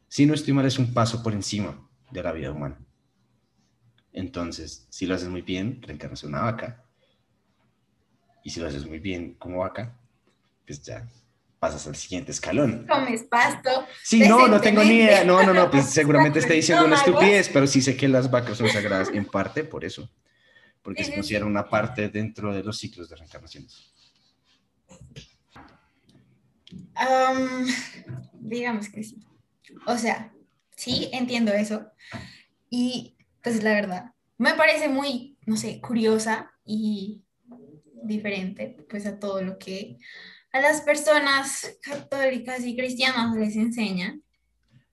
si 0.08 0.26
no 0.26 0.34
estoy 0.34 0.52
mal, 0.52 0.66
es 0.66 0.78
un 0.78 0.92
paso 0.92 1.22
por 1.22 1.32
encima 1.32 1.88
de 2.10 2.22
la 2.22 2.32
vida 2.32 2.52
humana. 2.52 2.78
Entonces, 4.12 4.86
si 4.90 5.06
lo 5.06 5.14
haces 5.14 5.28
muy 5.28 5.42
bien, 5.42 5.80
reencarnas 5.82 6.22
en 6.24 6.30
una 6.30 6.42
vaca. 6.42 6.84
Y 8.42 8.50
si 8.50 8.60
lo 8.60 8.66
haces 8.66 8.86
muy 8.86 8.98
bien 8.98 9.34
como 9.34 9.58
vaca, 9.58 9.96
pues 10.66 10.82
ya 10.82 11.08
pasas 11.60 11.86
al 11.86 11.94
siguiente 11.94 12.32
escalón. 12.32 12.86
Comes 12.88 13.24
pasto. 13.24 13.86
Sí, 14.02 14.20
no, 14.20 14.48
no 14.48 14.60
tengo 14.60 14.82
ni 14.82 14.94
idea. 14.94 15.24
No, 15.24 15.42
no, 15.42 15.52
no, 15.52 15.70
pues 15.70 15.90
seguramente 15.90 16.38
estoy 16.40 16.56
diciendo 16.56 16.86
una 16.86 16.96
estupidez, 16.96 17.50
pero 17.52 17.66
sí 17.66 17.82
sé 17.82 17.96
que 17.96 18.08
las 18.08 18.30
vacas 18.30 18.56
son 18.56 18.68
sagradas 18.68 19.10
en 19.12 19.26
parte 19.26 19.62
por 19.62 19.84
eso. 19.84 20.10
Porque 20.82 21.04
se 21.04 21.14
considera 21.14 21.44
una 21.44 21.68
parte 21.68 22.08
dentro 22.08 22.54
de 22.54 22.64
los 22.64 22.78
ciclos 22.78 23.10
de 23.10 23.16
reencarnaciones. 23.16 23.92
Am, 26.94 27.66
digamos 28.32 28.88
que 28.88 29.04
sí. 29.04 29.22
O 29.86 29.98
sea, 29.98 30.32
sí, 30.74 31.10
entiendo 31.12 31.52
eso. 31.52 31.86
Y 32.70 33.18
pues 33.42 33.62
la 33.62 33.74
verdad, 33.74 34.14
me 34.38 34.54
parece 34.54 34.88
muy, 34.88 35.36
no 35.44 35.58
sé, 35.58 35.78
curiosa 35.82 36.50
y 36.64 37.22
diferente 38.02 38.78
pues 38.88 39.04
a 39.04 39.18
todo 39.18 39.42
lo 39.42 39.58
que 39.58 39.98
a 40.52 40.60
las 40.60 40.80
personas 40.82 41.78
católicas 41.82 42.64
y 42.64 42.76
cristianas 42.76 43.34
les 43.36 43.54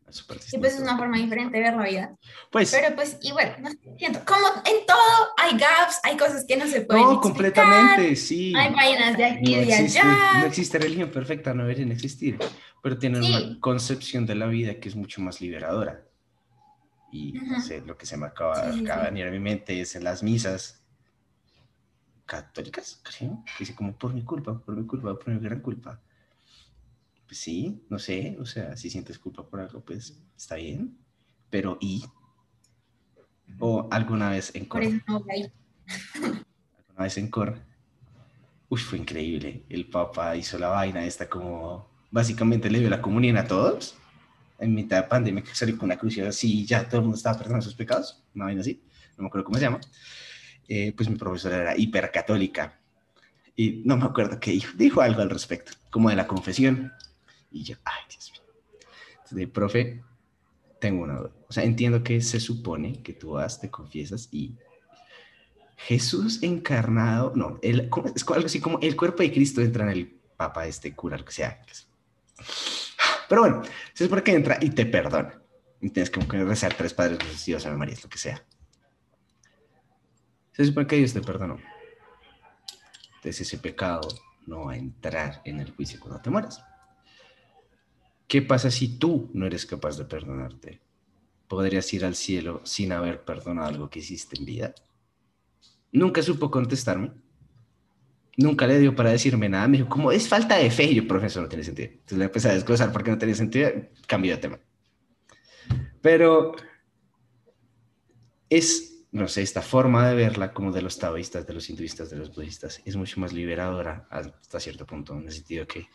súper 0.10 0.38
Y 0.51 0.58
pues 0.58 0.76
es 0.76 0.80
una 0.80 0.97
forma 0.97 1.18
diferente 1.18 1.58
de 1.58 1.64
ver 1.64 1.76
la 1.76 1.84
vida. 1.84 2.16
Pues, 2.51 2.72
Pero 2.72 2.95
pues 2.95 3.18
igual, 3.22 3.55
no 3.60 3.70
siento, 3.97 4.22
como 4.26 4.47
en 4.66 4.86
todo 4.86 5.34
hay 5.38 5.58
gaps, 5.58 5.99
hay 6.03 6.16
cosas 6.16 6.45
que 6.47 6.55
no 6.55 6.66
se 6.68 6.82
pueden 6.82 7.03
no, 7.03 7.14
explicar, 7.14 7.22
completamente, 7.66 8.16
sí. 8.16 8.53
Hay 8.55 8.74
vainas 8.74 9.18
de 9.18 9.26
aquí 9.26 9.43
No 9.55 9.62
y 9.62 9.66
de 9.66 9.74
existe, 9.74 9.99
allá. 9.99 10.39
no 10.39 10.45
existe 10.45 10.80
religión 10.80 11.12
perfecta, 11.12 11.53
no 11.53 11.64
deberían 11.64 11.91
existir, 11.91 12.38
pero 12.82 12.97
tienen 12.97 13.24
Sí. 13.24 13.34
una 13.34 13.60
concepción 13.60 14.26
de 14.26 14.36
la 14.36 14.45
vida 14.45 14.80
que 14.80 14.88
es 14.89 14.95
mucho 14.95 15.22
más 15.22 15.41
liberadora. 15.41 16.03
Y 17.12 17.34
no 17.34 17.60
sé, 17.62 17.82
lo 17.82 17.97
que 17.97 18.05
se 18.05 18.16
me 18.18 18.28
acaba, 18.28 18.72
Sí, 18.72 18.80
sí, 18.80 18.86
acaba 18.86 19.01
de 19.03 19.08
sí. 19.10 19.14
venir 19.14 19.28
a 19.28 19.32
mi 19.32 19.39
mente 19.39 19.82
es 19.82 19.95
en 19.95 20.03
las 20.03 20.24
misas 20.24 20.84
católicas, 22.28 23.01
creo, 23.01 23.43
que 23.45 23.51
dice 23.59 23.73
como 23.73 23.97
por 23.97 24.13
mi 24.13 24.23
culpa, 24.23 24.59
por 24.59 24.75
mi 24.75 24.86
culpa, 24.86 25.17
por 25.17 25.34
mi 25.34 25.39
gran 25.39 25.61
culpa. 25.61 25.99
Pues 27.25 27.39
sí, 27.39 27.84
no 27.89 27.97
sé, 27.97 28.38
o 28.39 28.45
sea, 28.45 28.78
si 28.78 28.89
sientes 28.89 29.17
culpa 29.17 29.47
por 29.47 29.61
algo, 29.61 29.82
pues 29.82 30.21
está 30.36 30.55
bien, 30.55 30.97
pero 31.49 31.78
¿y? 31.82 32.03
O 33.59 33.88
alguna 33.89 34.30
vez 34.30 34.53
en 34.53 34.67
voy. 34.67 35.01
alguna 36.88 37.03
vez 37.03 37.17
en 37.17 37.30
coro, 37.30 37.55
uy, 38.69 38.80
fue 38.80 38.99
increíble, 38.99 39.63
el 39.69 39.89
Papa 39.89 40.36
hizo 40.36 40.59
la 40.59 40.67
vaina 40.67 41.05
esta 41.05 41.30
como, 41.30 41.89
básicamente 42.11 42.69
le 42.69 42.80
dio 42.80 42.89
la 42.89 43.01
comunión 43.01 43.38
a 43.38 43.47
todos, 43.47 43.95
en 44.59 44.73
mitad 44.73 45.03
de 45.03 45.07
pandemia 45.07 45.43
que 45.43 45.55
salió 45.55 45.78
con 45.78 45.86
una 45.86 45.97
cruz 45.97 46.17
y 46.17 46.21
así, 46.21 46.65
ya 46.65 46.88
todo 46.88 46.97
el 46.97 47.03
mundo 47.03 47.17
estaba 47.17 47.38
perdonando 47.38 47.63
sus 47.63 47.75
pecados, 47.75 48.21
una 48.36 48.45
vaina 48.45 48.61
así, 48.61 48.82
no 49.17 49.23
me 49.23 49.28
acuerdo 49.28 49.45
cómo 49.45 49.57
se 49.57 49.63
llama, 49.63 49.80
eh, 50.68 50.93
pues 50.95 51.09
mi 51.09 51.15
profesora 51.15 51.57
era 51.57 51.78
hipercatólica 51.78 52.80
y 53.55 53.82
no 53.86 53.97
me 53.97 54.05
acuerdo 54.05 54.39
qué 54.39 54.51
dijo, 54.51 54.74
dijo 54.78 55.01
algo 55.01 55.22
al 55.22 55.32
respecto, 55.32 55.72
como 55.89 56.09
de 56.09 56.15
la 56.15 56.28
confesión, 56.28 56.93
y 57.49 57.63
yo, 57.63 57.76
ay, 57.86 58.03
Dios 58.07 58.32
mío. 58.32 58.41
Entonces, 59.24 59.49
profe, 59.49 60.03
tengo 60.80 61.03
una 61.03 61.15
duda. 61.15 61.32
O 61.49 61.51
sea, 61.51 61.63
entiendo 61.63 62.03
que 62.03 62.22
se 62.22 62.39
supone 62.39 63.01
que 63.01 63.13
tú 63.13 63.32
vas, 63.32 63.59
te 63.59 63.72
confiesas 63.72 64.30
y 64.32 64.55
Jesús 65.76 66.43
encarnado, 66.43 67.34
no, 67.36 67.59
el, 67.63 67.89
es 68.15 68.26
algo 68.30 68.45
así 68.45 68.59
como 68.59 68.80
el 68.80 68.95
cuerpo 68.95 69.24
de 69.24 69.32
Cristo 69.32 69.61
entra 69.61 69.86
en 69.86 69.89
el 69.89 70.20
papa, 70.38 70.68
este 70.68 70.93
cura, 70.93 71.18
lo 71.18 71.26
que 71.26 71.32
sea. 71.32 71.59
Pero 73.28 73.41
bueno, 73.41 73.61
se 73.93 74.03
supone 74.03 74.24
que 74.24 74.34
entra 74.34 74.57
y 74.61 74.70
te 74.70 74.86
perdona. 74.86 75.41
Y 75.82 75.89
tienes 75.89 76.09
que 76.09 76.20
rezar 76.43 76.74
tres 76.76 76.93
padres, 76.93 77.20
Dios, 77.20 77.45
Dios, 77.45 77.65
Ave 77.65 77.78
María, 77.78 77.95
lo 78.01 78.09
que 78.09 78.18
sea. 78.18 78.43
Se 80.58 80.66
supone 80.66 80.88
que 80.88 80.95
Dios 80.95 81.14
te 81.14 81.22
perdonó. 81.22 81.60
Entonces 83.18 83.41
ese 83.41 83.60
pecado 83.60 84.01
no 84.47 84.66
va 84.66 84.74
a 84.74 84.78
entrar 84.78 85.39
en 85.45 85.60
el 85.60 85.70
juicio 85.70 85.99
cuando 85.99 86.20
te 86.20 86.32
mueras. 86.32 86.64
¿Qué 88.28 88.41
pasa 88.41 88.72
si 88.72 88.97
tú 88.97 89.30
no 89.36 89.45
eres 89.45 89.68
capaz 89.68 89.99
de 89.99 90.05
perdonarte? 90.05 90.82
¿Podrías 91.47 91.93
ir 91.93 92.03
al 92.03 92.16
cielo 92.16 92.62
sin 92.64 92.91
haber 92.91 93.24
perdonado 93.24 93.68
algo 93.68 93.89
que 93.91 93.99
hiciste 93.99 94.36
en 94.39 94.45
vida? 94.45 94.74
Nunca 95.91 96.24
supo 96.24 96.49
contestarme. 96.49 97.12
Nunca 98.36 98.66
le 98.66 98.80
dio 98.80 98.95
para 98.95 99.12
decirme 99.12 99.49
nada. 99.49 99.68
Me 99.68 99.78
dijo, 99.78 99.89
como 99.89 100.12
es 100.12 100.28
falta 100.28 100.58
de 100.58 100.72
fe. 100.72 100.86
Y 100.86 100.95
yo, 100.95 101.08
profesor, 101.08 101.43
no 101.43 101.49
tiene 101.49 101.64
sentido. 101.64 101.89
Entonces 101.91 102.18
le 102.18 102.26
empecé 102.26 102.49
a 102.49 102.53
desglosar 102.55 102.91
porque 102.91 103.12
no 103.12 103.20
tenía 103.20 103.36
sentido. 103.36 103.70
Cambio 104.08 104.34
de 104.34 104.41
tema. 104.41 104.60
Pero 106.01 106.55
es, 108.49 108.97
no 109.12 109.28
sé, 109.28 109.41
esta 109.41 109.62
forma 109.62 110.08
de 110.08 110.16
verla 110.16 110.53
como 110.53 110.72
de 110.72 110.82
los 110.82 110.99
taoístas, 110.99 111.47
de 111.47 111.53
los 111.53 111.70
hinduistas, 111.70 112.10
de 112.10 112.18
los 112.18 112.36
budistas, 112.36 112.82
es 112.86 112.95
mucho 112.95 113.20
más 113.20 113.34
liberadora 113.34 114.08
hasta 114.10 114.60
cierto 114.60 114.86
punto, 114.86 115.14
en 115.14 115.26
el 115.26 115.32
sentido 115.32 115.66
que 115.66 115.88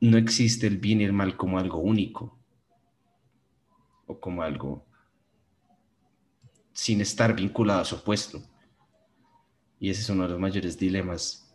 no 0.00 0.18
existe 0.18 0.66
el 0.66 0.78
bien 0.78 1.00
y 1.00 1.04
el 1.04 1.12
mal 1.12 1.36
como 1.36 1.58
algo 1.58 1.78
único 1.78 2.38
o 4.06 4.18
como 4.20 4.42
algo 4.42 4.86
sin 6.72 7.00
estar 7.00 7.34
vinculado 7.34 7.80
a 7.80 7.84
su 7.84 7.96
opuesto. 7.96 8.42
Y 9.80 9.90
ese 9.90 10.02
es 10.02 10.10
uno 10.10 10.24
de 10.24 10.30
los 10.30 10.38
mayores 10.38 10.78
dilemas 10.78 11.54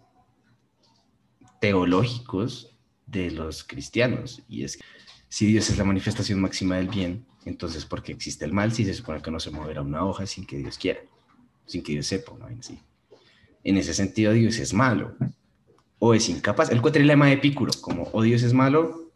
teológicos 1.60 2.76
de 3.06 3.32
los 3.32 3.64
cristianos. 3.64 4.42
Y 4.48 4.64
es 4.64 4.78
que 4.78 4.84
si 5.30 5.46
Dios 5.46 5.70
es 5.70 5.78
la 5.78 5.84
manifestación 5.84 6.42
máxima 6.42 6.78
del 6.78 6.88
bien, 6.88 7.26
entonces 7.46 7.86
¿por 7.86 8.04
qué 8.04 8.12
existe 8.12 8.46
el 8.46 8.54
mal 8.54 8.72
si 8.72 8.86
se 8.86 8.94
supone 8.94 9.22
que 9.22 9.32
no 9.32 9.40
se 9.40 9.52
moverá 9.52 9.82
una 9.82 10.06
hoja 10.06 10.26
sin 10.26 10.46
que 10.46 10.58
Dios 10.58 10.78
quiera? 10.78 11.02
Sin 11.66 11.84
que 11.84 11.94
Dios 11.94 12.08
sepa, 12.08 12.34
¿no? 12.38 12.48
En, 12.48 12.62
sí. 12.62 12.80
en 13.64 13.78
ese 13.78 13.94
sentido 13.94 14.34
Dios 14.34 14.58
es 14.58 14.74
malo 14.74 15.16
o 16.00 16.14
es 16.16 16.30
incapaz. 16.30 16.72
El 16.72 16.82
cuatrilema 16.82 17.28
de 17.28 17.34
Epicuro, 17.34 17.72
como 17.80 18.10
o 18.12 18.22
Dios 18.24 18.42
es 18.42 18.54
malo 18.54 19.12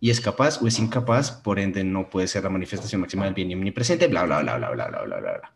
y 0.00 0.10
es 0.10 0.20
capaz 0.20 0.60
o 0.60 0.66
es 0.66 0.78
incapaz, 0.78 1.30
por 1.30 1.60
ende 1.60 1.84
no 1.84 2.10
puede 2.10 2.26
ser 2.26 2.42
la 2.42 2.50
manifestación 2.50 3.00
máxima 3.00 3.26
del 3.26 3.34
bien 3.34 3.52
omnipresente, 3.54 4.08
bla, 4.08 4.24
bla, 4.24 4.42
bla, 4.42 4.56
bla, 4.56 4.70
bla, 4.70 4.88
bla, 4.88 5.02
bla, 5.02 5.20
bla, 5.20 5.38
bla. 5.38 5.54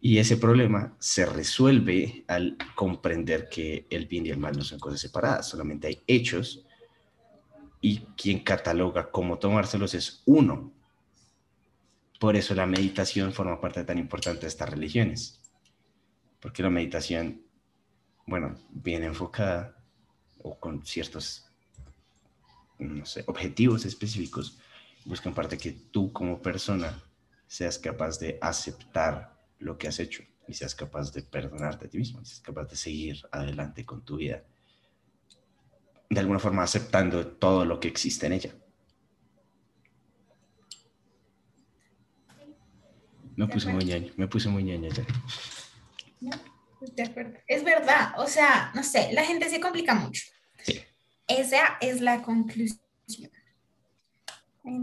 Y 0.00 0.16
ese 0.16 0.38
problema 0.38 0.96
se 0.98 1.26
resuelve 1.26 2.24
al 2.28 2.56
comprender 2.74 3.50
que 3.50 3.86
el 3.90 4.06
bien 4.06 4.24
y 4.24 4.30
el 4.30 4.38
mal 4.38 4.56
no 4.56 4.64
son 4.64 4.78
cosas 4.78 5.00
separadas, 5.00 5.48
solamente 5.48 5.88
hay 5.88 6.02
hechos 6.06 6.64
y 7.80 8.00
quien 8.16 8.40
cataloga 8.40 9.10
cómo 9.10 9.38
tomárselos 9.38 9.94
es 9.94 10.22
uno. 10.26 10.72
Por 12.18 12.36
eso 12.36 12.54
la 12.54 12.66
meditación 12.66 13.32
forma 13.32 13.60
parte 13.60 13.84
tan 13.84 13.98
importante 13.98 14.42
de 14.42 14.48
estas 14.48 14.68
religiones, 14.68 15.40
porque 16.40 16.62
la 16.62 16.70
meditación, 16.70 17.42
bueno, 18.26 18.56
bien 18.70 19.02
enfocada 19.04 19.76
o 20.38 20.58
con 20.58 20.84
ciertos, 20.84 21.46
objetivos 23.26 23.84
específicos, 23.86 24.58
busca 25.04 25.28
en 25.28 25.34
parte 25.34 25.56
que 25.56 25.72
tú 25.72 26.12
como 26.12 26.40
persona 26.40 27.02
seas 27.46 27.78
capaz 27.78 28.18
de 28.18 28.38
aceptar 28.40 29.38
lo 29.58 29.76
que 29.76 29.88
has 29.88 29.98
hecho 29.98 30.22
y 30.46 30.54
seas 30.54 30.74
capaz 30.74 31.12
de 31.12 31.22
perdonarte 31.22 31.86
a 31.86 31.90
ti 31.90 31.98
mismo, 31.98 32.20
y 32.20 32.26
seas 32.26 32.40
capaz 32.40 32.64
de 32.64 32.76
seguir 32.76 33.22
adelante 33.30 33.84
con 33.86 34.04
tu 34.04 34.16
vida, 34.16 34.44
de 36.10 36.18
alguna 36.18 36.40
forma 36.40 36.64
aceptando 36.64 37.24
todo 37.26 37.64
lo 37.64 37.78
que 37.78 37.86
existe 37.86 38.26
en 38.26 38.32
ella. 38.32 38.50
Me 43.36 43.46
puse 43.46 43.72
muy 43.72 43.84
ñaño, 43.84 44.12
me 44.16 44.26
puse 44.26 44.48
muy 44.48 44.64
ñaño 44.64 44.90
ya. 44.90 45.04
de 46.80 47.02
acuerdo. 47.02 47.38
Es 47.46 47.64
verdad, 47.64 48.12
o 48.18 48.26
sea, 48.26 48.72
no 48.74 48.82
sé, 48.82 49.12
la 49.12 49.24
gente 49.24 49.48
se 49.48 49.60
complica 49.60 49.94
mucho. 49.94 50.24
Sí. 50.62 50.80
Esa 51.28 51.78
es 51.80 52.00
la 52.00 52.22
conclusión. 52.22 52.80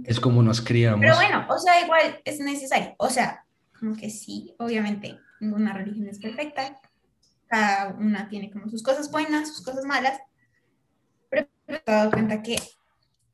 Es 0.06 0.20
como 0.20 0.42
nos 0.42 0.62
criamos. 0.62 1.02
Pero 1.02 1.16
bueno, 1.16 1.46
o 1.50 1.60
sea, 1.60 1.82
igual 1.82 2.22
es 2.24 2.40
necesario. 2.40 2.96
O 2.98 3.10
sea, 3.10 3.46
como 3.78 3.96
que 3.96 4.10
sí, 4.10 4.56
obviamente, 4.58 5.20
ninguna 5.40 5.74
religión 5.74 6.08
es 6.08 6.20
perfecta. 6.20 6.80
Cada 7.48 7.94
una 7.96 8.28
tiene 8.28 8.50
como 8.50 8.70
sus 8.70 8.82
cosas 8.82 9.12
buenas, 9.12 9.50
sus 9.50 9.64
cosas 9.64 9.86
malas. 9.86 10.20
Pero 11.68 11.80
me 11.86 11.94
he 11.94 11.96
dado 11.96 12.12
cuenta 12.12 12.42
que 12.42 12.58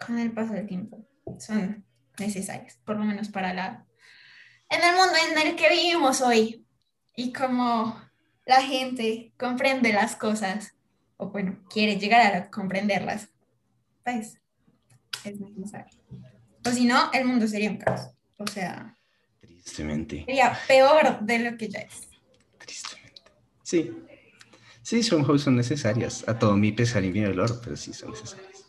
con 0.06 0.20
el 0.20 0.34
paso 0.34 0.54
del 0.54 0.68
tiempo 0.68 1.08
son 1.40 1.86
necesarias, 2.20 2.78
por 2.84 2.98
lo 2.98 3.06
menos 3.06 3.30
para 3.30 3.54
la... 3.54 3.86
En 4.70 4.84
el 4.84 4.96
mundo 4.96 5.14
en 5.32 5.48
el 5.48 5.56
que 5.56 5.70
vivimos 5.70 6.20
hoy 6.22 6.66
y 7.16 7.32
como 7.32 8.02
la 8.46 8.62
gente 8.62 9.34
comprende 9.38 9.94
las 9.94 10.16
cosas, 10.16 10.74
o 11.18 11.30
bueno, 11.30 11.64
quiere 11.70 11.98
llegar 11.98 12.36
a 12.36 12.50
comprenderlas, 12.50 13.30
pues 14.04 14.40
es 15.24 15.40
necesario. 15.40 16.02
O 16.66 16.72
si 16.72 16.86
no, 16.86 17.12
el 17.14 17.26
mundo 17.26 17.48
sería 17.48 17.70
un 17.70 17.78
caos. 17.78 18.10
O 18.38 18.48
sea, 18.48 18.98
Tristemente. 19.40 20.26
sería 20.26 20.58
peor 20.68 21.20
de 21.22 21.40
lo 21.40 21.58
que 21.58 21.70
ya 21.70 21.80
es. 21.80 22.10
Tristemente. 22.58 23.22
Sí. 23.64 23.92
Sí, 24.84 25.02
son, 25.02 25.40
son 25.40 25.56
necesarias. 25.56 26.28
A 26.28 26.38
todo 26.38 26.58
mi 26.58 26.74
pesar 26.74 27.04
y 27.06 27.12
mi 27.12 27.22
dolor, 27.22 27.62
pero 27.64 27.78
sí 27.78 27.94
son 27.94 28.12
necesarias. 28.12 28.66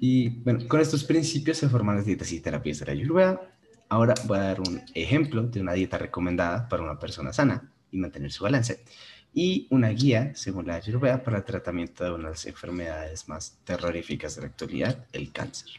Y 0.00 0.28
bueno, 0.28 0.68
con 0.68 0.80
estos 0.80 1.02
principios 1.02 1.56
se 1.56 1.68
forman 1.70 1.96
las 1.96 2.04
dietas 2.04 2.30
y 2.30 2.40
terapias 2.40 2.80
de 2.80 2.86
la 2.86 2.92
Ayurveda. 2.92 3.40
Ahora 3.88 4.14
voy 4.26 4.36
a 4.36 4.42
dar 4.42 4.60
un 4.60 4.82
ejemplo 4.94 5.42
de 5.44 5.62
una 5.62 5.72
dieta 5.72 5.96
recomendada 5.96 6.68
para 6.68 6.82
una 6.82 6.98
persona 6.98 7.32
sana 7.32 7.72
y 7.90 7.96
mantener 7.96 8.30
su 8.30 8.44
balance. 8.44 8.84
Y 9.32 9.66
una 9.70 9.88
guía, 9.88 10.32
según 10.34 10.66
la 10.66 10.74
Ayurveda, 10.74 11.22
para 11.22 11.38
el 11.38 11.44
tratamiento 11.44 12.04
de 12.04 12.10
una 12.10 12.24
de 12.24 12.30
las 12.30 12.44
enfermedades 12.44 13.26
más 13.28 13.58
terroríficas 13.64 14.36
de 14.36 14.42
la 14.42 14.48
actualidad, 14.48 15.06
el 15.12 15.32
cáncer. 15.32 15.70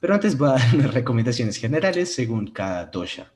Pero 0.00 0.14
antes 0.14 0.38
voy 0.38 0.48
a 0.48 0.52
dar 0.52 0.62
unas 0.74 0.94
recomendaciones 0.94 1.58
generales 1.58 2.14
según 2.14 2.50
cada 2.50 2.86
dosha. 2.86 3.30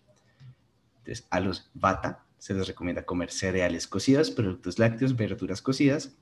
Entonces, 1.01 1.27
a 1.29 1.41
los 1.41 1.69
vata 1.75 2.24
se 2.45 2.53
les 2.53 2.67
recomienda 2.67 3.07
comer 3.07 3.31
cereales 3.31 3.87
cocidos, 3.89 4.31
productos 4.31 4.79
lácteos, 4.79 5.17
verduras 5.17 5.63
cocidas 5.63 6.15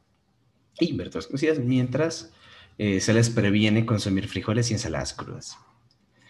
y 0.78 0.92
verduras 0.96 1.26
cocidas, 1.26 1.58
mientras 1.58 2.30
eh, 2.78 3.00
se 3.00 3.12
les 3.12 3.28
previene 3.28 3.84
consumir 3.84 4.28
frijoles 4.28 4.70
y 4.70 4.74
ensaladas 4.74 5.14
crudas. 5.14 5.58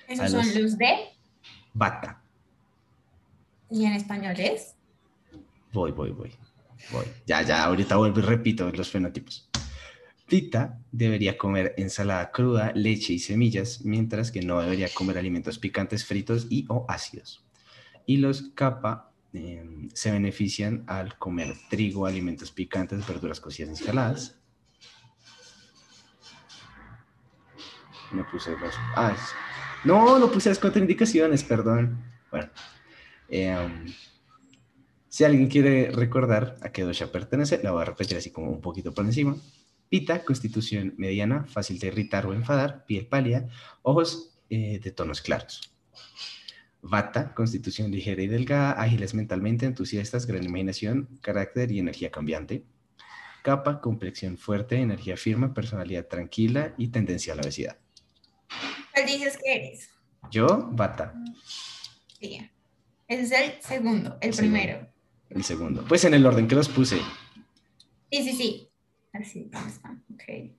Esos 0.08 0.30
son 0.30 0.62
los- 0.62 0.78
de, 0.78 0.94
Vata. 1.74 2.22
y 3.70 3.84
en 3.84 3.92
español 3.92 4.34
es. 4.40 4.76
Voy, 5.74 5.92
voy, 5.92 6.10
voy. 6.12 6.32
Voy. 6.90 7.04
Ya, 7.26 7.42
ya, 7.42 7.62
ahorita 7.64 7.96
vuelvo 7.96 8.20
y 8.20 8.22
repito 8.22 8.70
los 8.72 8.88
fenotipos. 8.90 9.50
Pita 10.26 10.80
debería 10.90 11.36
comer 11.36 11.74
ensalada 11.76 12.30
cruda, 12.30 12.72
leche 12.74 13.12
y 13.12 13.18
semillas, 13.18 13.82
mientras 13.84 14.32
que 14.32 14.40
no 14.40 14.58
debería 14.62 14.88
comer 14.94 15.18
alimentos 15.18 15.58
picantes, 15.58 16.06
fritos 16.06 16.46
y 16.48 16.64
o 16.70 16.86
ácidos. 16.88 17.44
Y 18.06 18.16
los 18.16 18.50
kapha 18.54 19.11
eh, 19.34 19.88
se 19.94 20.10
benefician 20.10 20.84
al 20.86 21.18
comer 21.18 21.54
trigo, 21.70 22.06
alimentos 22.06 22.50
picantes, 22.50 23.06
verduras 23.06 23.40
cocidas 23.40 23.80
y 23.80 23.84
saladas. 23.84 24.38
Me 28.10 28.24
puse 28.24 28.50
los... 28.58 28.74
Ah, 28.94 29.16
no, 29.84 30.18
no 30.18 30.30
puse 30.30 30.50
las 30.50 30.58
contraindicaciones, 30.58 31.42
perdón. 31.44 32.04
Bueno. 32.30 32.50
em, 33.28 33.86
si 35.08 35.24
alguien 35.24 35.48
quiere 35.48 35.90
recordar 35.90 36.56
a 36.62 36.70
qué 36.70 36.82
dosha 36.82 37.12
pertenece, 37.12 37.60
la 37.62 37.72
voy 37.72 37.82
a 37.82 37.86
repetir 37.86 38.16
así 38.16 38.30
como 38.30 38.50
un 38.50 38.60
poquito 38.60 38.92
por 38.92 39.04
encima. 39.04 39.36
Pita, 39.88 40.24
constitución 40.24 40.94
mediana, 40.96 41.44
fácil 41.44 41.78
de 41.78 41.88
irritar 41.88 42.26
o 42.26 42.32
enfadar, 42.32 42.86
piel 42.86 43.06
pálida, 43.06 43.48
ojos 43.82 44.38
eh, 44.48 44.80
de 44.82 44.90
tonos 44.90 45.20
claros. 45.20 45.72
Vata, 46.82 47.32
constitución 47.34 47.90
ligera 47.92 48.22
y 48.22 48.26
delgada, 48.26 48.72
ágiles 48.72 49.14
mentalmente, 49.14 49.66
entusiastas, 49.66 50.26
gran 50.26 50.42
imaginación, 50.42 51.08
carácter 51.22 51.70
y 51.70 51.78
energía 51.78 52.10
cambiante. 52.10 52.64
Capa, 53.44 53.80
complexión 53.80 54.36
fuerte, 54.36 54.76
energía 54.76 55.16
firme, 55.16 55.48
personalidad 55.48 56.06
tranquila 56.06 56.74
y 56.76 56.88
tendencia 56.88 57.32
a 57.32 57.36
la 57.36 57.42
obesidad. 57.42 57.78
¿Cuál 58.94 59.06
dices 59.06 59.38
que 59.42 59.54
eres? 59.54 59.90
Yo, 60.30 60.68
Vata, 60.72 61.14
Sí. 62.20 62.38
Ese 63.08 63.22
es 63.22 63.32
el 63.32 63.62
segundo, 63.62 64.16
el 64.20 64.28
El 64.28 64.34
segundo. 64.34 64.58
primero. 64.58 64.88
el 65.30 65.44
segundo. 65.44 65.84
Pues 65.88 66.04
en 66.04 66.14
el 66.14 66.24
orden 66.26 66.46
que 66.48 66.54
los 66.54 66.68
puse, 66.68 66.98
Sí, 68.10 68.22
sí, 68.22 68.32
sí. 68.36 68.68
Así 69.12 69.40
está. 69.40 69.98
Ok. 70.14 70.52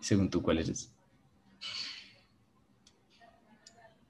según 0.00 0.28
tú, 0.30 0.42
¿cuál 0.42 0.58
eres? 0.58 0.92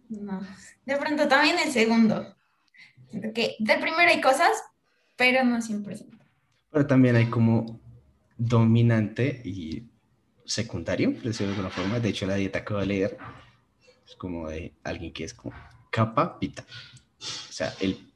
No. 0.08 0.40
De 0.84 0.96
pronto 0.96 1.28
también 1.28 1.58
el 1.58 1.72
segundo. 1.72 2.34
Que 3.10 3.56
del 3.58 3.80
primero 3.80 4.10
hay 4.10 4.20
cosas, 4.20 4.50
pero 5.16 5.44
no 5.44 5.58
100%. 5.58 6.18
Pero 6.70 6.86
también 6.86 7.16
hay 7.16 7.26
como 7.26 7.80
dominante 8.36 9.42
y 9.44 9.84
secundario, 10.44 11.10
decirlo 11.22 11.52
de 11.52 11.58
alguna 11.58 11.70
forma. 11.70 12.00
De 12.00 12.08
hecho, 12.08 12.26
la 12.26 12.36
dieta 12.36 12.64
que 12.64 12.74
voy 12.74 12.82
a 12.82 12.86
leer 12.86 13.18
es 14.06 14.14
como 14.16 14.48
de 14.48 14.74
alguien 14.84 15.12
que 15.12 15.24
es 15.24 15.34
como 15.34 15.54
capa, 15.90 16.38
pita. 16.38 16.64
O 17.20 17.52
sea, 17.52 17.74
el, 17.80 18.12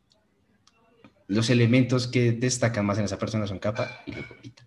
los 1.27 1.51
elementos 1.51 2.07
que 2.07 2.33
destacan 2.33 2.87
más 2.87 2.99
en 2.99 3.05
esa 3.05 3.19
persona 3.19 3.47
son 3.47 3.59
capa 3.59 4.03
y 4.07 4.13
luego 4.13 4.35
pita. 4.41 4.67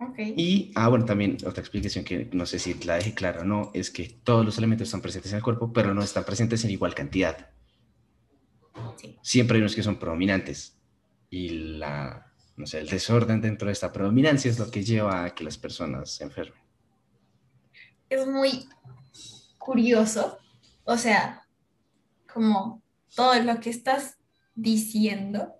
Ok. 0.00 0.18
Y, 0.36 0.72
ah, 0.76 0.88
bueno, 0.88 1.04
también 1.04 1.38
otra 1.46 1.60
explicación 1.60 2.04
que 2.04 2.28
no 2.32 2.46
sé 2.46 2.58
si 2.58 2.74
la 2.74 2.96
dejé 2.96 3.14
clara 3.14 3.40
o 3.40 3.44
no, 3.44 3.70
es 3.74 3.90
que 3.90 4.08
todos 4.22 4.44
los 4.44 4.58
elementos 4.58 4.88
están 4.88 5.02
presentes 5.02 5.32
en 5.32 5.38
el 5.38 5.42
cuerpo, 5.42 5.72
pero 5.72 5.92
no 5.94 6.02
están 6.02 6.24
presentes 6.24 6.64
en 6.64 6.70
igual 6.70 6.94
cantidad. 6.94 7.50
Sí. 8.96 9.18
Siempre 9.22 9.56
hay 9.56 9.62
unos 9.62 9.74
que 9.74 9.82
son 9.82 9.98
predominantes. 9.98 10.78
Y 11.30 11.48
la, 11.78 12.32
no 12.56 12.66
sé, 12.66 12.80
el 12.80 12.88
desorden 12.88 13.40
dentro 13.40 13.66
de 13.66 13.72
esta 13.72 13.92
predominancia 13.92 14.50
es 14.50 14.58
lo 14.58 14.70
que 14.70 14.84
lleva 14.84 15.24
a 15.24 15.34
que 15.34 15.44
las 15.44 15.58
personas 15.58 16.10
se 16.10 16.24
enfermen. 16.24 16.60
Es 18.08 18.26
muy 18.26 18.68
curioso. 19.58 20.38
O 20.84 20.96
sea, 20.96 21.46
como 22.32 22.82
todo 23.14 23.40
lo 23.42 23.60
que 23.60 23.70
estás 23.70 24.16
diciendo, 24.54 25.54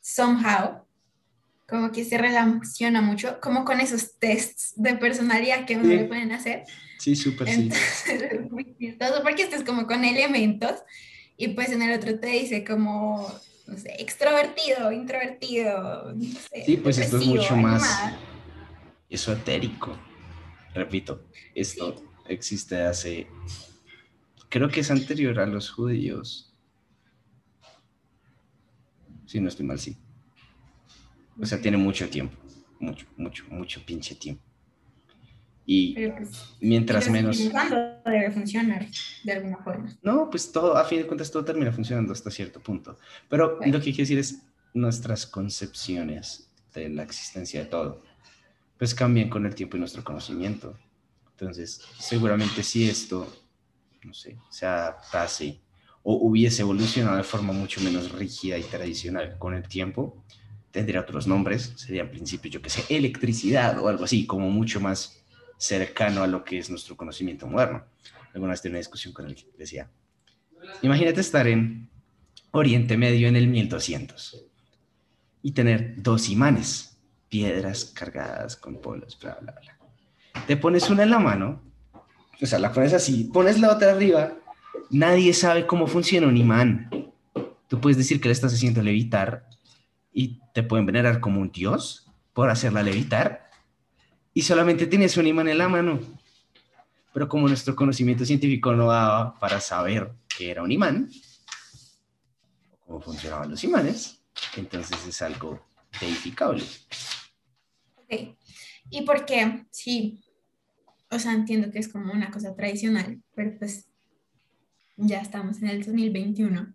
somehow, 0.00 0.83
como 1.68 1.90
que 1.92 2.04
se 2.04 2.18
relaciona 2.18 3.00
mucho, 3.00 3.38
como 3.40 3.64
con 3.64 3.80
esos 3.80 4.18
tests 4.18 4.74
de 4.76 4.94
personalidad 4.96 5.64
que 5.66 5.76
uno 5.76 5.88
Sí. 5.88 5.96
le 5.96 6.04
pueden 6.04 6.32
hacer. 6.32 6.64
Sí, 6.98 7.16
súper 7.16 7.48
sí. 7.48 7.68
Es 8.30 8.50
muy 8.50 8.76
chistoso 8.78 9.22
porque 9.22 9.42
esto 9.42 9.56
es 9.56 9.64
como 9.64 9.86
con 9.86 10.04
elementos 10.04 10.74
y 11.36 11.48
pues 11.48 11.70
en 11.70 11.82
el 11.82 11.98
otro 11.98 12.18
te 12.18 12.28
dice 12.28 12.64
como, 12.64 13.32
no 13.66 13.76
sé, 13.78 13.94
extrovertido, 13.98 14.92
introvertido, 14.92 16.12
no 16.14 16.24
sé, 16.24 16.64
Sí, 16.66 16.76
pues 16.76 16.98
esto 16.98 17.18
es 17.18 17.26
mucho 17.26 17.56
más 17.56 17.82
animada. 17.82 18.18
esotérico. 19.08 19.98
Repito, 20.74 21.24
esto 21.54 22.04
existe 22.28 22.82
hace, 22.82 23.26
creo 24.48 24.68
que 24.68 24.80
es 24.80 24.90
anterior 24.90 25.38
a 25.40 25.46
los 25.46 25.70
judíos. 25.70 26.52
Si 29.26 29.40
no 29.40 29.48
estoy 29.48 29.66
mal, 29.66 29.78
sí. 29.80 29.96
O 31.40 31.46
sea, 31.46 31.60
tiene 31.60 31.76
mucho 31.76 32.08
tiempo, 32.08 32.36
mucho, 32.78 33.06
mucho, 33.16 33.44
mucho 33.50 33.84
pinche 33.84 34.14
tiempo. 34.14 34.42
Y 35.66 35.94
pues, 35.94 36.56
mientras 36.60 37.08
menos... 37.08 37.38
cuando 37.50 37.76
debe 38.04 38.30
funcionar 38.30 38.86
de 39.24 39.32
alguna 39.32 39.56
forma. 39.58 39.96
No, 40.02 40.28
pues 40.28 40.52
todo, 40.52 40.76
a 40.76 40.84
fin 40.84 40.98
de 40.98 41.06
cuentas, 41.06 41.30
todo 41.30 41.44
termina 41.44 41.72
funcionando 41.72 42.12
hasta 42.12 42.30
cierto 42.30 42.60
punto. 42.60 42.98
Pero 43.28 43.56
Bueno. 43.56 43.72
lo 43.72 43.78
que 43.78 43.86
quiero 43.86 44.02
decir 44.02 44.18
es 44.18 44.42
nuestras 44.74 45.26
concepciones 45.26 46.50
de 46.74 46.90
la 46.90 47.04
existencia 47.04 47.60
de 47.60 47.66
todo, 47.66 48.02
pues 48.76 48.94
cambian 48.94 49.30
con 49.30 49.46
el 49.46 49.54
tiempo 49.54 49.76
y 49.76 49.80
nuestro 49.80 50.04
conocimiento. 50.04 50.76
Entonces, 51.30 51.80
seguramente 51.98 52.62
si 52.62 52.88
esto, 52.88 53.26
no 54.04 54.12
sé, 54.12 54.36
se 54.50 54.66
adaptase 54.66 55.60
o 56.02 56.16
hubiese 56.28 56.62
evolucionado 56.62 57.16
de 57.16 57.22
forma 57.22 57.52
mucho 57.52 57.80
menos 57.80 58.12
rígida 58.12 58.58
y 58.58 58.62
tradicional 58.62 59.38
con 59.38 59.54
el 59.54 59.66
tiempo, 59.66 60.22
tendría 60.74 61.00
otros 61.00 61.28
nombres, 61.28 61.72
sería 61.76 62.02
en 62.02 62.10
principio, 62.10 62.50
yo 62.50 62.60
que 62.60 62.68
sé, 62.68 62.84
electricidad 62.88 63.78
o 63.78 63.86
algo 63.86 64.02
así, 64.02 64.26
como 64.26 64.50
mucho 64.50 64.80
más 64.80 65.24
cercano 65.56 66.24
a 66.24 66.26
lo 66.26 66.42
que 66.42 66.58
es 66.58 66.68
nuestro 66.68 66.96
conocimiento 66.96 67.46
moderno. 67.46 67.84
Alguna 68.34 68.50
vez 68.50 68.60
tuve 68.60 68.70
una 68.70 68.78
discusión 68.78 69.14
con 69.14 69.26
él 69.26 69.36
que 69.36 69.46
decía, 69.56 69.88
imagínate 70.82 71.20
estar 71.20 71.46
en 71.46 71.88
Oriente 72.50 72.96
Medio 72.96 73.28
en 73.28 73.36
el 73.36 73.46
1200 73.46 74.46
y 75.42 75.52
tener 75.52 76.02
dos 76.02 76.28
imanes, 76.28 76.98
piedras 77.28 77.84
cargadas 77.84 78.56
con 78.56 78.80
polos, 78.80 79.16
bla, 79.20 79.38
bla, 79.40 79.52
bla. 79.52 79.78
Te 80.48 80.56
pones 80.56 80.90
una 80.90 81.04
en 81.04 81.10
la 81.10 81.20
mano, 81.20 81.62
o 82.42 82.46
sea, 82.46 82.58
la 82.58 82.72
pones 82.72 82.92
así, 82.92 83.30
pones 83.32 83.60
la 83.60 83.70
otra 83.70 83.92
arriba, 83.92 84.32
nadie 84.90 85.34
sabe 85.34 85.68
cómo 85.68 85.86
funciona 85.86 86.26
un 86.26 86.36
imán. 86.36 86.90
Tú 87.68 87.80
puedes 87.80 87.96
decir 87.96 88.20
que 88.20 88.26
le 88.26 88.32
estás 88.32 88.52
haciendo 88.52 88.82
levitar 88.82 89.53
y 90.14 90.40
te 90.54 90.62
pueden 90.62 90.86
venerar 90.86 91.20
como 91.20 91.40
un 91.40 91.52
dios 91.52 92.10
por 92.32 92.48
hacerla 92.48 92.82
levitar 92.82 93.50
y 94.32 94.42
solamente 94.42 94.86
tienes 94.86 95.16
un 95.16 95.26
imán 95.26 95.48
en 95.48 95.58
la 95.58 95.68
mano. 95.68 96.00
Pero 97.12 97.28
como 97.28 97.46
nuestro 97.46 97.76
conocimiento 97.76 98.24
científico 98.24 98.72
no 98.72 98.88
daba 98.88 99.38
para 99.38 99.60
saber 99.60 100.12
que 100.36 100.50
era 100.50 100.62
un 100.62 100.72
imán, 100.72 101.10
o 102.72 102.86
cómo 102.86 103.00
funcionaban 103.00 103.50
los 103.50 103.62
imanes, 103.62 104.20
entonces 104.56 104.98
es 105.06 105.22
algo 105.22 105.64
deificable. 106.00 106.64
Ok. 107.96 108.36
¿Y 108.90 109.02
por 109.02 109.24
qué? 109.24 109.66
Sí, 109.70 110.24
o 111.10 111.18
sea, 111.18 111.32
entiendo 111.32 111.70
que 111.70 111.78
es 111.78 111.88
como 111.88 112.12
una 112.12 112.30
cosa 112.30 112.54
tradicional, 112.56 113.22
pero 113.34 113.56
pues 113.58 113.86
ya 114.96 115.20
estamos 115.20 115.62
en 115.62 115.68
el 115.68 115.84
2021. 115.84 116.74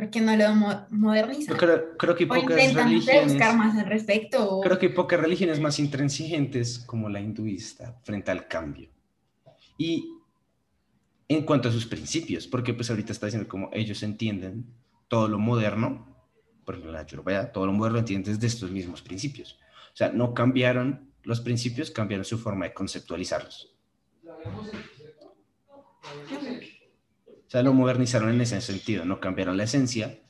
¿Por 0.00 0.08
qué 0.08 0.22
no 0.22 0.34
lo 0.34 0.54
modernizan? 0.88 1.58
Creo, 1.58 1.98
creo, 1.98 2.16
que 2.16 2.26
pocas 2.26 2.72
religiones... 2.72 3.34
buscar 3.34 3.54
más 3.54 3.76
al 3.76 3.84
respecto. 3.84 4.62
Creo 4.62 4.78
que 4.78 4.86
hay 4.86 4.92
pocas 4.94 5.20
religiones 5.20 5.60
más 5.60 5.78
intransigentes 5.78 6.78
como 6.78 7.10
la 7.10 7.20
hinduista 7.20 8.00
frente 8.02 8.30
al 8.30 8.48
cambio. 8.48 8.88
Y 9.76 10.14
en 11.28 11.44
cuanto 11.44 11.68
a 11.68 11.72
sus 11.72 11.84
principios, 11.84 12.46
porque 12.46 12.72
pues 12.72 12.88
ahorita 12.88 13.12
está 13.12 13.26
diciendo 13.26 13.46
como 13.46 13.68
ellos 13.74 14.02
entienden 14.02 14.64
todo 15.06 15.28
lo 15.28 15.38
moderno, 15.38 16.16
por 16.64 16.76
ejemplo 16.76 16.92
la 16.92 17.00
Ayurveda, 17.00 17.52
todo 17.52 17.66
lo 17.66 17.74
moderno 17.74 17.98
entiende 17.98 18.32
desde 18.32 18.46
estos 18.46 18.70
mismos 18.70 19.02
principios. 19.02 19.58
O 19.92 19.96
sea, 19.98 20.10
no 20.10 20.32
cambiaron 20.32 21.10
los 21.24 21.42
principios, 21.42 21.90
cambiaron 21.90 22.24
su 22.24 22.38
forma 22.38 22.64
de 22.64 22.72
conceptualizarlos. 22.72 23.76
O 27.50 27.52
sea, 27.52 27.64
lo 27.64 27.74
modernizaron 27.74 28.30
en 28.30 28.40
ese 28.40 28.60
sentido, 28.60 29.04
no 29.04 29.18
cambiaron 29.18 29.56
la 29.56 29.64
esencia, 29.64 30.20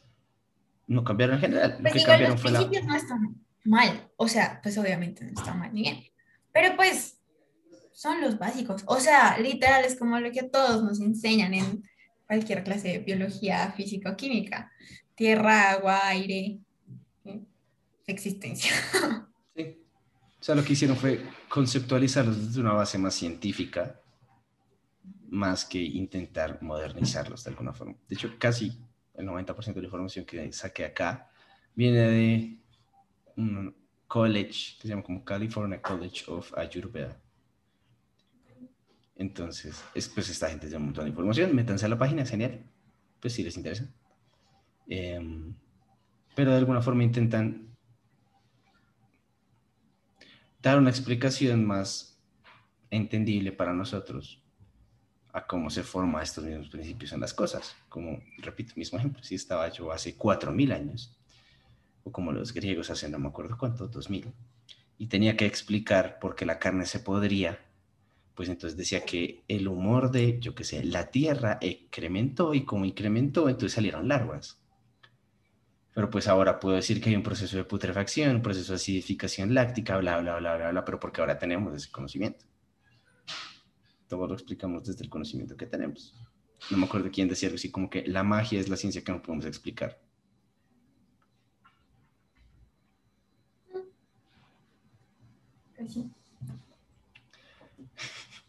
no 0.86 1.04
cambiaron 1.04 1.34
en 1.34 1.40
general. 1.42 1.78
Pues 1.82 1.94
lo 1.94 2.00
que 2.00 2.06
cambiaron 2.06 2.32
los 2.32 2.40
principios 2.40 2.86
no 2.86 2.96
están 2.96 3.44
mal, 3.62 4.10
o 4.16 4.26
sea, 4.26 4.58
pues 4.62 4.78
obviamente 4.78 5.26
no 5.26 5.38
están 5.38 5.58
mal 5.58 5.70
ni 5.74 5.82
bien, 5.82 6.02
pero 6.50 6.74
pues 6.76 7.20
son 7.92 8.22
los 8.22 8.38
básicos, 8.38 8.84
o 8.86 8.98
sea, 9.00 9.36
literal 9.36 9.84
es 9.84 9.96
como 9.96 10.18
lo 10.18 10.32
que 10.32 10.44
todos 10.44 10.82
nos 10.82 10.98
enseñan 11.00 11.52
en 11.52 11.82
cualquier 12.26 12.64
clase 12.64 12.88
de 12.88 12.98
biología, 13.00 13.70
física 13.72 14.12
o 14.12 14.16
química, 14.16 14.72
tierra, 15.14 15.72
agua, 15.72 16.00
aire, 16.06 16.60
existencia. 18.06 18.72
Sí. 19.54 19.76
O 20.40 20.42
sea, 20.42 20.54
lo 20.54 20.64
que 20.64 20.72
hicieron 20.72 20.96
fue 20.96 21.22
conceptualizarlos 21.50 22.46
desde 22.46 22.60
una 22.62 22.72
base 22.72 22.96
más 22.96 23.14
científica 23.14 24.00
más 25.30 25.64
que 25.64 25.80
intentar 25.80 26.60
modernizarlos 26.60 27.44
de 27.44 27.50
alguna 27.50 27.72
forma. 27.72 27.94
De 28.08 28.14
hecho, 28.14 28.34
casi 28.38 28.78
el 29.14 29.26
90% 29.26 29.74
de 29.74 29.80
la 29.80 29.86
información 29.86 30.24
que 30.24 30.52
saqué 30.52 30.84
acá 30.84 31.30
viene 31.74 32.00
de 32.00 32.58
un 33.36 33.76
college 34.06 34.76
que 34.76 34.82
se 34.82 34.88
llama 34.88 35.04
como 35.04 35.24
California 35.24 35.80
College 35.80 36.24
of 36.28 36.52
Ayurveda. 36.58 37.20
Entonces, 39.14 39.84
es, 39.94 40.08
pues 40.08 40.28
esta 40.30 40.48
gente 40.48 40.66
tiene 40.66 40.78
un 40.78 40.86
montón 40.86 41.04
de 41.04 41.10
información, 41.10 41.54
métanse 41.54 41.86
a 41.86 41.88
la 41.88 41.98
página, 41.98 42.26
genial, 42.26 42.64
pues 43.20 43.34
si 43.34 43.44
les 43.44 43.56
interesa. 43.56 43.88
Em, 44.88 45.54
pero 46.34 46.50
de 46.50 46.56
alguna 46.56 46.82
forma 46.82 47.04
intentan 47.04 47.68
dar 50.60 50.78
una 50.78 50.90
explicación 50.90 51.64
más 51.64 52.20
entendible 52.90 53.52
para 53.52 53.72
nosotros 53.72 54.42
a 55.32 55.46
cómo 55.46 55.70
se 55.70 55.82
forman 55.82 56.22
estos 56.22 56.44
mismos 56.44 56.68
principios 56.68 57.12
en 57.12 57.20
las 57.20 57.34
cosas. 57.34 57.76
Como, 57.88 58.20
repito, 58.38 58.74
mismo 58.76 58.98
ejemplo, 58.98 59.22
si 59.22 59.34
estaba 59.34 59.68
yo 59.68 59.92
hace 59.92 60.16
4.000 60.16 60.72
años, 60.72 61.16
o 62.04 62.12
como 62.12 62.32
los 62.32 62.52
griegos 62.52 62.90
hacen, 62.90 63.12
no 63.12 63.18
me 63.18 63.28
acuerdo 63.28 63.56
cuánto, 63.58 63.90
2.000, 63.90 64.32
y 64.98 65.06
tenía 65.06 65.36
que 65.36 65.46
explicar 65.46 66.18
por 66.18 66.34
qué 66.34 66.46
la 66.46 66.58
carne 66.58 66.86
se 66.86 67.00
podría, 67.00 67.58
pues 68.34 68.48
entonces 68.48 68.76
decía 68.76 69.04
que 69.04 69.42
el 69.48 69.68
humor 69.68 70.10
de, 70.10 70.38
yo 70.40 70.54
qué 70.54 70.64
sé, 70.64 70.84
la 70.84 71.10
tierra 71.10 71.58
incrementó 71.60 72.54
y 72.54 72.64
como 72.64 72.84
incrementó, 72.84 73.48
entonces 73.48 73.72
salieron 73.72 74.08
larvas. 74.08 74.58
Pero 75.92 76.08
pues 76.08 76.28
ahora 76.28 76.60
puedo 76.60 76.76
decir 76.76 77.00
que 77.00 77.10
hay 77.10 77.16
un 77.16 77.22
proceso 77.22 77.56
de 77.56 77.64
putrefacción, 77.64 78.36
un 78.36 78.42
proceso 78.42 78.72
de 78.72 78.76
acidificación 78.76 79.52
láctica, 79.54 79.98
bla, 79.98 80.18
bla, 80.18 80.38
bla, 80.38 80.56
bla, 80.56 80.70
bla, 80.70 80.84
pero 80.84 81.00
porque 81.00 81.20
ahora 81.20 81.38
tenemos 81.38 81.74
ese 81.74 81.90
conocimiento 81.90 82.49
todo 84.10 84.26
lo 84.26 84.34
explicamos 84.34 84.84
desde 84.84 85.04
el 85.04 85.08
conocimiento 85.08 85.56
que 85.56 85.66
tenemos. 85.66 86.14
No 86.70 86.76
me 86.76 86.84
acuerdo 86.84 87.10
quién 87.12 87.28
decía 87.28 87.48
algo 87.48 87.56
así 87.56 87.70
como 87.70 87.88
que 87.88 88.06
la 88.06 88.24
magia 88.24 88.60
es 88.60 88.68
la 88.68 88.76
ciencia 88.76 89.02
que 89.02 89.12
no 89.12 89.22
podemos 89.22 89.46
explicar. 89.46 89.98
Sí. 95.88 96.10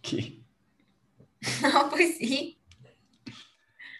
¿Qué? 0.01 0.41
No, 1.61 1.89
pues 1.89 2.17
sí. 2.17 2.59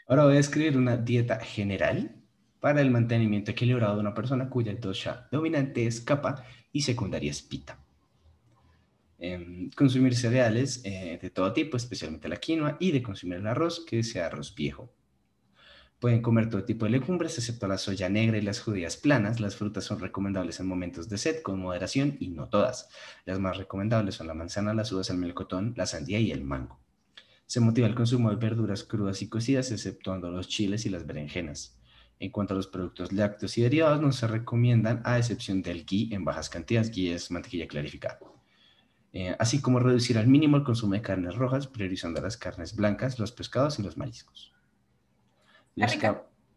Ahora 0.07 0.25
voy 0.25 0.37
a 0.37 0.39
escribir 0.39 0.77
una 0.77 0.97
dieta 0.97 1.39
general 1.39 2.15
para 2.59 2.81
el 2.81 2.91
mantenimiento 2.91 3.51
equilibrado 3.51 3.95
de 3.95 4.01
una 4.01 4.13
persona 4.13 4.49
cuya 4.49 4.75
dosha 4.75 5.27
dominante 5.31 5.87
es 5.87 6.01
capa 6.01 6.45
y 6.71 6.81
secundaria 6.81 7.31
es 7.31 7.41
pita. 7.41 7.80
Em, 9.23 9.69
consumir 9.77 10.15
cereales 10.15 10.81
eh, 10.83 11.19
de 11.21 11.29
todo 11.29 11.53
tipo, 11.53 11.77
especialmente 11.77 12.27
la 12.27 12.37
quinoa, 12.37 12.77
y 12.79 12.91
de 12.91 13.03
consumir 13.03 13.37
el 13.37 13.45
arroz, 13.45 13.85
que 13.85 14.01
sea 14.01 14.25
arroz 14.25 14.55
viejo. 14.55 14.91
Pueden 15.99 16.23
comer 16.23 16.49
todo 16.49 16.65
tipo 16.65 16.85
de 16.85 16.91
legumbres, 16.91 17.37
excepto 17.37 17.67
la 17.67 17.77
soya 17.77 18.09
negra 18.09 18.39
y 18.39 18.41
las 18.41 18.59
judías 18.59 18.97
planas. 18.97 19.39
Las 19.39 19.55
frutas 19.55 19.83
son 19.83 19.99
recomendables 19.99 20.59
en 20.59 20.65
momentos 20.65 21.07
de 21.07 21.19
sed, 21.19 21.43
con 21.43 21.59
moderación, 21.59 22.17
y 22.19 22.29
no 22.29 22.49
todas. 22.49 22.89
Las 23.25 23.39
más 23.39 23.57
recomendables 23.57 24.15
son 24.15 24.25
la 24.25 24.33
manzana, 24.33 24.73
las 24.73 24.91
uvas, 24.91 25.11
el 25.11 25.17
melocotón, 25.17 25.75
la 25.77 25.85
sandía 25.85 26.19
y 26.19 26.31
el 26.31 26.43
mango. 26.43 26.79
Se 27.45 27.59
motiva 27.59 27.85
el 27.85 27.93
consumo 27.93 28.31
de 28.31 28.37
verduras 28.37 28.83
crudas 28.83 29.21
y 29.21 29.29
cocidas, 29.29 29.71
exceptuando 29.71 30.31
los 30.31 30.47
chiles 30.47 30.87
y 30.87 30.89
las 30.89 31.05
berenjenas. 31.05 31.79
En 32.17 32.31
cuanto 32.31 32.55
a 32.55 32.57
los 32.57 32.65
productos 32.65 33.11
lácteos 33.11 33.55
y 33.59 33.61
derivados, 33.61 34.01
no 34.01 34.11
se 34.13 34.25
recomiendan, 34.25 35.03
a 35.05 35.19
excepción 35.19 35.61
del 35.61 35.85
ghee 35.85 36.09
en 36.11 36.25
bajas 36.25 36.49
cantidades. 36.49 36.89
Ghee 36.89 37.11
es 37.11 37.29
mantequilla 37.29 37.67
clarificada. 37.67 38.17
Eh, 39.13 39.35
así 39.39 39.61
como 39.61 39.79
reducir 39.79 40.17
al 40.17 40.27
mínimo 40.27 40.55
el 40.57 40.63
consumo 40.63 40.93
de 40.93 41.01
carnes 41.01 41.35
rojas, 41.35 41.67
priorizando 41.67 42.21
las 42.21 42.37
carnes 42.37 42.75
blancas, 42.75 43.19
los 43.19 43.31
pescados 43.31 43.77
y 43.79 43.83
los 43.83 43.97
mariscos. 43.97 44.53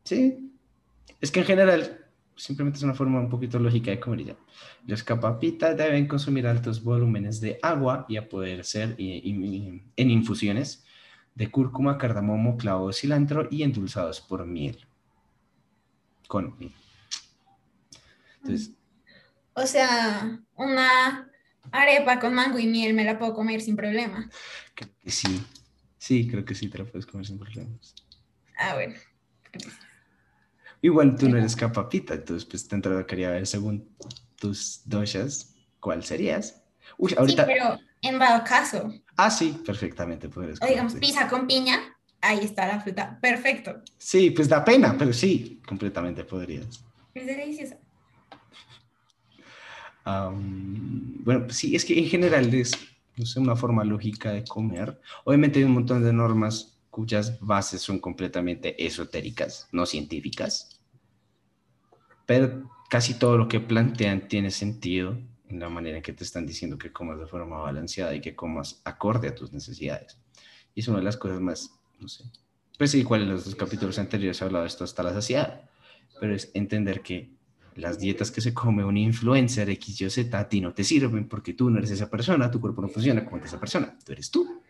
sí, 0.05 0.53
es 1.21 1.31
que 1.33 1.41
en 1.41 1.47
general 1.47 2.07
simplemente 2.37 2.79
es 2.79 2.83
una 2.85 2.95
forma 2.95 3.21
un 3.21 3.29
poquito 3.29 3.59
lógica 3.59 3.91
de 3.91 4.01
comer 4.01 4.25
ya. 4.25 4.37
Los 4.87 5.03
capapitas 5.03 5.77
deben 5.77 6.07
consumir 6.07 6.47
altos 6.47 6.83
volúmenes 6.83 7.41
de 7.41 7.59
agua 7.63 8.07
y 8.09 8.17
a 8.17 8.29
poder 8.29 8.65
ser 8.65 8.95
en 8.99 10.11
infusiones 10.11 10.85
de 11.35 11.51
cúrcuma, 11.51 11.99
cardamomo, 11.99 12.57
clavo, 12.57 12.93
cilantro 12.93 13.49
y 13.51 13.63
endulzados 13.63 14.21
por 14.21 14.47
miel. 14.47 14.79
Con 16.29 16.57
miel. 16.59 16.73
Entonces, 18.43 18.73
o 19.55 19.67
sea, 19.67 20.41
una 20.57 21.31
arepa 21.73 22.19
con 22.21 22.35
mango 22.35 22.59
y 22.59 22.67
miel 22.67 22.95
me 22.95 23.05
la 23.05 23.19
puedo 23.19 23.35
comer 23.35 23.61
sin 23.61 23.77
problema. 23.77 24.29
Creo 24.75 24.91
que 25.01 25.11
sí. 25.11 25.45
Sí, 25.99 26.29
creo 26.29 26.45
que 26.45 26.55
sí 26.55 26.69
te 26.69 26.79
la 26.79 26.85
puedes 26.85 27.07
comer 27.07 27.27
sin 27.27 27.39
problemas. 27.39 27.95
Ah, 28.59 28.75
bueno. 28.75 28.95
Igual 30.83 31.17
tú 31.17 31.29
no 31.29 31.39
eres 31.39 31.57
capapita, 31.57 32.15
entonces 32.15 32.45
pues 32.45 32.69
te 32.69 33.07
quería 33.07 33.31
ver 33.31 33.47
según 33.47 33.97
tus 34.37 34.83
doshas, 34.85 35.55
¿cuál 35.81 36.05
serías? 36.05 36.63
Uy, 36.99 37.15
ahorita... 37.17 37.47
Sí, 37.47 37.51
pero 37.55 37.79
en 38.03 38.19
dado 38.19 38.45
caso. 38.45 38.93
Ah, 39.17 39.31
sí, 39.31 39.59
perfectamente 39.65 40.29
podrías. 40.29 40.61
O 40.61 40.67
digamos, 40.67 40.95
pizza 40.97 41.27
con 41.27 41.47
piña, 41.47 41.81
ahí 42.21 42.41
está 42.41 42.67
la 42.67 42.81
fruta, 42.81 43.19
perfecto. 43.21 43.83
Sí, 43.97 44.31
pues 44.31 44.47
da 44.49 44.63
pena, 44.63 44.95
pero 44.99 45.15
sí, 45.15 45.63
completamente 45.67 46.25
podrías. 46.25 46.85
Es 47.15 47.75
bueno, 50.05 51.45
pues 51.45 51.57
sí, 51.57 51.75
es 51.75 51.85
que 51.85 51.99
en 51.99 52.07
general 52.07 52.53
es 52.55 52.73
no 53.17 53.27
sé, 53.27 53.41
una 53.41 53.57
forma 53.57 53.85
lógica 53.85 54.33
de 54.33 54.45
comer. 54.45 55.01
Obviamente 55.25 55.59
hay 55.59 55.65
un 55.65 55.73
montón 55.73 56.03
de 56.03 56.13
normas 56.13 56.79
cuyas 56.91 57.39
bases 57.41 57.81
son 57.81 57.99
completamente 57.99 58.85
esotéricas, 58.85 59.69
no 59.73 59.87
científicas, 59.87 60.81
pero 62.27 62.71
casi 62.89 63.15
todo 63.15 63.37
lo 63.37 63.49
que 63.49 63.61
plantean 63.61 64.29
tiene 64.29 64.51
sentido 64.51 65.19
en 65.49 65.61
la 65.61 65.69
manera 65.69 65.97
en 65.97 66.03
que 66.03 66.13
te 66.13 66.25
están 66.25 66.47
diciendo 66.47 66.79
que 66.79 66.93
comas 66.93 67.19
de 67.19 67.27
forma 67.27 67.59
balanceada 67.59 68.15
y 68.15 68.21
que 68.21 68.35
comas 68.35 68.81
acorde 68.85 69.29
a 69.29 69.35
tus 69.35 69.53
necesidades. 69.53 70.19
Y 70.75 70.81
es 70.81 70.89
una 70.89 70.99
de 70.99 71.05
las 71.05 71.17
cosas 71.17 71.41
más, 71.41 71.71
no 72.01 72.09
sé, 72.09 72.25
pues 72.79 72.95
igual 72.95 73.23
en 73.23 73.31
los 73.31 73.55
capítulos 73.55 73.99
anteriores 73.99 74.41
he 74.41 74.45
hablado 74.45 74.65
de 74.65 74.69
esto 74.69 74.85
hasta 74.85 75.03
la 75.03 75.13
saciedad, 75.13 75.69
pero 76.21 76.35
es 76.35 76.51
entender 76.55 77.03
que 77.03 77.31
las 77.77 77.99
dietas 77.99 78.31
que 78.31 78.41
se 78.41 78.55
come 78.55 78.85
un 78.85 78.97
influencer 78.97 79.69
X, 79.71 80.01
Y, 80.01 80.11
Z 80.11 80.39
a 80.39 80.49
ti 80.49 80.61
no 80.61 80.73
te 80.73 80.85
sirven 80.85 81.29
porque 81.29 81.55
tú 81.55 81.71
no 81.71 81.79
eres 81.79 81.91
esa 81.91 82.11
persona, 82.11 82.51
tu 82.51 82.61
cuerpo 82.61 82.83
no 82.83 82.89
funciona 82.89 83.25
como 83.25 83.45
esa 83.45 83.59
persona, 83.59 83.97
tú 84.05 84.13
eres 84.13 84.31
tú. 84.31 84.63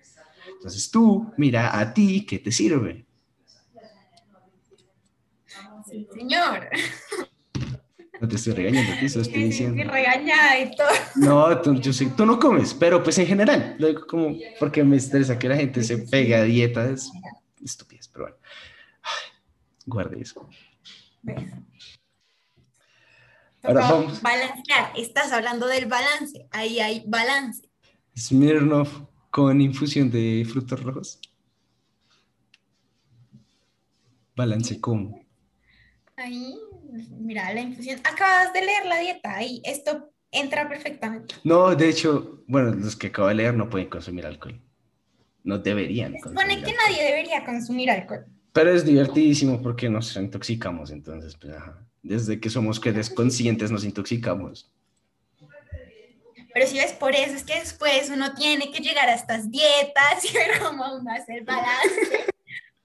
Entonces 0.57 0.91
tú 0.91 1.33
mira 1.37 1.79
a 1.79 1.93
ti 1.93 2.25
qué 2.25 2.39
te 2.39 2.51
sirve. 2.51 3.05
Sí, 5.91 6.09
señor. 6.15 6.69
No 8.21 8.29
te 8.29 8.37
estoy 8.37 8.55
regañando, 8.55 8.93
te 8.99 9.07
estoy 9.07 9.45
diciendo. 9.45 9.83
Sí, 9.83 9.89
regañada 9.89 10.59
y 10.61 10.75
todo. 10.75 10.89
No, 11.17 11.61
tú, 11.61 11.75
yo 11.81 11.93
sé, 11.93 12.07
tú 12.17 12.25
no 12.25 12.39
comes, 12.39 12.73
pero 12.73 13.03
pues 13.03 13.19
en 13.19 13.27
general, 13.27 13.77
lo 13.79 13.89
digo 13.89 14.07
como 14.07 14.37
porque 14.59 14.83
me 14.85 14.97
estresa 14.97 15.39
que 15.39 15.49
la 15.49 15.57
gente 15.57 15.83
se 15.83 15.99
pegue 15.99 16.35
a 16.35 16.45
dietas 16.45 17.11
estúpidas, 17.63 18.09
pero 18.09 18.25
bueno. 18.25 18.37
guarde 19.87 20.23
eso. 20.23 20.49
Ahora 23.65 23.81
vamos. 23.81 24.21
Balancear, 24.21 24.93
estás 24.95 25.33
hablando 25.33 25.67
del 25.67 25.87
balance, 25.87 26.47
ahí 26.51 26.81
hay 26.81 27.03
balance. 27.07 27.69
Smirnoff 28.17 29.01
con 29.31 29.61
infusión 29.61 30.11
de 30.11 30.47
frutos 30.49 30.83
rojos. 30.83 31.21
Balance 34.37 34.81
cómo. 34.81 35.25
Ahí, 36.17 36.55
mira, 37.19 37.53
la 37.55 37.61
infusión. 37.63 38.01
Acabas 38.05 38.53
de 38.53 38.61
leer 38.61 38.87
la 38.87 38.99
dieta, 38.99 39.35
ahí, 39.35 39.63
esto 39.65 40.13
entra 40.31 40.69
perfectamente. 40.69 41.37
No, 41.43 41.75
de 41.75 41.89
hecho, 41.89 42.45
bueno, 42.47 42.73
los 42.73 42.97
que 42.97 43.07
acabo 43.07 43.29
de 43.29 43.35
leer 43.35 43.55
no 43.55 43.71
pueden 43.71 43.89
consumir 43.89 44.27
alcohol. 44.27 44.61
No 45.43 45.59
deberían. 45.59 46.13
Se 46.15 46.29
supone 46.29 46.63
que 46.63 46.73
nadie 46.73 47.03
debería 47.03 47.45
consumir 47.45 47.91
alcohol. 47.91 48.27
Pero 48.53 48.71
es 48.71 48.85
divertidísimo 48.85 49.61
porque 49.61 49.89
nos 49.89 50.15
intoxicamos, 50.17 50.91
entonces, 50.91 51.37
pues, 51.37 51.55
desde 52.05 52.39
que 52.39 52.51
somos 52.51 52.79
que 52.79 52.93
desconscientes 52.93 53.71
nos 53.73 53.85
intoxicamos. 53.85 54.71
Pero 56.53 56.67
si 56.69 56.77
ves, 56.77 56.93
por 56.93 57.15
eso 57.17 57.35
es 57.35 57.43
que 57.43 57.59
después 57.59 58.11
uno 58.11 58.33
tiene 58.35 58.71
que 58.71 58.81
llegar 58.81 59.09
a 59.09 59.15
estas 59.15 59.51
dietas 59.51 60.25
y 60.25 60.33
ver 60.35 60.61
cómo 60.63 60.85
uno 60.95 61.11
hace 61.11 61.39
el 61.39 61.45
balance. 61.45 62.27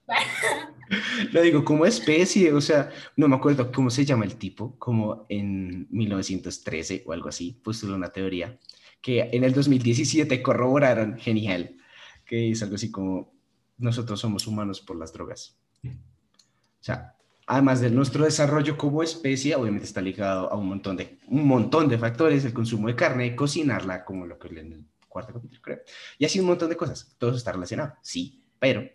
Lo 1.31 1.43
digo, 1.43 1.63
como 1.63 1.85
especie, 1.85 2.51
o 2.51 2.61
sea, 2.61 2.89
no 3.15 3.27
me 3.27 3.35
acuerdo 3.35 3.71
cómo 3.71 3.91
se 3.91 4.05
llama 4.05 4.25
el 4.25 4.37
tipo, 4.37 4.75
como 4.79 5.27
en 5.29 5.87
1913 5.91 7.03
o 7.05 7.13
algo 7.13 7.29
así, 7.29 7.59
puso 7.63 7.93
una 7.93 8.09
teoría 8.09 8.57
que 9.01 9.29
en 9.31 9.43
el 9.43 9.53
2017 9.53 10.41
corroboraron, 10.41 11.17
genial, 11.17 11.77
que 12.25 12.51
es 12.51 12.63
algo 12.63 12.75
así 12.75 12.91
como 12.91 13.31
nosotros 13.77 14.19
somos 14.19 14.47
humanos 14.47 14.81
por 14.81 14.97
las 14.97 15.13
drogas. 15.13 15.57
O 15.83 16.83
sea, 16.83 17.15
además 17.49 17.81
de 17.81 17.89
nuestro 17.89 18.25
desarrollo 18.25 18.77
como 18.77 19.01
especie, 19.01 19.55
obviamente 19.55 19.87
está 19.87 20.01
ligado 20.01 20.53
a 20.53 20.55
un 20.55 20.67
montón 20.67 20.95
de, 20.95 21.17
un 21.27 21.47
montón 21.47 21.89
de 21.89 21.97
factores, 21.97 22.45
el 22.45 22.53
consumo 22.53 22.87
de 22.87 22.95
carne, 22.95 23.35
cocinarla, 23.35 24.05
como 24.05 24.27
lo 24.27 24.37
que 24.37 24.49
en 24.49 24.73
el 24.73 24.85
cuarto 25.07 25.33
capítulo, 25.33 25.59
creo. 25.59 25.79
Y 26.19 26.25
así 26.25 26.39
un 26.39 26.45
montón 26.45 26.69
de 26.69 26.77
cosas. 26.77 27.15
Todo 27.17 27.31
eso 27.31 27.37
está 27.37 27.51
relacionado, 27.51 27.95
sí, 28.03 28.43
pero 28.59 28.87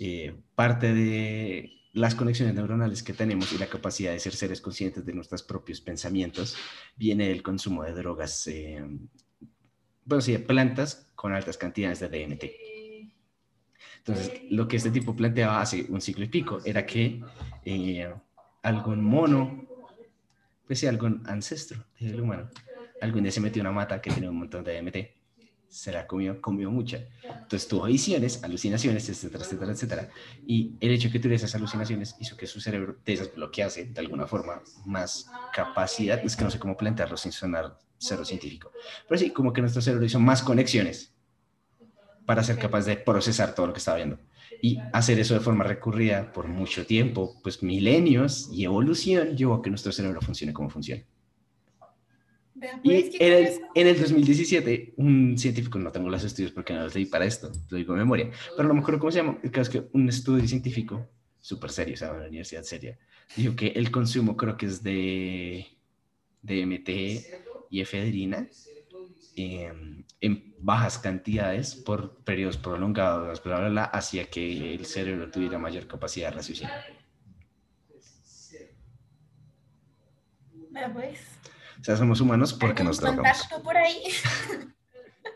eh, 0.00 0.34
parte 0.54 0.94
de 0.94 1.70
las 1.92 2.14
conexiones 2.14 2.54
neuronales 2.54 3.02
que 3.02 3.12
tenemos 3.12 3.52
y 3.52 3.58
la 3.58 3.66
capacidad 3.66 4.12
de 4.12 4.20
ser 4.20 4.34
seres 4.34 4.62
conscientes 4.62 5.04
de 5.04 5.12
nuestros 5.12 5.42
propios 5.42 5.82
pensamientos 5.82 6.56
viene 6.96 7.28
del 7.28 7.42
consumo 7.42 7.82
de 7.84 7.92
drogas, 7.92 8.46
eh, 8.46 8.82
bueno, 10.06 10.22
sí, 10.22 10.32
de 10.32 10.38
plantas 10.38 11.10
con 11.14 11.34
altas 11.34 11.58
cantidades 11.58 12.00
de 12.00 12.08
DMT. 12.08 12.63
Entonces, 14.06 14.42
lo 14.50 14.68
que 14.68 14.76
este 14.76 14.90
tipo 14.90 15.16
planteaba 15.16 15.62
hace 15.62 15.86
un 15.88 16.00
siglo 16.02 16.24
y 16.24 16.28
pico 16.28 16.60
era 16.62 16.84
que 16.84 17.22
eh, 17.64 18.12
algún 18.62 19.02
mono, 19.02 19.66
pues 20.66 20.78
sí, 20.78 20.86
algún 20.86 21.22
ancestro 21.26 21.82
del 21.98 22.20
humano, 22.20 22.50
algún 23.00 23.22
día 23.22 23.32
se 23.32 23.40
metió 23.40 23.62
una 23.62 23.72
mata 23.72 24.02
que 24.02 24.10
tenía 24.10 24.28
un 24.28 24.36
montón 24.36 24.62
de 24.62 24.74
DMT, 24.74 24.96
se 25.68 25.90
la 25.90 26.06
comió, 26.06 26.38
comió 26.42 26.70
mucha. 26.70 26.98
Entonces 27.26 27.66
tuvo 27.66 27.84
visiones, 27.84 28.44
alucinaciones, 28.44 29.08
etcétera, 29.08 29.42
etcétera, 29.42 29.72
etcétera. 29.72 30.08
Y 30.46 30.74
el 30.80 30.90
hecho 30.90 31.08
de 31.08 31.12
que 31.12 31.18
tuviera 31.18 31.36
esas 31.36 31.54
alucinaciones 31.54 32.14
hizo 32.20 32.36
que 32.36 32.46
su 32.46 32.60
cerebro 32.60 32.98
desbloquease 33.06 33.86
de 33.86 34.00
alguna 34.00 34.26
forma 34.26 34.60
más 34.84 35.30
capacidad, 35.54 36.22
es 36.22 36.36
que 36.36 36.44
no 36.44 36.50
sé 36.50 36.58
cómo 36.58 36.76
plantearlo 36.76 37.16
sin 37.16 37.32
sonar 37.32 37.78
cero 37.96 38.22
científico, 38.22 38.70
pero 39.08 39.18
sí, 39.18 39.30
como 39.30 39.54
que 39.54 39.62
nuestro 39.62 39.80
cerebro 39.80 40.04
hizo 40.04 40.20
más 40.20 40.42
conexiones 40.42 41.13
para 42.26 42.42
ser 42.42 42.58
capaz 42.58 42.86
de 42.86 42.96
procesar 42.96 43.54
todo 43.54 43.66
lo 43.66 43.72
que 43.72 43.78
estaba 43.78 43.98
viendo. 43.98 44.18
Y 44.62 44.78
hacer 44.92 45.18
eso 45.18 45.34
de 45.34 45.40
forma 45.40 45.64
recurrida 45.64 46.32
por 46.32 46.48
mucho 46.48 46.86
tiempo, 46.86 47.38
pues 47.42 47.62
milenios 47.62 48.48
y 48.52 48.64
evolución, 48.64 49.36
llevó 49.36 49.54
a 49.54 49.62
que 49.62 49.70
nuestro 49.70 49.92
cerebro 49.92 50.20
funcione 50.20 50.52
como 50.52 50.70
funciona. 50.70 51.04
Y 52.82 53.02
pues, 53.02 53.14
en 53.20 53.32
el, 53.32 53.48
en 53.74 53.86
el, 53.88 54.00
2017, 54.00 54.94
un 54.96 55.36
científico, 55.36 55.78
no 55.78 55.92
tengo 55.92 56.08
los 56.08 56.24
estudios 56.24 56.52
porque 56.52 56.72
no 56.72 56.84
los 56.84 56.94
leí 56.94 57.06
para 57.06 57.26
esto, 57.26 57.52
lo 57.68 57.76
digo 57.76 57.92
de 57.92 57.98
memoria, 57.98 58.30
pero 58.56 58.68
no 58.68 58.74
me 58.74 58.80
acuerdo 58.80 59.00
cómo 59.00 59.10
se 59.10 59.18
llama, 59.18 59.38
el 59.42 59.50
caso 59.50 59.70
es 59.70 59.76
que 59.76 59.88
un 59.92 60.08
estudio 60.08 60.46
científico, 60.46 61.06
súper 61.40 61.70
serio, 61.70 61.94
o 61.94 61.96
sea, 61.96 62.12
una 62.12 62.26
universidad 62.26 62.62
seria, 62.62 62.98
dijo 63.36 63.54
que 63.54 63.68
el 63.68 63.90
consumo 63.90 64.36
creo 64.36 64.56
que 64.56 64.66
es 64.66 64.82
de, 64.82 65.66
de 66.42 66.66
MT 66.66 67.68
y 67.70 67.80
efedrina, 67.80 68.48
Em, 69.36 70.04
en 70.20 70.54
bajas 70.58 70.98
cantidades 70.98 71.74
por 71.74 72.22
periodos 72.22 72.56
prolongados, 72.56 73.42
bla, 73.42 73.58
bla, 73.58 73.68
bla, 73.68 73.84
hacía 73.84 74.30
que 74.30 74.74
el 74.74 74.86
cerebro 74.86 75.28
tuviera 75.30 75.58
mayor 75.58 75.88
capacidad 75.88 76.28
de 76.30 76.36
raciocinio. 76.36 76.72
Pues. 80.92 81.20
O 81.80 81.84
sea, 81.84 81.96
somos 81.96 82.20
humanos 82.20 82.52
porque 82.52 82.84
nos 82.84 83.00
drogamos. 83.00 83.48
por 83.62 83.76
ahí? 83.76 84.02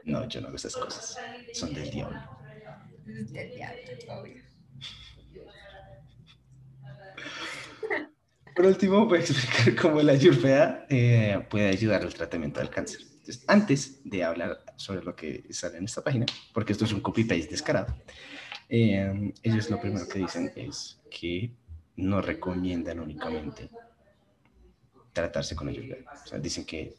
No, 0.04 0.26
yo 0.26 0.40
no 0.40 0.46
hago 0.46 0.56
esas 0.56 0.74
cosas. 0.74 1.18
Son 1.52 1.74
del 1.74 1.90
diablo. 1.90 2.18
Del 3.04 3.54
diablo, 3.54 3.82
obvio. 4.08 4.42
Por 8.56 8.66
último, 8.66 9.04
voy 9.04 9.18
a 9.18 9.20
explicar 9.20 9.76
cómo 9.76 10.00
la 10.00 10.12
ayurveda 10.12 10.86
eh, 10.88 11.46
puede 11.50 11.68
ayudar 11.68 12.02
al 12.02 12.14
tratamiento 12.14 12.60
del 12.60 12.70
cáncer 12.70 13.07
antes 13.46 14.00
de 14.04 14.24
hablar 14.24 14.64
sobre 14.76 15.02
lo 15.02 15.14
que 15.14 15.44
sale 15.50 15.78
en 15.78 15.84
esta 15.84 16.02
página, 16.02 16.26
porque 16.52 16.72
esto 16.72 16.84
es 16.84 16.92
un 16.92 17.00
copy-paste 17.00 17.48
descarado, 17.48 17.94
eh, 18.68 19.32
ellos 19.42 19.70
lo 19.70 19.80
primero 19.80 20.06
que 20.06 20.18
dicen 20.18 20.52
es 20.54 21.00
que 21.10 21.52
no 21.96 22.20
recomiendan 22.20 23.00
únicamente 23.00 23.70
tratarse 25.12 25.56
con 25.56 25.68
ayurveda. 25.68 26.12
O 26.24 26.26
sea, 26.26 26.38
dicen 26.38 26.64
que 26.64 26.94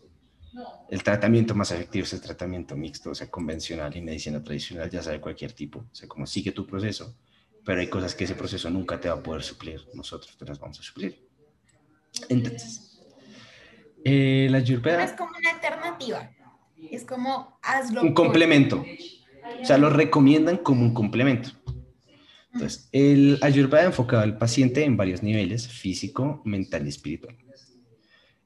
el 0.89 1.03
tratamiento 1.03 1.53
más 1.53 1.71
efectivo 1.71 2.03
es 2.03 2.13
el 2.13 2.21
tratamiento 2.21 2.75
mixto, 2.75 3.11
o 3.11 3.15
sea, 3.15 3.29
convencional 3.29 3.95
y 3.95 4.01
medicina 4.01 4.43
tradicional, 4.43 4.89
ya 4.89 5.01
sabe 5.01 5.21
cualquier 5.21 5.53
tipo. 5.53 5.79
O 5.79 5.95
sea, 5.95 6.07
como 6.07 6.25
sigue 6.25 6.51
tu 6.51 6.65
proceso, 6.65 7.15
pero 7.63 7.79
hay 7.79 7.87
cosas 7.87 8.15
que 8.15 8.23
ese 8.23 8.35
proceso 8.35 8.69
nunca 8.69 8.99
te 8.99 9.09
va 9.09 9.15
a 9.15 9.23
poder 9.23 9.43
suplir. 9.43 9.85
Nosotros 9.93 10.35
te 10.37 10.45
las 10.45 10.59
vamos 10.59 10.79
a 10.79 10.83
suplir. 10.83 11.27
Entonces, 12.27 12.88
eh, 14.05 14.47
la 14.49 14.59
es 14.59 15.13
como 15.13 15.31
una 15.37 15.51
alternativa. 15.51 16.31
Es 16.91 17.03
como 17.03 17.59
hazlo. 17.61 18.01
Un 18.01 18.13
complemento. 18.13 18.83
O 19.61 19.65
sea, 19.65 19.77
lo 19.77 19.89
recomiendan 19.89 20.57
como 20.57 20.81
un 20.81 20.93
complemento. 20.93 21.49
Entonces, 22.53 22.89
el 22.91 23.37
Ayurveda 23.41 23.83
enfocado 23.83 24.23
al 24.23 24.37
paciente 24.37 24.83
en 24.83 24.97
varios 24.97 25.21
niveles, 25.21 25.67
físico, 25.67 26.41
mental 26.45 26.85
y 26.85 26.89
espiritual. 26.89 27.37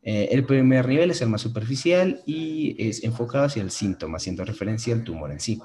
Eh, 0.02 0.30
el 0.32 0.46
primer 0.46 0.88
nivel 0.88 1.12
es 1.12 1.22
el 1.22 1.30
más 1.30 1.42
superficial 1.42 2.22
y 2.26 2.76
es 2.78 3.04
enfocado 3.04 3.46
hacia 3.46 3.62
el 3.62 3.72
síntoma, 3.72 4.18
haciendo 4.18 4.44
referencia 4.44 4.94
al 4.94 5.04
tumor 5.04 5.32
en 5.32 5.40
sí. 5.40 5.62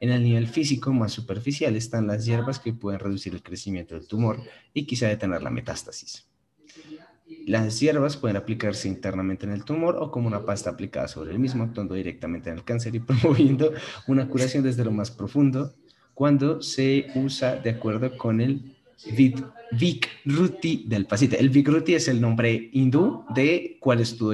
En 0.00 0.10
el 0.10 0.22
nivel 0.22 0.48
físico 0.48 0.92
más 0.92 1.12
superficial 1.12 1.76
están 1.76 2.06
las 2.06 2.24
hierbas 2.24 2.58
que 2.58 2.72
pueden 2.72 3.00
reducir 3.00 3.34
el 3.34 3.42
crecimiento 3.42 3.94
del 3.94 4.08
tumor 4.08 4.40
y 4.72 4.86
quizá 4.86 5.08
detener 5.08 5.42
la 5.42 5.50
metástasis. 5.50 6.26
Las 7.46 7.78
hierbas 7.80 8.16
pueden 8.16 8.36
aplicarse 8.36 8.88
internamente 8.88 9.44
en 9.44 9.52
el 9.52 9.64
tumor 9.64 9.96
o 9.96 10.10
como 10.10 10.28
una 10.28 10.44
pasta 10.44 10.70
aplicada 10.70 11.08
sobre 11.08 11.32
el 11.32 11.38
mismo, 11.38 11.64
actuando 11.64 11.94
directamente 11.94 12.50
en 12.50 12.56
el 12.56 12.64
cáncer 12.64 12.94
y 12.94 13.00
promoviendo 13.00 13.72
una 14.06 14.28
curación 14.28 14.62
desde 14.62 14.84
lo 14.84 14.90
más 14.90 15.10
profundo 15.10 15.74
cuando 16.14 16.62
se 16.62 17.08
usa 17.16 17.56
de 17.56 17.70
acuerdo 17.70 18.16
con 18.16 18.40
el 18.40 18.76
Vikruti 19.72 20.84
del 20.86 21.06
paciente. 21.06 21.38
El 21.38 21.50
Vikruti 21.50 21.94
es 21.94 22.08
el 22.08 22.20
nombre 22.20 22.70
hindú 22.72 23.24
de 23.34 23.76
cuál 23.80 24.00
es 24.00 24.16
tu 24.16 24.32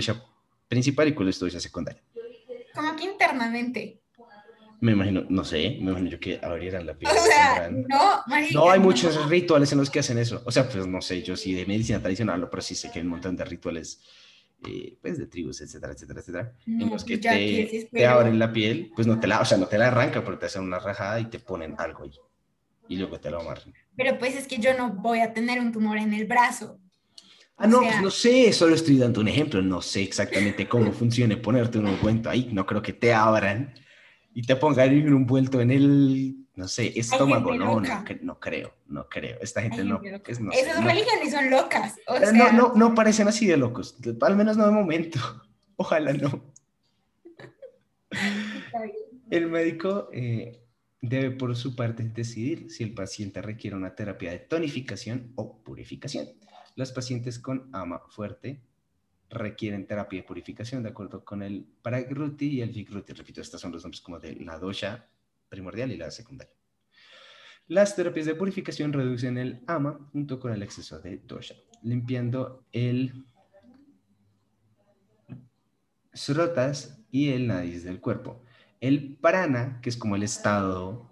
principal 0.68 1.08
y 1.08 1.14
cuál 1.14 1.28
es 1.28 1.38
tu 1.38 1.50
secundaria. 1.50 2.02
¿Cómo 2.74 2.94
que 2.94 3.04
internamente? 3.04 3.99
Me 4.80 4.92
imagino, 4.92 5.26
no 5.28 5.44
sé, 5.44 5.76
me 5.80 5.90
imagino 5.90 6.08
yo 6.10 6.18
que 6.18 6.40
abrieran 6.42 6.86
la 6.86 6.94
piel. 6.94 7.12
O 7.12 7.22
sea, 7.22 7.70
no, 7.70 8.22
No, 8.52 8.70
hay 8.70 8.80
muchos 8.80 9.28
rituales 9.28 9.70
en 9.72 9.78
los 9.78 9.90
que 9.90 9.98
hacen 9.98 10.16
eso. 10.18 10.42
O 10.46 10.50
sea, 10.50 10.68
pues 10.68 10.86
no 10.86 11.02
sé, 11.02 11.22
yo 11.22 11.36
sí 11.36 11.52
de 11.52 11.66
medicina 11.66 12.00
tradicional, 12.00 12.48
pero 12.48 12.62
sí 12.62 12.74
sé 12.74 12.90
que 12.90 12.98
hay 12.98 13.04
un 13.04 13.10
montón 13.10 13.36
de 13.36 13.44
rituales, 13.44 14.00
eh, 14.66 14.96
pues 15.02 15.18
de 15.18 15.26
tribus, 15.26 15.60
etcétera, 15.60 15.92
etcétera, 15.92 16.20
etcétera, 16.20 16.52
en 16.66 16.88
los 16.88 17.04
que 17.04 17.18
te, 17.18 17.88
te, 17.92 18.06
abren 18.06 18.38
la 18.38 18.52
piel, 18.52 18.90
pues 18.94 19.06
no 19.06 19.20
te 19.20 19.26
la, 19.26 19.40
o 19.40 19.44
sea, 19.44 19.58
no 19.58 19.66
te 19.66 19.76
la 19.76 19.88
arrancan, 19.88 20.24
pero 20.24 20.38
te 20.38 20.46
hacen 20.46 20.62
una 20.62 20.78
rajada 20.78 21.20
y 21.20 21.26
te 21.26 21.40
ponen 21.40 21.74
algo 21.76 22.04
ahí. 22.04 22.12
y 22.88 22.96
luego 22.96 23.20
te 23.20 23.30
lo 23.30 23.40
amarran. 23.40 23.74
Pero 23.96 24.18
pues 24.18 24.34
es 24.34 24.46
que 24.46 24.56
yo 24.58 24.76
no 24.76 24.94
voy 24.94 25.20
a 25.20 25.34
tener 25.34 25.60
un 25.60 25.72
tumor 25.72 25.98
en 25.98 26.14
el 26.14 26.24
brazo. 26.24 26.78
Ah, 27.58 27.66
no, 27.66 27.80
pues 27.80 28.00
no 28.00 28.10
sé, 28.10 28.50
solo 28.54 28.74
estoy 28.74 28.96
dando 28.96 29.20
un 29.20 29.28
ejemplo, 29.28 29.60
no 29.60 29.82
sé 29.82 30.02
exactamente 30.02 30.66
cómo 30.66 30.90
funciona 30.92 31.36
ponerte 31.42 31.78
un 31.78 31.88
ungüento 31.88 32.30
ahí, 32.30 32.48
no 32.50 32.64
creo 32.64 32.80
que 32.80 32.94
te 32.94 33.12
abran 33.12 33.74
y 34.32 34.42
te 34.42 34.56
pongan 34.56 35.12
un 35.12 35.26
vuelto 35.26 35.60
en 35.60 35.70
el, 35.70 36.36
no 36.54 36.68
sé, 36.68 36.98
estómago, 36.98 37.54
no, 37.54 37.80
no, 37.80 38.04
no, 38.22 38.40
creo, 38.40 38.74
no 38.86 39.08
creo, 39.08 39.38
esta 39.40 39.62
gente 39.62 39.84
no, 39.84 40.00
es, 40.26 40.40
no 40.40 40.52
Esas 40.52 40.84
religiones 40.84 41.32
son 41.32 41.50
locas, 41.50 41.96
o 42.06 42.16
eh, 42.16 42.32
no, 42.32 42.52
no, 42.52 42.72
no 42.74 42.94
parecen 42.94 43.28
así 43.28 43.46
de 43.46 43.56
locos, 43.56 43.98
al 44.20 44.36
menos 44.36 44.56
no 44.56 44.66
de 44.66 44.72
momento, 44.72 45.18
ojalá 45.76 46.12
no. 46.12 46.44
El 49.30 49.46
médico 49.46 50.08
eh, 50.12 50.60
debe 51.00 51.30
por 51.30 51.54
su 51.56 51.76
parte 51.76 52.02
decidir 52.02 52.68
si 52.70 52.82
el 52.82 52.94
paciente 52.94 53.40
requiere 53.40 53.76
una 53.76 53.94
terapia 53.94 54.32
de 54.32 54.40
tonificación 54.40 55.32
o 55.36 55.62
purificación. 55.62 56.26
Los 56.74 56.90
pacientes 56.90 57.38
con 57.38 57.68
ama 57.72 58.02
fuerte 58.08 58.60
requieren 59.30 59.86
terapia 59.86 60.20
de 60.20 60.26
purificación 60.26 60.82
de 60.82 60.90
acuerdo 60.90 61.24
con 61.24 61.42
el 61.42 61.64
Paragruti 61.82 62.48
y 62.48 62.60
el 62.62 62.70
Vigruti. 62.70 63.12
Repito, 63.12 63.40
estos 63.40 63.60
son 63.60 63.72
los 63.72 63.82
nombres 63.82 64.00
como 64.00 64.18
de 64.18 64.34
la 64.36 64.58
dosha 64.58 65.08
primordial 65.48 65.92
y 65.92 65.96
la 65.96 66.10
secundaria. 66.10 66.54
Las 67.68 67.94
terapias 67.94 68.26
de 68.26 68.34
purificación 68.34 68.92
reducen 68.92 69.38
el 69.38 69.62
ama 69.68 70.10
junto 70.12 70.40
con 70.40 70.52
el 70.52 70.62
exceso 70.62 71.00
de 71.00 71.18
dosha, 71.18 71.54
limpiando 71.82 72.66
el 72.72 73.24
srotas 76.12 77.00
y 77.12 77.28
el 77.30 77.46
nadis 77.46 77.84
del 77.84 78.00
cuerpo. 78.00 78.42
El 78.80 79.16
prana, 79.16 79.80
que 79.80 79.90
es 79.90 79.96
como 79.96 80.16
el 80.16 80.24
estado, 80.24 81.10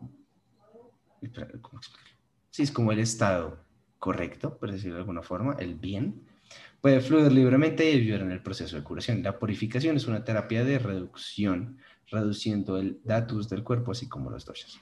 ¿cómo 1.60 1.80
Sí, 2.50 2.64
es 2.64 2.72
como 2.72 2.90
el 2.90 2.98
estado 2.98 3.64
correcto, 3.98 4.58
por 4.58 4.72
decirlo 4.72 4.94
de 4.94 5.00
alguna 5.02 5.22
forma, 5.22 5.54
el 5.60 5.76
bien, 5.76 6.27
puede 6.80 7.00
fluir 7.00 7.32
libremente 7.32 7.90
y 7.90 7.96
ayudar 7.96 8.22
en 8.22 8.32
el 8.32 8.42
proceso 8.42 8.76
de 8.76 8.82
curación. 8.82 9.22
La 9.22 9.38
purificación 9.38 9.96
es 9.96 10.06
una 10.06 10.24
terapia 10.24 10.64
de 10.64 10.78
reducción, 10.78 11.78
reduciendo 12.06 12.78
el 12.78 13.00
datus 13.04 13.48
del 13.48 13.64
cuerpo, 13.64 13.92
así 13.92 14.08
como 14.08 14.30
los 14.30 14.44
doshas. 14.44 14.80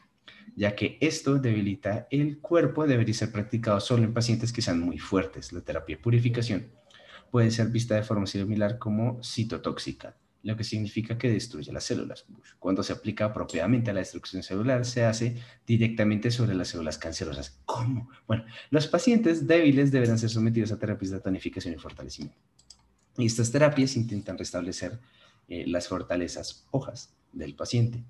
Ya 0.54 0.74
que 0.74 0.98
esto 1.00 1.36
debilita 1.36 2.06
el 2.10 2.38
cuerpo, 2.38 2.86
debería 2.86 3.14
ser 3.14 3.32
practicado 3.32 3.80
solo 3.80 4.04
en 4.04 4.14
pacientes 4.14 4.52
que 4.52 4.62
sean 4.62 4.80
muy 4.80 4.98
fuertes. 4.98 5.52
La 5.52 5.60
terapia 5.60 5.96
de 5.96 6.02
purificación 6.02 6.70
puede 7.30 7.50
ser 7.50 7.68
vista 7.68 7.94
de 7.94 8.02
forma 8.02 8.26
similar 8.26 8.78
como 8.78 9.22
citotóxica 9.22 10.16
lo 10.42 10.56
que 10.56 10.64
significa 10.64 11.18
que 11.18 11.30
destruye 11.30 11.72
las 11.72 11.84
células. 11.84 12.24
Cuando 12.58 12.82
se 12.82 12.92
aplica 12.92 13.26
apropiadamente 13.26 13.90
a 13.90 13.94
la 13.94 14.00
destrucción 14.00 14.42
celular, 14.42 14.84
se 14.84 15.04
hace 15.04 15.36
directamente 15.66 16.30
sobre 16.30 16.54
las 16.54 16.68
células 16.68 16.98
cancerosas. 16.98 17.60
¿Cómo? 17.64 18.08
Bueno, 18.26 18.44
los 18.70 18.86
pacientes 18.86 19.46
débiles 19.46 19.90
deberán 19.90 20.18
ser 20.18 20.30
sometidos 20.30 20.72
a 20.72 20.78
terapias 20.78 21.10
de 21.10 21.20
tonificación 21.20 21.74
y 21.74 21.78
fortalecimiento. 21.78 22.38
Y 23.18 23.26
estas 23.26 23.50
terapias 23.50 23.96
intentan 23.96 24.38
restablecer 24.38 25.00
eh, 25.48 25.64
las 25.66 25.88
fortalezas 25.88 26.66
hojas 26.70 27.14
del 27.32 27.54
paciente, 27.54 28.04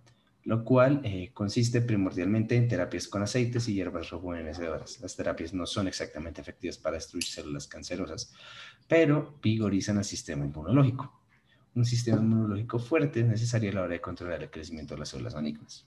lo 0.45 0.65
cual 0.65 1.01
eh, 1.05 1.31
consiste 1.33 1.81
primordialmente 1.81 2.57
en 2.57 2.69
terapias 2.69 3.09
con 3.09 3.23
aceites 3.23 3.69
y 3.69 3.75
hierbas 3.75 4.11
rejuvenecedoras. 4.11 5.01
Las 5.01 5.17
terapias 5.17 5.55
no 5.55 5.65
son 5.67 5.89
exactamente 5.89 6.41
efectivas 6.41 6.77
para 6.77 6.97
destruir 6.97 7.25
células 7.25 7.67
cancerosas, 7.67 8.33
pero 8.87 9.39
vigorizan 9.43 9.99
el 9.99 10.05
sistema 10.05 10.45
inmunológico 10.45 11.26
un 11.77 11.85
sistema 11.85 12.21
inmunológico 12.21 12.79
fuerte 12.79 13.21
es 13.21 13.27
necesario 13.27 13.71
a 13.71 13.75
la 13.75 13.83
hora 13.83 13.93
de 13.93 14.01
controlar 14.01 14.43
el 14.43 14.51
crecimiento 14.51 14.95
de 14.95 15.01
las 15.01 15.11
células 15.11 15.35
malignas. 15.35 15.87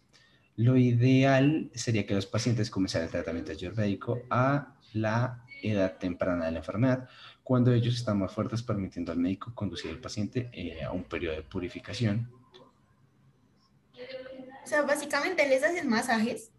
Lo 0.55 0.77
ideal 0.77 1.71
sería 1.73 2.05
que 2.05 2.13
los 2.13 2.27
pacientes 2.27 2.69
comenzaran 2.69 3.07
el 3.07 3.11
tratamiento 3.11 3.51
ayurvédico 3.51 4.21
a 4.29 4.75
la 4.93 5.45
edad 5.63 5.97
temprana 5.97 6.45
de 6.45 6.51
la 6.51 6.59
enfermedad, 6.59 7.09
cuando 7.43 7.73
ellos 7.73 7.95
están 7.95 8.19
más 8.19 8.31
fuertes, 8.31 8.61
permitiendo 8.61 9.11
al 9.11 9.17
médico 9.17 9.53
conducir 9.55 9.89
al 9.89 9.99
paciente 9.99 10.49
eh, 10.53 10.83
a 10.83 10.91
un 10.91 11.03
periodo 11.03 11.35
de 11.35 11.41
purificación. 11.41 12.31
O 14.63 14.67
sea, 14.67 14.83
básicamente 14.83 15.47
les 15.49 15.63
hacen 15.63 15.89
masajes. 15.89 16.51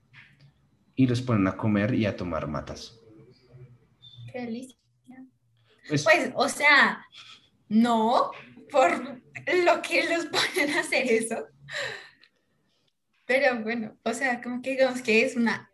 Y 0.97 1.07
los 1.07 1.23
ponen 1.23 1.47
a 1.47 1.57
comer 1.57 1.95
y 1.95 2.07
a 2.07 2.17
tomar 2.17 2.49
matas. 2.49 2.99
Qué 4.33 4.41
delicia. 4.41 4.77
pues, 5.89 6.03
pues 6.03 6.33
o 6.35 6.49
sea, 6.49 7.05
no, 7.69 8.33
por 8.71 8.91
lo 9.01 9.83
que 9.83 10.05
los 10.09 10.27
ponen 10.27 10.75
a 10.77 10.81
hacer 10.81 11.11
eso. 11.11 11.47
Pero 13.27 13.63
bueno, 13.63 13.97
o 14.03 14.13
sea, 14.13 14.41
como 14.43 14.61
que 14.61 14.71
digamos 14.71 15.03
que 15.03 15.25
es 15.25 15.37
una, 15.37 15.71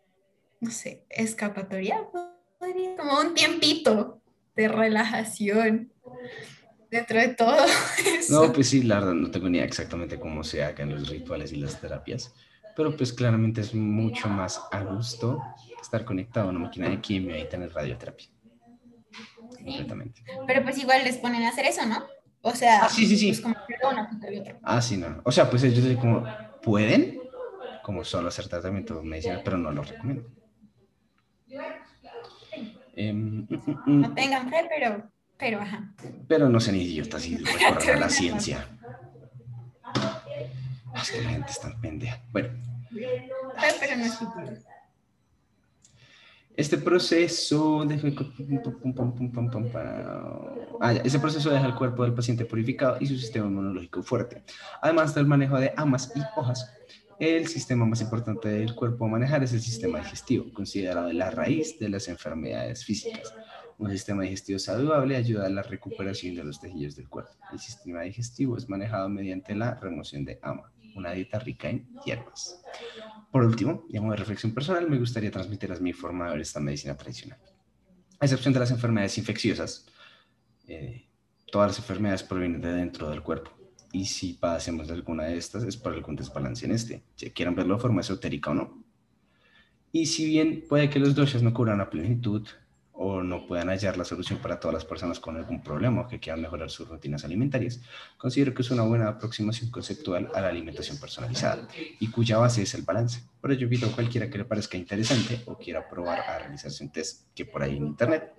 no 0.61 0.71
sé, 0.71 1.07
escapatoria, 1.09 2.07
como 2.97 3.21
un 3.21 3.35
tiempito 3.35 4.21
de 4.55 4.69
relajación 4.69 5.93
dentro 6.91 7.19
de 7.19 7.29
todo 7.29 7.57
eso. 8.19 8.45
No, 8.45 8.53
pues 8.53 8.69
sí, 8.69 8.83
la 8.83 8.97
verdad, 8.97 9.15
no 9.15 9.31
tengo 9.31 9.49
ni 9.49 9.59
idea 9.59 9.67
exactamente 9.67 10.19
cómo 10.19 10.45
se 10.45 10.63
hagan 10.65 10.91
los 10.91 11.09
rituales 11.09 11.53
y 11.53 11.57
las 11.57 11.81
terapias, 11.81 12.35
pero 12.75 12.97
pues 12.97 13.13
claramente 13.13 13.61
es 13.61 13.75
mucho 13.75 14.29
más 14.29 14.61
a 14.71 14.83
gusto 14.83 15.43
estar 15.81 16.05
conectado 16.05 16.49
a 16.49 16.51
una 16.51 16.59
máquina 16.59 16.89
de 16.89 17.01
quimio 17.01 17.37
y 17.37 17.49
tener 17.49 17.73
radioterapia. 17.73 18.29
Completamente. 19.57 20.23
Pero 20.47 20.63
pues 20.63 20.79
igual 20.79 21.05
les 21.05 21.17
ponen 21.17 21.43
a 21.45 21.49
hacer 21.49 21.65
eso, 21.65 21.87
¿no? 21.87 22.05
O 22.49 22.55
sea, 22.55 22.85
ah, 22.85 22.89
sí, 22.89 23.05
sí, 23.09 23.17
sí. 23.17 23.43
Pues, 23.43 23.57
ah, 24.63 24.81
sí, 24.81 24.97
no. 24.97 25.21
O 25.25 25.33
sea, 25.33 25.51
pues 25.51 25.65
ellos 25.65 25.85
como, 25.99 26.25
pueden, 26.63 27.19
como 27.83 28.05
solo 28.05 28.29
hacer 28.29 28.47
tratamiento 28.47 29.03
medicinal, 29.03 29.43
pero 29.45 29.59
no 29.59 29.73
lo 29.73 29.83
recomiendo. 29.83 30.31
Em, 32.95 33.41
mm, 33.41 33.47
mm, 33.51 33.83
mm. 33.87 34.01
no 34.01 34.15
tengan 34.15 34.49
fe, 34.49 34.65
pero, 34.69 35.11
pero 35.37 35.61
ajá. 35.61 35.93
Pero 36.29 36.49
no 36.49 36.61
sean 36.61 36.77
idiotas 36.77 37.27
y 37.27 37.37
recorran 37.39 37.97
a 37.97 38.01
la 38.03 38.09
ciencia. 38.09 38.65
Es 40.95 41.11
que 41.11 41.23
la 41.23 41.31
gente 41.31 41.51
está 41.51 41.77
pendeja. 41.81 42.21
Bueno. 42.31 42.51
Pero 42.93 43.97
no 43.97 44.05
es 44.05 44.19
este 46.57 46.79
proceso 46.79 47.85
deja, 47.85 48.07
el 51.67 51.75
cuerpo 51.75 52.03
del 52.05 52.15
paciente 52.15 52.45
purificado 52.47 52.97
y 52.99 53.07
su 53.07 53.17
sistema 53.17 53.47
inmunológico 53.47 54.03
fuerte. 54.03 54.43
Además 54.81 55.15
del 55.15 55.27
manejo 55.27 55.59
de 55.59 55.73
amas 55.77 56.13
y 56.15 56.21
hojas, 56.39 56.73
el 57.19 57.47
sistema 57.47 57.85
más 57.85 58.01
importante 58.01 58.49
del 58.49 58.75
cuerpo 58.75 59.05
a 59.05 59.09
manejar 59.09 59.43
es 59.43 59.53
el 59.53 59.61
sistema 59.61 59.99
digestivo, 59.99 60.53
considerado 60.53 61.13
la 61.13 61.31
raíz 61.31 61.79
de 61.79 61.89
las 61.89 62.09
enfermedades 62.09 62.85
físicas. 62.85 63.35
Un 63.79 63.91
sistema 63.91 64.23
digestivo 64.23 64.59
saludable 64.59 65.17
ayuda 65.17 65.47
a 65.47 65.51
la 65.51 65.63
recuperación 65.63 66.35
de 66.35 66.45
los 66.45 66.61
tejidos 66.61 66.97
del 66.97 67.09
cuerpo. 67.11 67.33
El 67.53 67.59
sistema 67.59 68.03
digestivo 68.03 68.57
es 68.57 68.69
manejado 68.71 69.11
mediante 69.11 69.55
la 69.55 69.75
remoción 69.75 70.25
de 70.25 70.39
ama, 70.43 70.73
una 70.97 71.13
dieta 71.13 71.39
rica 71.39 71.69
en 71.69 71.89
hierbas. 72.05 72.63
Por 73.31 73.45
último, 73.45 73.85
y 73.89 73.99
de 73.99 74.17
reflexión 74.17 74.55
personal, 74.55 74.89
me 74.89 74.99
gustaría 74.99 75.31
transmitirles 75.31 75.81
mi 75.81 75.93
forma 75.93 76.27
de 76.27 76.33
ver 76.33 76.41
esta 76.41 76.61
medicina 76.61 76.97
tradicional. 76.97 77.39
A 78.19 78.25
excepción 78.25 78.55
de 78.55 78.61
las 78.61 78.71
enfermedades 78.71 79.19
infecciosas, 79.19 79.87
eh, 80.67 81.07
todas 81.51 81.69
las 81.69 81.79
enfermedades 81.79 82.23
provienen 82.23 82.61
de 82.61 82.73
dentro 82.73 83.11
del 83.11 83.23
cuerpo. 83.23 83.51
Y 83.93 84.07
si 84.07 84.35
padecemos 84.35 84.89
de 84.89 84.95
alguna 84.95 85.25
de 85.25 85.37
estas, 85.37 85.65
es 85.65 85.77
por 85.77 85.93
algún 85.93 86.17
desbalance 86.17 86.65
en 86.67 86.73
este, 86.73 87.05
si 87.15 87.31
quieran 87.31 87.55
verlo 87.55 87.75
de 87.77 87.81
forma 87.81 88.01
esotérica 88.01 88.51
o 88.51 88.55
no. 88.55 88.85
Y 89.93 90.07
si 90.07 90.27
bien 90.27 90.65
puede 90.69 90.91
que 90.91 90.99
los 90.99 91.15
doshas 91.15 91.43
no 91.43 91.55
cubran 91.55 91.81
a 91.81 91.89
plenitud, 91.89 92.47
o 92.99 93.23
no 93.23 93.47
puedan 93.47 93.69
hallar 93.69 93.97
la 93.97 94.05
solución 94.05 94.39
para 94.39 94.59
todas 94.59 94.75
las 94.75 94.85
personas 94.85 95.21
con 95.21 95.37
algún 95.37 95.63
problema 95.63 96.03
o 96.03 96.09
que 96.09 96.19
quieran 96.19 96.41
mejorar 96.41 96.71
sus 96.71 96.89
rutinas 96.89 97.25
alimentarias, 97.25 97.81
considero 98.17 98.55
que 98.55 98.63
es 98.63 98.71
una 98.71 98.83
buena 98.83 99.09
aproximación 99.09 99.71
conceptual 99.71 100.31
a 100.35 100.41
la 100.41 100.49
alimentación 100.49 100.99
personalizada 100.99 101.69
y 102.01 102.11
cuya 102.11 102.39
base 102.39 102.63
es 102.63 102.75
el 102.75 102.83
balance. 102.83 103.23
Por 103.41 103.53
ello, 103.53 103.65
invito 103.65 103.87
a 103.87 103.93
cualquiera 103.93 104.31
que 104.31 104.39
le 104.39 104.45
parezca 104.45 104.77
interesante 104.77 105.43
o 105.47 105.57
quiera 105.57 105.89
probar 105.89 106.21
a 106.21 106.39
realizarse 106.39 106.83
un 106.83 106.91
test 106.91 107.27
que 107.35 107.45
por 107.45 107.63
ahí 107.63 107.77
en 107.77 107.87
internet 107.87 108.33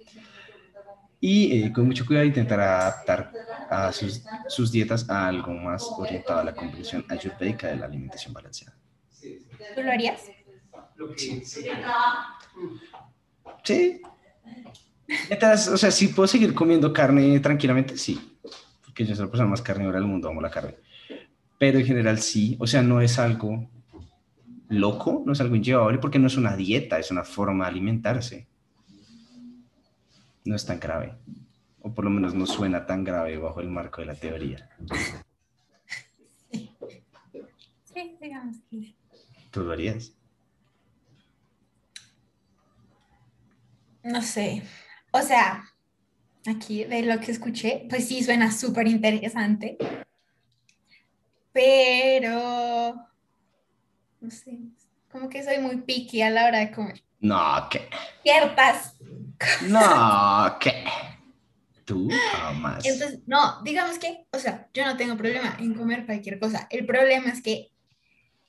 y 1.20 1.64
eh, 1.64 1.74
con 1.74 1.86
mucho 1.88 2.06
cuidado 2.06 2.26
intentar 2.26 2.60
adaptar 2.60 3.32
a 3.70 3.92
sus, 3.92 4.24
sus, 4.48 4.72
dietas 4.72 5.10
a 5.10 5.28
algo 5.28 5.52
más 5.52 5.84
orientado 5.98 6.40
a 6.40 6.44
la 6.44 6.56
comprensión 6.56 7.06
ayurvédica 7.10 7.68
de 7.68 7.78
la 7.78 7.86
alimentación 7.86 8.34
balanceada. 8.34 8.78
¿Tú 9.76 9.82
lo 9.82 9.92
harías? 9.92 10.22
Sí. 11.16 11.44
Sí, 13.64 14.02
o 15.72 15.78
sea, 15.78 15.92
si 15.92 16.10
puedo 16.10 16.28
seguir 16.28 16.54
comiendo 16.54 16.92
carne 16.92 17.40
tranquilamente, 17.40 17.98
sí. 17.98 18.38
Porque 18.84 19.06
yo 19.06 19.16
soy 19.16 19.26
la 19.26 19.32
persona 19.32 19.50
más 19.50 19.62
carnívora 19.62 20.00
del 20.00 20.08
mundo, 20.08 20.30
amo 20.30 20.42
la 20.42 20.50
carne. 20.50 20.76
Pero 21.58 21.80
en 21.80 21.86
general 21.86 22.20
sí. 22.20 22.56
O 22.60 22.68
sea, 22.68 22.82
no 22.82 23.02
es 23.02 23.18
algo 23.20 23.70
loco, 24.70 25.24
no 25.26 25.34
es 25.34 25.42
algo 25.42 25.56
inllevable, 25.56 25.98
porque 26.00 26.20
no 26.20 26.28
es 26.28 26.38
una 26.38 26.56
dieta, 26.56 27.00
es 27.00 27.12
una 27.12 27.24
forma 27.24 27.66
de 27.66 27.72
alimentarse. 27.72 28.48
No 30.46 30.56
es 30.56 30.66
tan 30.66 30.80
grave. 30.80 31.16
O 31.82 31.94
por 31.94 32.06
lo 32.06 32.12
menos 32.12 32.34
no 32.34 32.46
suena 32.46 32.86
tan 32.86 33.04
grave 33.04 33.38
bajo 33.38 33.62
el 33.62 33.70
marco 33.70 34.02
de 34.02 34.08
la 34.08 34.16
teoría. 34.16 34.70
Sí, 37.94 38.18
digamos 38.22 38.58
que 38.70 38.96
¿Tú 39.52 39.64
lo 39.64 39.72
harías? 39.72 40.14
no 44.04 44.22
sé. 44.22 44.64
O 45.12 45.22
sea, 45.22 45.64
aquí 46.46 46.84
de 46.84 47.04
lo 47.04 47.20
que 47.20 47.32
escuché, 47.32 47.86
pues 47.90 48.08
sí 48.08 48.24
suena 48.24 48.52
súper 48.52 48.88
interesante. 48.88 49.78
Pero, 51.52 52.94
no 54.22 54.32
sé, 54.32 54.60
como 55.12 55.30
que 55.30 55.44
soy 55.44 55.58
muy 55.60 55.78
picky 55.78 56.22
a 56.22 56.30
la 56.30 56.46
hora 56.46 56.60
de 56.60 56.72
comer. 56.72 57.04
No, 57.20 57.68
¿qué? 57.70 57.90
Ciertas. 58.22 58.96
No, 59.68 60.58
¿qué? 60.60 60.86
Tú 61.86 62.10
jamás. 62.34 62.86
Entonces, 62.86 63.22
no, 63.26 63.62
digamos 63.64 63.98
que, 63.98 64.28
o 64.32 64.40
sea, 64.40 64.70
yo 64.74 64.86
no 64.86 64.98
tengo 64.98 65.16
problema 65.16 65.56
en 65.60 65.74
comer 65.74 66.06
cualquier 66.06 66.40
cosa. 66.40 66.68
El 66.70 66.86
problema 66.86 67.30
es 67.30 67.42
que 67.42 67.72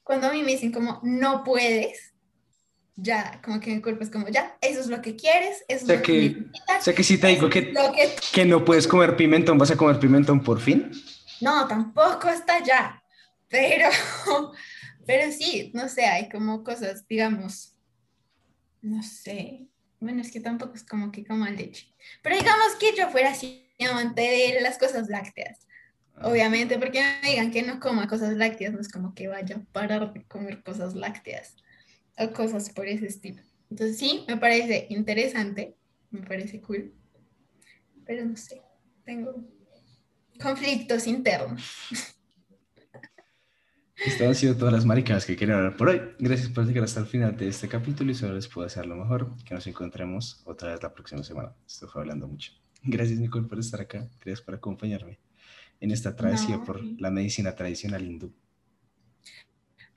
cuando 0.03 0.27
a 0.27 0.33
mí 0.33 0.43
me 0.43 0.53
dicen 0.53 0.73
como 0.73 1.01
no 1.03 1.45
puedes, 1.45 2.15
ya, 3.01 3.41
como 3.45 3.61
que 3.61 3.73
mi 3.73 3.81
cuerpo 3.81 4.03
es 4.03 4.11
como, 4.11 4.29
ya, 4.29 4.57
eso 4.61 4.81
es 4.81 4.89
lo 4.89 5.01
que 5.01 5.15
quieres, 5.15 5.65
eso 5.69 5.85
O 5.85 5.87
sea 5.87 5.95
es 5.95 6.01
lo 6.01 6.07
que, 6.07 6.13
que 6.13 6.41
necesitas, 6.41 6.81
o 6.81 6.83
sea 6.83 6.95
que 6.95 7.05
si 7.05 7.19
te 7.19 7.27
digo 7.29 7.49
que, 7.49 7.73
que 7.73 8.17
que 8.33 8.45
no 8.45 8.65
puedes 8.65 8.89
comer 8.89 9.17
pimentón, 9.17 9.57
¿vas 9.57 9.71
a 9.71 9.77
comer 9.77 10.01
pimentón 10.01 10.43
por 10.43 10.61
fin? 10.61 10.91
No, 11.41 11.69
tampoco 11.69 12.27
hasta 12.27 12.57
allá, 12.57 13.01
pero, 13.49 13.89
pero 15.07 15.31
sí, 15.31 15.71
no 15.75 15.89
sé, 15.89 16.07
hay 16.07 16.29
como 16.29 16.65
cosas, 16.65 17.07
digamos, 17.07 17.73
no 18.83 19.01
sé, 19.05 19.69
bueno, 20.01 20.21
es 20.21 20.33
que 20.33 20.41
tampoco 20.41 20.75
es 20.75 20.83
como 20.83 21.13
que 21.13 21.25
coma 21.25 21.51
leche, 21.51 21.95
pero 22.21 22.37
digamos 22.37 22.75
que 22.81 22.97
yo 22.97 23.09
fuera 23.11 23.31
así 23.31 23.65
amante 23.89 24.23
de 24.23 24.61
las 24.61 24.77
cosas 24.77 25.09
lácteas, 25.09 25.69
obviamente, 26.21 26.81
porque 26.81 27.01
me 27.23 27.31
digan 27.31 27.53
que 27.53 27.63
no 27.63 27.79
coma 27.79 28.09
cosas 28.09 28.37
lácteas, 28.37 28.73
no 28.73 28.81
es 28.81 28.89
como 28.89 29.15
que 29.15 29.29
vaya 29.29 29.55
a 29.55 29.73
parar 29.73 30.13
de 30.13 30.25
comer 30.25 30.65
cosas 30.65 30.97
lácteas 30.97 31.55
o 32.19 32.33
cosas 32.33 32.71
por 32.71 32.87
ese 32.87 33.07
estilo. 33.07 33.43
Entonces 33.71 33.99
sí, 33.99 34.25
me 34.27 34.37
parece 34.37 34.87
interesante, 34.91 35.77
me 36.11 36.23
parece 36.23 36.61
cool, 36.61 36.93
pero 38.07 38.25
no 38.25 38.37
sé, 38.37 38.63
tengo 39.05 39.35
conflictos 40.41 41.07
internos. 41.07 41.63
Estas 44.05 44.29
han 44.29 44.35
sido 44.37 44.57
todas 44.57 44.73
las 44.73 44.85
maricadas 44.85 45.27
que 45.27 45.37
quería 45.37 45.57
hablar 45.57 45.77
por 45.77 45.89
hoy. 45.89 46.01
Gracias 46.21 46.49
por 46.51 46.65
llegar 46.65 46.85
hasta 46.85 47.01
el 47.01 47.07
final 47.07 47.37
de 47.37 47.49
este 47.49 47.67
capítulo 47.69 48.13
y 48.13 48.15
solo 48.15 48.35
les 48.35 48.47
puedo 48.47 48.65
desear 48.67 48.87
lo 48.87 48.95
mejor. 48.95 49.35
Que 49.45 49.55
nos 49.55 49.67
encontremos 49.67 50.41
otra 50.45 50.71
vez 50.71 50.83
la 50.83 50.95
próxima 50.95 51.25
semana. 51.25 51.53
Estoy 51.67 51.89
hablando 51.95 52.29
mucho. 52.29 52.53
Gracias, 52.85 53.19
Nicole, 53.19 53.49
por 53.49 53.59
estar 53.59 53.81
acá. 53.81 54.09
Gracias 54.21 54.41
por 54.41 54.55
acompañarme 54.55 55.19
en 55.81 55.91
esta 55.91 56.15
travesía 56.15 56.59
No. 56.59 56.65
por 56.65 56.81
la 57.01 57.11
medicina 57.11 57.57
tradicional 57.57 58.05
hindú. 58.05 58.33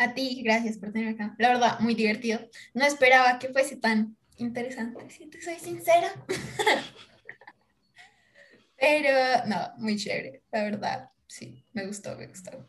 A 0.02 0.16
ti, 0.16 0.41
gracias 0.43 0.80
por 0.80 0.91
tenerme 0.91 1.14
acá. 1.14 1.36
La 1.38 1.49
verdad, 1.49 1.80
muy 1.80 1.93
divertido. 1.93 2.39
No 2.74 2.86
esperaba 2.86 3.38
que 3.38 3.49
fuese 3.49 3.76
tan 3.76 4.18
interesante, 4.38 5.08
si 5.12 5.28
te 5.28 5.39
soy 5.39 5.60
sincera. 5.60 6.12
Pero 8.80 9.45
no, 9.45 9.58
muy 9.78 9.97
chévere, 9.97 10.41
la 10.52 10.64
verdad. 10.64 11.10
Sí, 11.28 11.64
me 11.74 11.86
gustó, 11.86 12.18
me 12.18 12.26
gustó. 12.26 12.68